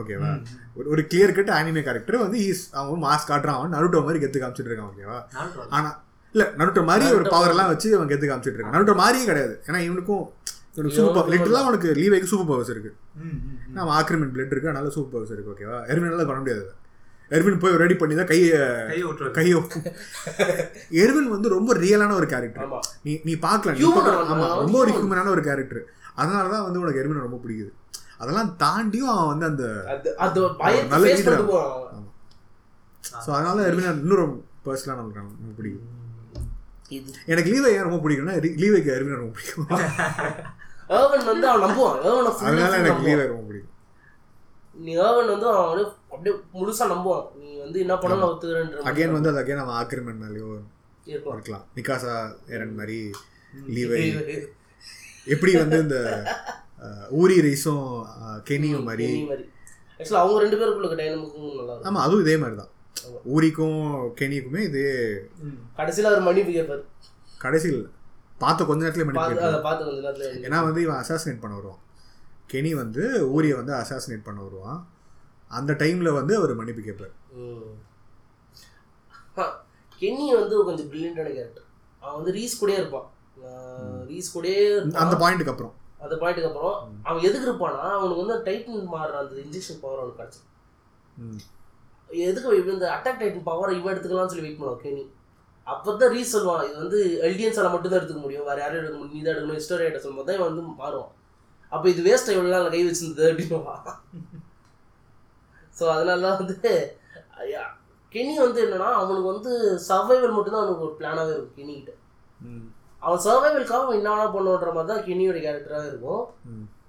[0.00, 0.30] ஓகேவா
[0.78, 4.42] ஒரு ஒரு கிளியர் கட் ஆனிமே கேரக்டர் வந்து ஈஸ் அவன் மாஸ் காட்டுறான் அவன் நருட்டோ மாதிரி கெத்து
[4.42, 5.18] காமிச்சிட்டு இருக்கான் ஓகேவா.
[5.76, 5.88] ஆனா
[6.34, 8.76] இல்ல நருட்டோ மாதிரி ஒரு பவர் எல்லாம் வச்சு அவன் கெத்து காமிச்சிட்டு இருக்கான்.
[8.76, 9.54] நருட்டோ மாதிரியே கிடையாது.
[9.68, 10.22] ஏன்னா இவனுக்கும்
[10.76, 12.92] இவனுக்கு சூப்பர் லிட்டரலாக அவனுக்கு லீவைக்கு சூப்பர் பவர்ஸ் இருக்கு.
[13.76, 16.64] நம்ம ஆக்ரிமெண்ட் பிளட் இருக்கு அதனால சூப்பர் பவர்ஸ் இருக்கு ஓகேவா எர்வினால பண்ண முடியாது.
[17.32, 18.58] எர்வின் போய் ரெடி பண்ணி தான் கையை
[19.38, 19.54] கையை
[21.02, 22.66] எர்வின் வந்து ரொம்ப ரியலான ஒரு கேரக்டர்
[23.06, 23.78] நீ நீ பார்க்கலாம்.
[24.32, 24.90] ஆமா ரொம்ப ஒரு.
[24.96, 25.82] ஹியூமனான ஒரு கேரக்டர்
[26.20, 27.70] அதனால தான் வந்து உனக்கு எர்வின் ரொம்ப பிடிக்குது.
[28.22, 29.64] அதெல்லாம் தாண்டியும் அவன் வந்து அந்த
[30.90, 31.06] நல்ல.
[33.24, 35.88] ஸோ அதனால எர்வின் இன்னும் ரொம்ப பர்சனலாக நமக்கு ரொம்ப பிடிக்கும்.
[37.32, 39.68] எனக்கு லீவை ஏன் ரொம்ப பிடிக்கும்னா லீவைக்கு அருவினா ரொம்ப பிடிக்கும்.
[40.96, 41.98] ஏர்வன் வந்து அவன் நம்புவான்.
[42.06, 43.04] ஏர்வனை full அதனால எனக்கு.
[43.08, 43.71] லீவை ரொம்ப பிடிக்கும்.
[44.74, 47.26] நீ ஏர்வன் வந்து அவன் அப்படியே அப்படியே முழுசா நம்புவான்.
[47.40, 50.48] நீ வந்து என்ன பண்ணாலும் ஒத்துக்கிறேன்ற அகைன் வந்து அது அகைன் அவன் ஆக்கிரமன் மேலேயோ
[51.06, 51.64] இருக்கலாம் இருக்கலாம்.
[51.78, 52.14] நிகாசா
[52.54, 52.98] ஏரன் மாதிரி
[53.76, 54.02] லீவை
[55.34, 55.96] எப்படி வந்து இந்த
[57.20, 57.88] ஊரி ரைஸும்
[58.48, 59.08] கெனியும் மாதிரி
[59.98, 61.88] ஆக்சுவலா அவங்க ரெண்டு பேருக்குள்ள டைனமிக்கும் நல்லா இருக்கும்.
[61.88, 62.70] ஆமா அதுவும் இதே மாதிரி தான்.
[63.34, 63.78] ஊரிக்கும்
[64.20, 64.86] கெனியுக்குமே இதே
[65.78, 66.82] கடைசியில அவர் மன்னிப்பு கேட்பாரு
[67.44, 67.82] கடைசியில்
[68.42, 69.46] பார்த்த கொஞ்ச நேரத்துல.
[69.50, 71.80] அதை பார்த்து கொஞ்ச நேரத்துல ஏன்னா வந்து இவன் அசாசினேட் பண்ண வருவான்.
[72.48, 73.02] கெனி வந்து
[73.34, 74.80] ஊரியை வந்து அசாசினேட் பண்ண வருவான்.
[75.50, 77.14] அந்த டைமில் வந்து அவர் மன்னிப்பு கேட்பார்.
[80.02, 81.66] கென்னி வந்து கொஞ்சம் பிரில்லியண்டான கேரக்டர்
[82.02, 83.08] அவன் வந்து ரீஸ் கூடயே இருப்பான்.
[84.10, 84.62] ரீஸ் கூடயே
[85.00, 85.16] அந்த.
[85.22, 85.74] பாயிண்ட்டுக்கு அப்புறம்.
[86.04, 86.76] அந்த பாயிண்ட்டுக்கு அப்புறம்
[87.06, 90.40] அவன் எதுக்கு இருப்பானா அவனுக்கு வந்து டைட்டன் மாறுற அந்த இன்ஜெக்ஷன் பவர் அவனுக்கு கிடைச்சு
[91.22, 91.38] ம்.
[92.24, 95.04] எதுக்கு இந்த அட்டாக் டைட்டன் பவரை இவன் எடுத்துக்கலாம்னு சொல்லி வெயிட் பண்ணுவான் கெனி.
[95.66, 99.22] அப்பதான் ரீஸ் சொல்லுவான் இது வந்து எல்டிஎன்ஸால மட்டும் தான் எடுத்துக்க முடியும் வேற யாரும் எடுக்க முடியும் நீ
[99.22, 101.12] தான் எடுக்கணும் ஹிஸ்டோரி ஆகிட்ட சொல்லும்போது தான் இவன் வந்து மாறுவான்.
[101.72, 103.60] அப்போ இது வேஸ்ட் இவ்வளோ நாள் கை வச்சிருந்தது அப்படின்னு
[105.76, 106.72] ஸோ அதனால தான் வந்து
[107.42, 107.62] ஐயா,
[108.14, 109.52] கெனி வந்து என்னன்னா அவனுக்கு வந்து
[109.88, 111.92] சர்வைவல் மட்டும்தான் அவனுக்கு ஒரு பிளானாகவே இருக்கும் கெனி கிட்ட
[113.02, 116.22] அவன் சர்வைவல்காக அவன் என்ன பண்ணுன்ற மாதிரி தான் கெனியோட கேரக்டராகவே இருக்கும்.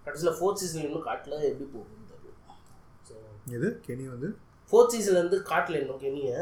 [0.05, 1.99] கடைசியில் ஃபோர்த் சீசன் இன்னும் காட்டில் எப்படி போகும்
[3.07, 3.13] ஸோ
[3.55, 4.27] இது கெனி வந்து?
[4.71, 6.35] ஃபோர்த் சீசன்லேருந்து காட்டில் இன்னும் கெனியை.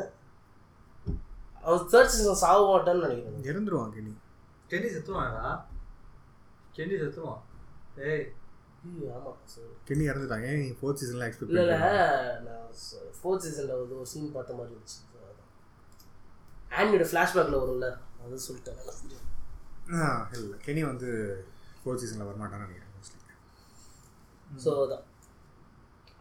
[1.65, 3.45] அவன் தேர்ட் சீசன் சாக மாட்டான்னு நினைக்கிறேன்.
[3.51, 4.11] இறந்துருவான் கெனி.
[4.71, 5.47] கெண்டி செத்துவான்டா
[6.77, 7.41] கெண்டி செத்துவான்
[8.09, 8.25] ஏய்.
[8.85, 10.45] ஐயோ, ஆமா சார் கெனி இறந்துட்டாங்க.
[10.51, 11.77] ஏன் நீ ஃபோர்த் எக்ஸ்பெக்ட் இல்லை
[12.45, 12.69] நான்
[13.19, 14.99] ஃபோர்த் சீசனில் வந்து ஒரு சீன் பார்த்த மாதிரி இருந்துச்சு.
[16.77, 17.87] ஆனியோட ஃப்ளாஷ்பேக்கில் வரும்ல
[18.23, 18.79] அது சொல்லிட்டேன்
[20.35, 20.57] இல்லை.
[20.65, 21.09] கெனி வந்து
[21.81, 23.19] ஃபோர்த் சீசனில் வரமாட்டான்னு நினைக்கிறேன் மோஸ்ட்லி
[24.63, 25.05] ஸோ அதான்.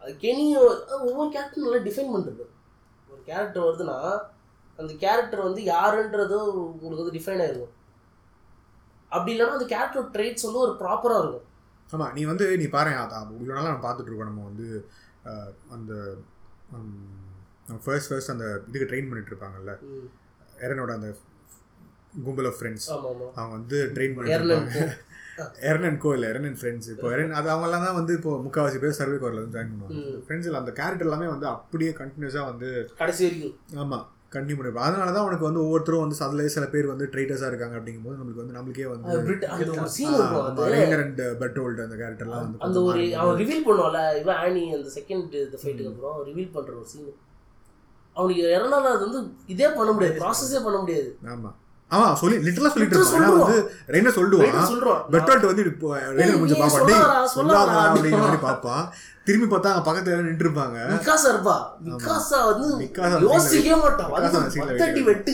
[0.01, 2.45] அது கெனி ஒவ்வொரு கேரக்டரும் நல்லா டிஃபைன் பண்ணுறது
[3.09, 3.97] ஒரு கேரக்டர் வருதுன்னா
[4.79, 6.37] அந்த கேரக்டர் வந்து யாருன்றது
[6.73, 7.75] உங்களுக்கு வந்து டிஃபைன் ஆயிருக்கும்
[9.11, 11.47] அப்படி இல்லைன்னா அந்த கேரக்டர் ட்ரேட்ஸ் வந்து ஒரு ப்ராப்பராக இருக்கும்.
[11.95, 14.31] ஆமாம் நீ வந்து நீ பாரு அதான் இவ்வளோ நாளாக நம்ம பார்த்துட்டு இருக்கோம்.
[14.31, 14.67] நம்ம வந்து
[15.75, 15.93] அந்த
[17.85, 19.73] ஃபர்ஸ்ட் ஃபர்ஸ்ட் அந்த இதுக்கு ட்ரெயின் பண்ணிட்டு இருப்பாங்கல்ல.
[20.65, 21.09] எரனோட அந்த
[22.25, 22.87] கும்பல் ஆஃப் ஃப்ரெண்ட்ஸ்
[23.39, 24.85] அவங்க வந்து ட்ரெயின் பண்ணிட்டு
[25.69, 26.09] எரன் கோ.
[26.15, 29.55] இல்லை எரன் ஃப்ரெண்ட்ஸ் இப்போ எரன் அது அவங்கெல்லாம் தான் வந்து இப்போ முக்கால்வாசி பேர் சர்வே கோரில் வந்து
[29.57, 30.01] ஜாயின் பண்ணுவாங்க.
[30.25, 32.69] ஃப்ரெண்ட்ஸில் அந்த கேரக்டர் எல்லாமே வந்து அப்படியே கண்டினியூஸாக வந்து
[33.01, 33.55] கடைசி வரைக்கும்.
[33.83, 37.75] ஆமாம் கண்டினியூ பண்ணிருப்பாங்க அதனால தான் உனக்கு வந்து ஒவ்வொருத்தரும் வந்து அதில் சில பேர் வந்து ட்ரைட்டர்ஸாக இருக்காங்க
[37.79, 39.15] அப்படிங்கும்போது நம்மளுக்கு வந்து நம்மளுக்கே வந்து
[39.57, 39.81] இருக்கும்
[40.71, 45.35] ரெய்னர் அண்ட் பெட்டோல்ட் அந்த கேரக்டர்லாம் வந்து அந்த ஒரு அவன் ரிவீல் பண்ணுவான்ல இவன் ஆனி அந்த செகண்ட்
[45.41, 47.11] இந்த ஃபைட்டுக்கு அப்புறம் ரிவீல் பண்ற ஒரு சீன்
[48.15, 51.09] அவனுக்கு இறனால அது வந்து இதே பண்ண முடியாது ப்ராசஸே பண்ண முடியாது.
[51.33, 51.51] ஆமா.
[51.91, 53.57] ஆமா சொல்லி லிட்டரலா சொல்லிட்டு இருப்பான் வந்து
[53.93, 55.63] ரெய்னர் சொல்றான் பெட்டோல்ட் வந்து
[56.17, 57.81] ரெய்னர் கொஞ்சம் பாப்பான் டேய் சொல்லாதடா.
[57.85, 58.83] அப்படிங்கிற மாதிரி பார்ப்பான்
[59.27, 61.55] திரும்பி பார்த்தா அங்க பக்கத்துல நின்று இருப்பாங்க மிக்காசா இருப்பா.
[61.87, 62.67] மிக்காசா வந்து
[63.27, 64.11] யோசிக்கவே மாட்டான்.
[64.59, 65.33] பத்தடி வெட்டு.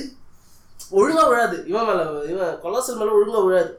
[1.00, 1.58] ஒழுங்கா விழாது.
[1.72, 2.02] இவன் மேல
[2.34, 3.72] இவன் கொலாசல் மேல ஒழுங்கா விழாது.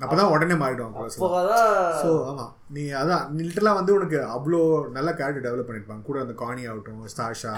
[0.00, 1.66] அப்பதான் உடனே அப்போதான்
[2.00, 2.44] ஸோ ஆமா.
[2.74, 4.60] நீ அதான் லிட்டரலா வந்து உனக்கு அவ்வளோ
[4.96, 6.04] நல்ல கேரக்டர் டெவலப் பண்ணிருப்பாங்க.
[6.08, 7.52] கூட அந்த காணி ஆகட்டும் ஸ்டாஷா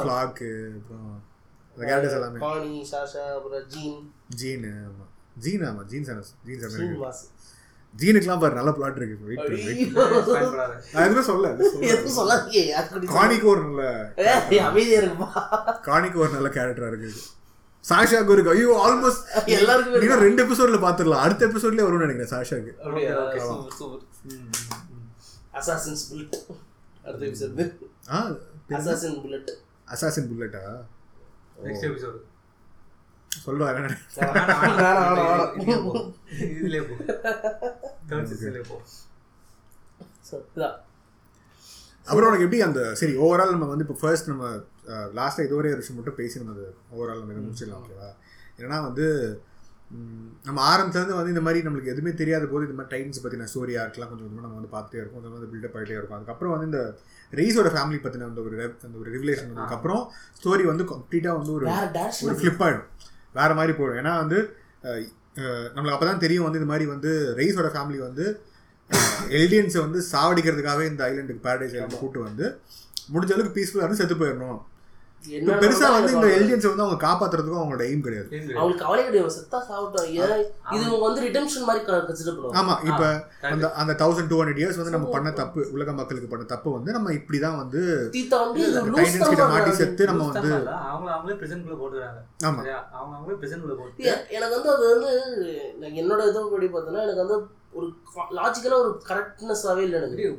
[0.00, 1.14] ஃபிளாக்கு அப்புறம்
[1.74, 2.40] அந்த கேரக்டர்ஸ் எல்லாமே.
[2.40, 4.00] பாணி சாஷா அப்புறம் ஜீன்
[4.40, 5.06] ஜீன் ஆமா.
[5.44, 5.82] ஜீன் ஆமா.
[5.90, 7.22] Jean sir Jean sir Jean mass
[7.94, 9.16] ஜீனுக்குலாம் பாரு நல்ல பிளாட் இருக்கு.
[9.26, 9.58] வெயிட் பண்ணு.
[10.28, 11.50] பயன்படாத நான் எதுவுமே சொல்ல
[11.88, 13.82] எதுவும் சொல்லாதீங்க காணிக்கு ஒரு நல்ல
[14.24, 15.28] ஏய், அமைதியா இருக்குப்பா
[15.86, 17.10] காணிக்கு ஒரு நல்ல கேரக்டரா இருக்கு.
[17.84, 19.24] சாஷாக்கு இருக்கு ஐயோ ஆல்மோஸ்ட்
[19.56, 21.24] எல்லாருக்குமே நீங்க ரெண்டு எபிசோட்ல பாத்துடலாம்.
[21.24, 22.72] அடுத்த எபிசோட்லயே வரும்னு நினைக்கிறேன் சாஷாக்கு.
[25.58, 26.36] அசாசின்ஸ் புல்லட்
[27.04, 27.60] அடுத்த episode
[28.10, 28.20] ah
[28.78, 29.52] assassin bullet
[29.88, 30.62] assassin புல்லட்டா
[31.64, 32.20] நெக்ஸ்ட் எபிசோடு
[33.46, 36.10] சொல்லுவாரு வேணாம் வேணாம் வேணாம்
[36.56, 36.94] இதுலயே போ.
[38.08, 38.76] தேர்ட் சீசன்லயே போ.
[40.28, 40.76] So, இதான்.
[42.06, 44.46] அப்புறம் உனக்கு எப்படி அந்த சரி ஓவரால் நம்ம வந்து இப்போ ஃபர்ஸ்ட் நம்ம
[45.18, 48.08] லாஸ்ட்டாக இது ஒரே விஷயம் மட்டும் பேசி நம்ம அது ஓவரால் நம்ம இதை முடிச்சிடலாம் ஓகேவா
[48.58, 49.06] ஏன்னா வந்து
[50.46, 54.10] நம்ம ஆரம்பத்துலேருந்து வந்து இந்த மாதிரி நம்மளுக்கு எதுவுமே தெரியாத போது இந்த மாதிரி டைம்ஸ் பற்றின ஸ்டோரியாக இருக்கலாம்
[54.10, 55.18] கொஞ்சம் கொஞ்சமாக நம்ம வந்து பார்த்துட்டே இருக்கும்.
[55.18, 56.18] கொஞ்சம் வந்து பில்டப் ஆகிட்டே இருக்கும்.
[56.18, 56.80] அதுக்கப்புறம் வந்து இந்த
[57.32, 60.02] ரெய்ஸோட ஃபேமிலி பற்றின அந்த ஒரு அந்த ஒரு ரிவிலேஷன் வந்ததுக்கப்புறம்
[60.40, 61.66] ஸ்டோரி வந்து கம்ப்ளீட்டாக வந்து ஒரு
[62.26, 62.88] ஒரு ஃப்ளிப் ஆகிடும்
[63.38, 64.00] வேற மாதிரி போயிடும்.
[64.02, 64.40] ஏன்னா வந்து
[65.76, 68.26] நம்மளுக்கு அப்போ தான் தெரியும் வந்து இந்த மாதிரி வந்து ரெய்ஸோட ஃபேமிலி வந்து
[69.38, 72.46] எல்டியன்ஸை வந்து சாவடிக்கிறதுக்காகவே இந்த ஐலண்டுக்கு பேரடைஸ் ஐலண்ட் கூட்டு வந்து
[73.14, 74.60] முடிஞ்ச அளவுக்கு பீஸ்ஃபுல்லாக இருந்து செத்து போயிடணும்.
[75.58, 78.28] பெருசா வந்து இந்த எல்டியன்ஸை வந்து அவங்க காப்பாத்துறதுக்கும் அவங்களோட எய்ம் கிடையாது.
[78.54, 79.34] அவங்களுக்கு கவலை கிடையாது.
[79.36, 80.28] செத்தா சாப்பிட்டோம் இது
[80.76, 81.82] இவங்க வந்து ரிடெம்ஷன் மாதிரி
[82.60, 83.06] ஆமா இப்போ
[83.50, 86.96] அந்த அந்த தௌசண்ட் டூ ஹண்ட்ரட் இயர்ஸ் வந்து நம்ம பண்ண தப்பு உலக மக்களுக்கு பண்ண தப்பு வந்து
[86.96, 87.80] நம்ம இப்படி தான் வந்து
[88.92, 90.52] டைட்டன்ஸ் கிட்ட மாட்டி செத்து நம்ம வந்து
[90.86, 92.20] அவங்க அவங்களே பிரசன்ட்குள்ள போட்டுக்கிறாங்க.
[92.44, 92.60] ஆமா.
[92.60, 92.78] சரியா?
[92.94, 95.10] அவங்க அவங்களே பிரசன்ட்குள்ள போட்டு எனக்கு வந்து அது வந்து
[95.80, 97.38] நான் என்னோட இது படி பார்த்தோன்னா எனக்கு வந்து
[97.74, 97.92] ஒரு
[98.30, 100.36] லாஜிக்கலாக ஒரு கரெக்ட்னஸாகவே இல்லை எனக்கு.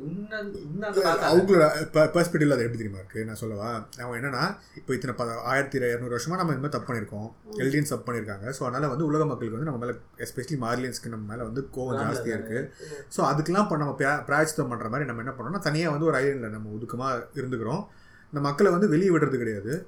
[1.30, 3.24] அவங்களோட பெர்ஸ்பெக்டிவ்ல அது எப்படி தெரியுமா இருக்கு?
[3.24, 3.88] நான் சொல்லவா?
[4.00, 7.32] அவன் என்னன்னா இப்போ இத்தனை ப ஆயிரத்தி இரநூறு வருஷமா நம்ம மாதிரி தப்பு பண்ணியிருக்கோம்.
[7.50, 8.46] எல்டியன்ஸ் தப்பு பண்ணியிருக்காங்க.
[8.46, 12.26] ஸோ அதனால வந்து உலக மக்களுக்கு வந்து நம்ம மேலே எஸ்பெஷலி மார்லியன்ஸ்க்கு நம்ம மேலே வந்து கோவம் ஜாஸ்தியாக
[12.26, 12.72] இருக்கு.
[13.16, 16.50] ஸோ அதுக்கெல்லாம் இப்போ நம்ம பிரா- பிராயச்சித்தம் பண்ணுற மாதிரி நம்ம என்ன பண்ணோம்னா தனியாக வந்து ஒரு ஐலண்டில்
[16.50, 17.84] நம்ம ஒதுக்கமாக இருந்துக்கிறோம்.
[18.24, 19.86] இந்த மக்களை வந்து வெளியே விடுறது கிடையாது.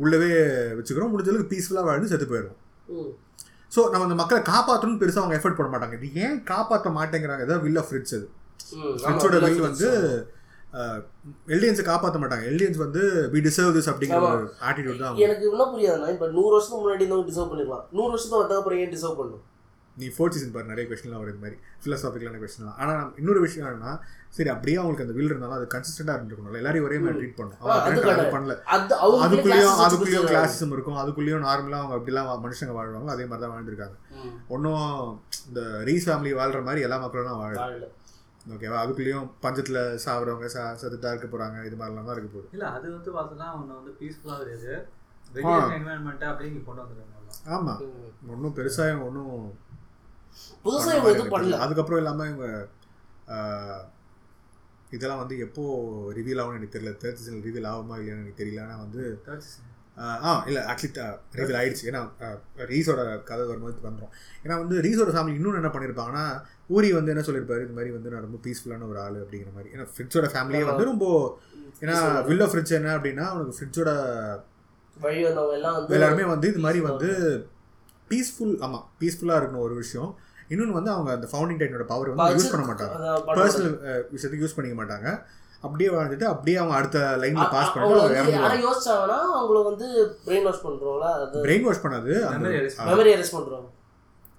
[0.00, 0.32] உள்ளவே
[0.74, 1.10] வச்சுக்கிறோம்.
[1.10, 2.54] முடிஞ்ச அளவுக்கு பீஸ்ஃபுல்லாக வாழ்ந்து செத்து போயிடும்.
[3.76, 5.96] ஸோ நம்ம அந்த மக்களை காப்பாற்றணும்னு பெருசாக அவங்க எஃபர்ட் போட மாட்டாங்க.
[6.00, 7.44] இது ஏன் காப்பாற்ற மாட்டேங்கிறாங்க?
[7.46, 8.26] ஏதாவது வில் ஆஃப் ஃப்ரிட்ஸ் அது.
[9.02, 9.88] ஃப்ரிட்ஸோட வில் வந்து
[11.54, 12.44] எல்டியன்ஸை காப்பாற்ற மாட்டாங்க.
[12.52, 13.02] எல்டியன்ஸ் வந்து
[13.34, 14.22] வி டிசர்வ் திஸ் அப்படிங்கிற.
[14.38, 15.20] ஒரு ஆட்டிடியூட் தான்.
[15.26, 18.92] எனக்கு என்ன புரியாதுன்னா இப்போ நூறு வருஷத்துக்கு முன்னாடி இருந்தவங்க டிசர்வ் பண்ணிருக்கலாம் நூறு வருஷத்துக்கு வந்தா அப்புறம் ஏன்
[18.94, 19.44] டிசர்வ் பண்ணும்
[19.96, 21.56] நீ ஃபோர்த் சீசன் பாரு நிறைய கொஸ்டின்லாம் வரும் இது மாதிரி.
[21.82, 23.92] ஃபிலசாபிக்கலான கொஸ்டின்லாம் ஆனால் இன்னொரு விஷயம் என்னன்னா
[24.36, 28.24] சரி அப்படியே அவங்களுக்கு அந்த வில் இருந்தாலும் அது கன்சிஸ்டண்டாக இருந்துருக்கணும் எல்லாரையும் ஒரே மாதிரி ட்ரீட் பண்ணும் அவங்க.
[28.34, 28.54] பண்ணல.
[29.24, 30.98] அதுக்குள்ளேயும் அதுக்குள்ளேயும் கிளாஸிசம் இருக்கும்.
[31.02, 33.96] அதுக்குள்ளேயும் நார்மலாக அவங்க அப்படிலாம் மனுஷங்க வாழ்வாங்க அதே மாதிரி தான் வாழ்ந்துருக்காங்க
[34.54, 34.84] ஒன்றும்
[35.48, 37.88] இந்த ரீஸ் ஃபேமிலி வாழ்ற மாதிரி எல்லா மக்களும் தான் வாழல.
[38.54, 42.48] ஓகேவா அதுக்குள்ளேயும் பஞ்சத்தில் சாப்பிட்றவங்க சா சத்துட்டா இருக்க போகிறாங்க இது மாதிரிலாம் தான் இருக்க போகுது.
[42.56, 44.70] இல்ல அது வந்து பார்த்தோன்னா வந்து பீஸ்ஃபுல்லாக கிடையாது
[45.36, 47.14] வெளியே என்வாயன்மெண்ட்டை அப்படியே கொண்டு வந்துருக்காங்க
[47.56, 47.80] ஆமாம்
[48.32, 49.32] ஒன்றும் பெருசாக ஒன்றும்
[50.64, 51.58] புதுசா இவங்க எதுவும் பண்ணல.
[51.64, 52.46] அதுக்கப்புறம் இல்லாமல் இவங்க
[54.96, 55.62] இதெல்லாம் வந்து எப்போ
[56.18, 56.92] ரிவீல் ஆகும்னு எனக்கு தெரியல.
[57.02, 58.62] தேர்ட் சீசன் ரிவீல் ஆகுமா இல்லையான்னு எனக்கு தெரியல.
[58.66, 59.02] ஆனால் வந்து
[60.28, 61.04] ஆ இல்லை ஆக்சுவலி
[61.38, 62.00] ரிவீல் ஆயிடுச்சு ஏன்னா
[62.72, 64.12] ரீஸோட கதை வரும்போது வந்துடும்
[64.44, 66.24] ஏன்னா வந்து ரீஸோட ஃபேமிலி இன்னொன்று என்ன பண்ணியிருப்பாங்கன்னா
[66.76, 69.70] ஊரி வந்து என்ன சொல்லியிருப்பாரு இது மாதிரி வந்து நான் ரொம்ப பீஸ்ஃபுல்லான ஒரு ஆள் அப்படிங்கிற மாதிரி.
[69.74, 71.06] ஏன்னா ஃப்ரிட்ஜோட ஃபேமிலியே வந்து ரொம்ப
[71.84, 71.96] ஏன்னா
[72.28, 73.90] வில்லோ ஃப்ரிட்ஜ் என்ன அப்படின்னா அவனுக்கு ஃப்ரிட்ஜோட
[75.98, 77.10] எல்லாருமே வந்து இது மாதிரி வந்து
[78.10, 80.10] பீஸ்ஃபுல் ஆமாம் பீஸ்ஃபுல்லாக இருக்கணும் ஒரு விஷயம்.
[80.52, 82.96] இன்னொன்று வந்து அவங்க அந்த ஃபவுண்டிங் டைனோட பவர் வந்து யூஸ் பண்ண மாட்டாங்க.
[83.38, 83.74] பர்சனல்
[84.14, 85.08] விஷயத்துக்கு யூஸ் பண்ணிக்க மாட்டாங்க.
[85.66, 89.86] அப்படியே வாழ்ந்துட்டு அப்படியே அவங்க அடுத்த லைன்ல பாஸ் அவங்க பண்ணிட்டு யாரை யோசிச்சாங்கன்னா அவங்கள வந்து
[90.26, 92.48] பிரெயின் வாஷ் பண்றோம்ல அது பிரெயின் வாஷ் பண்ணாது அந்த
[92.90, 93.66] மெமரி அரெஸ்ட் பண்றோம்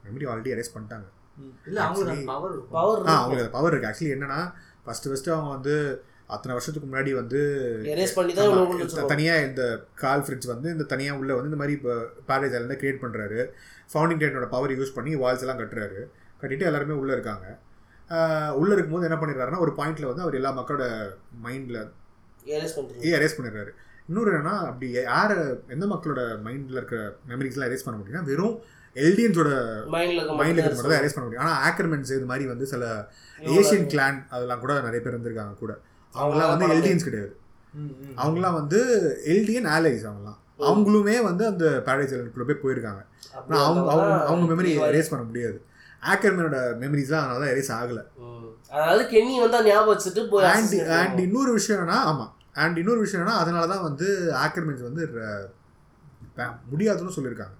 [0.05, 1.07] மெமரி ஆல்ரெடி அரெஸ்ட் பண்ணிட்டாங்க.
[1.69, 3.89] இல்ல அவங்களுக்கு பவர் பவர் ஆ அவங்களுக்கு பவர் இருக்கு.
[3.89, 4.39] ஆக்சுவலி என்னன்னா
[4.85, 5.75] ஃபர்ஸ்ட் ஃபர்ஸ்ட் அவங்க வந்து
[6.29, 7.39] அத்தனை வருஷத்துக்கு முன்னாடி வந்து
[7.91, 9.63] எரேஸ் பண்ணி தான் இவ்வளவு கொண்டு த- வச்சிருவாங்க தனியா இந்த
[9.95, 11.93] கால் ஃப்ரிட்ஜ் வந்து இந்த தனியா உள்ள வந்து இந்த மாதிரி இப்போ
[12.27, 13.39] பேரேஜ் ஐலண்ட் கிரியேட் பண்றாரு.
[13.91, 15.99] ஃபவுண்டிங் டைனோட பவர் யூஸ் பண்ணி வால்ஸ் எல்லாம் கட்டுறாரு.
[16.41, 17.45] கட்டிட்டு எல்லாருமே உள்ள இருக்காங்க.
[18.55, 20.85] உள்ள இருக்கும்போது என்ன பண்ணிடுறாருன்னா ஒரு பாயிண்ட்ல வந்து அவர் எல்லா மக்களோட
[21.45, 21.77] மைண்ட்ல
[23.15, 23.71] எரேஸ் பண்ணிடுறாரு.
[24.09, 25.33] இன்னொரு என்னன்னா அப்படி யார்
[25.69, 26.99] எந்த மக்களோட மைண்டில் இருக்கிற
[27.29, 28.53] மெமரிஸ்லாம் எரேஸ் பண்ண முடியும்னா வெறும்
[28.95, 29.49] எல்டியன்ஸோட
[29.91, 31.43] மைண்ட்ல இருக்க மைண்டில் இருக்கிற மட்டும் தான் மட்டும் எரேஸ் பண்ண முடியும்.
[31.43, 32.83] ஆனால் ஆக்கர்மென்ஸ் இது மாதிரி வந்து சில
[33.55, 35.73] ஏஷியன் கிளான் அதெல்லாம் கூட நிறைய பேர் இருந்திருக்காங்க கூட.
[36.21, 37.33] அவங்களாம் வந்து எல்டியன்ஸ் கிடையாது.
[38.21, 38.79] அவங்களாம் வந்து
[39.33, 40.39] எல்டியன் ஆலைஸ் அவங்களாம்.
[40.69, 43.01] அவங்களுமே வந்து அந்த பேரடைஸ் ஐலண்டுக்குள்ள போய் போயிருக்காங்க.
[43.39, 45.57] ஆனால் அவங்க அவங்க அவங்க மெமரி எரேஸ் பண்ண முடியாது.
[46.13, 48.03] ஆக்கர்மேனோட மெமரிஸ்லாம் அதனால தான் எரேஸ் ஆகலை
[48.77, 51.19] அதாவது கென்னி வந்து ஞாபகம் வச்சுட்டு போய் அண்ட் அண்ட்.
[51.27, 52.31] இன்னொரு விஷயம் என்னன்னா ஆமாம்
[52.63, 54.07] அண்ட் இன்னொரு விஷயம் என்னன்னா அதனால தான் வந்து
[54.45, 55.03] ஆக்கர்மென்ஸ் வந்து
[56.71, 57.55] முடியாதுன்னு சொல்லியிருக்காங்க.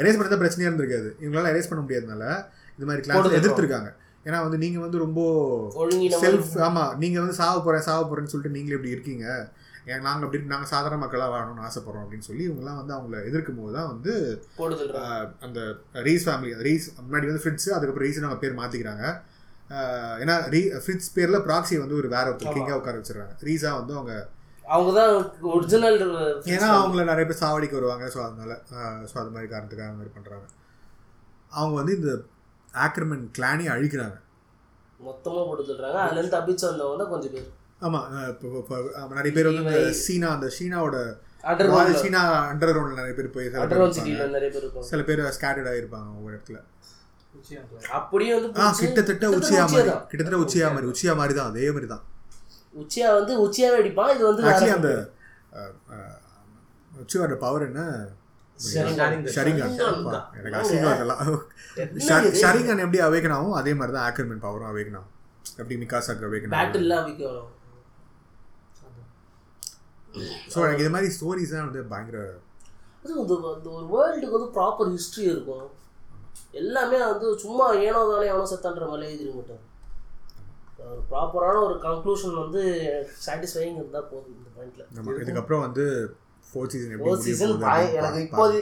[0.00, 1.08] எரேஸ் பண்ண பிரச்சனையாக இருந்திருக்காது.
[1.22, 2.24] இவங்களால எரேஸ் பண்ண முடியாதனால
[2.76, 3.36] இது மாதிரி கிளாஸ்.
[3.38, 3.90] எதிர்த்திருக்காங்க.
[4.26, 5.20] ஏன்னா வந்து நீங்கள் வந்து ரொம்ப
[6.24, 9.26] செல்ஃப் ஆமாம் நீங்கள் வந்து சாவ போகிறேன் சாவ போகிறேன்னு சொல்லிட்டு நீங்களே இப்படி இருக்கீங்க.
[10.06, 13.90] நாங்கள் அப்படி நாங்கள் சாதாரண மக்களாக வாழணும்னு ஆசைப்படுறோம் அப்படின்னு சொல்லி இவங்கெல்லாம் வந்து அவங்கள எதிர்க்கும் போது தான்
[13.92, 14.12] வந்து
[15.46, 15.60] அந்த
[16.08, 19.04] ரீஸ் ஃபேமிலி ரீஸ் முன்னாடி வந்து ஃப்ரிட்ஸ் அதுக்கப்புறம் ரீஸ் அவங்க பேர் மாற்றிக்கிறாங்க
[20.22, 22.54] ஏன்னா ரீ ஃப்ரிட்ஸ் பேரில் ப்ராக்ஸி வந்து ஒரு வேற ஒருத்தர்.
[22.56, 23.34] கிங்காக உட்கார வச்சிடுறாங்க.
[23.48, 24.14] ரீஸா வந்து அவங்க
[24.74, 25.12] அவங்க தான்
[25.54, 25.98] ஒரிஜினல்
[26.54, 28.04] ஏன்னா அவங்கள நிறைய பேர் சாவடிக்க வருவாங்க.
[28.14, 28.52] ஸோ அதனால
[29.10, 30.46] ஸோ அது மாதிரி காரணத்துக்காக அந்த மாதிரி பண்ணுறாங்க
[31.52, 32.12] அவங்க வந்து இந்த
[32.84, 34.16] ஆக்ரமன் கிளானே அழிக்கிறாங்க.
[35.08, 35.98] மொத்தமா போட்டு சொல்றாங்க.
[36.04, 37.48] அதுல இருந்து தப்பிச்சு வந்தவங்க கொஞ்சம் பேர்.
[37.86, 38.76] ஆமாம் இப்போ
[39.18, 40.98] நிறைய பேர் வந்து இந்த சீனா அந்த சீனாவோட
[42.02, 42.20] சீனா
[42.50, 43.64] அண்டர் கிரவுண்டில் நிறைய பேர் போய் சில
[44.50, 46.58] பேர் சில பேர் ஸ்கேட்டர்ட் ஆகிருப்பாங்க ஒவ்வொரு இடத்துல.
[47.98, 48.50] அப்படியே வந்து
[48.82, 49.92] கிட்டத்தட்ட உச்சியா மாதிரி.
[50.10, 52.04] கிட்டத்தட்ட உச்சியா மாதிரி உச்சியா மாதிரி தான் அதே மாதிரி தான்.
[52.82, 54.12] உச்சியா வந்து உச்சியாவே அடிப்பான்.
[54.16, 54.90] இது வந்து ஆக்சுவலி அந்த
[57.02, 57.82] உச்சியோட பவர் என்ன?
[58.64, 59.74] ஷரிங்கான்.
[60.38, 61.20] எனக்கு அசிங்கம் அதெல்லாம்?
[62.42, 65.12] ஷரிங்கான் எப்படி அவேக்கன் ஆகும் அதே மாதிரி தான் ஆக்கர்மென் பவரும் அவேக்கன் ஆகும்
[65.58, 66.56] எப்படி மிகாசாக்கு அவேக்கன்
[67.00, 67.50] ஆகும்
[70.52, 72.18] ஸோ எனக்கு இது மாதிரி ஸ்டோரிஸ் தான் வந்து பயங்கர
[72.98, 75.68] அது வந்து அந்த ஒரு வேர்ல்டுக்கு வந்து ப்ராப்பர் ஹிஸ்ட்ரி இருக்கும்.
[76.60, 79.64] எல்லாமே வந்து சும்மா ஏனோ தானே எவனோ செத்தான்ற மாதிரி எழுதிருக்க மாட்டாங்க
[80.86, 82.62] ஒரு ப்ராப்பரான ஒரு கன்க்ளூஷன் வந்து
[83.24, 85.84] சாட்டிஸ்ஃபைங் இருந்தால் போதும் இந்த பாயிண்ட்ல நம்ம இதுக்கப்புறம் வந்து
[86.52, 88.58] ஃபோர்த் சீசன் எப்படி ஃபோர் முடிய சீசன் எனக்கு இப்போது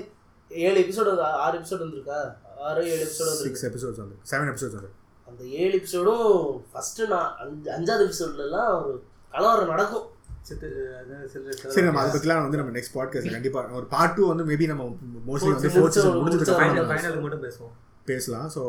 [0.51, 1.11] ஏழு எபிசோடு
[1.45, 2.21] ஆறு எபிசோடு வந்திருக்கா?
[2.69, 3.49] ஆறு ஏழு எபிசோடு வந்திருக்கு.
[3.49, 4.17] சிக்ஸ் எபிசோட்ஸ் வந்து.
[4.31, 4.93] செவன் எபிசோட்ஸ் வந்து.
[5.29, 6.31] அந்த ஏழு எபிசோடும்
[6.73, 8.95] ஃபஸ்ட்டு நான் அஞ்சு அஞ்சாவது எபிசோட்லலாம் ஒரு
[9.35, 10.07] கலவரம் நடக்கும்.
[10.45, 14.85] சரி நம்ம அதை பற்றிலாம் வந்து நம்ம நெக்ஸ்ட் பாட்காஸ்ட் கண்டிப்பாக ஒரு பார்ட் டூ வந்து மேபி நம்ம
[15.29, 16.57] மோஸ்ட்லி வந்து Fourth ஃபோர்த் season சீசன் முடிஞ்சதுக்கு.
[16.61, 17.75] ஃபைனலுக்கு மட்டும் பேசுவோம்.
[18.05, 18.49] பேசலாம்.
[18.57, 18.63] ஸோ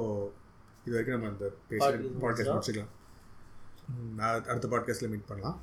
[0.86, 1.89] இது வரைக்கும் நம்ம அந்த பேசி
[2.24, 2.53] பாட்காஸ்ட்.
[2.53, 2.91] முடிச்சுக்கலாம்.
[4.51, 5.59] அடுத்த பாட்காஸ்ட்டில் மீட் பண்ணலாம்.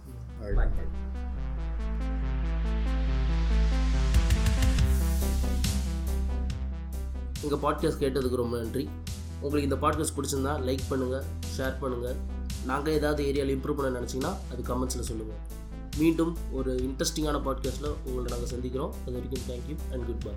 [7.42, 8.88] எங்கள் பாட்காஸ்ட் கேட்டதுக்கு ரொம்ப நன்றி.
[9.40, 11.24] உங்களுக்கு இந்த பாட்காஸ்ட் பிடிச்சிருந்தா லைக் பண்ணுங்கள்
[11.56, 12.16] ஷேர் பண்ணுங்கள்
[12.66, 15.40] நாங்கள் ஏதாவது ஏரியாவில் இம்ப்ரூவ் பண்ண நினச்சிங்கன்னா அது கமெண்ட்ஸில் சொல்லுங்கள்
[15.98, 18.92] மீண்டும் ஒரு இன்ட்ரெஸ்டிங்கான பாட்காஸ்ட்டில் உங்களை நாங்கள் சந்திக்கிறோம்.
[19.06, 20.34] அது வரைக்கும் தேங்க்யூ அண்ட் குட் பை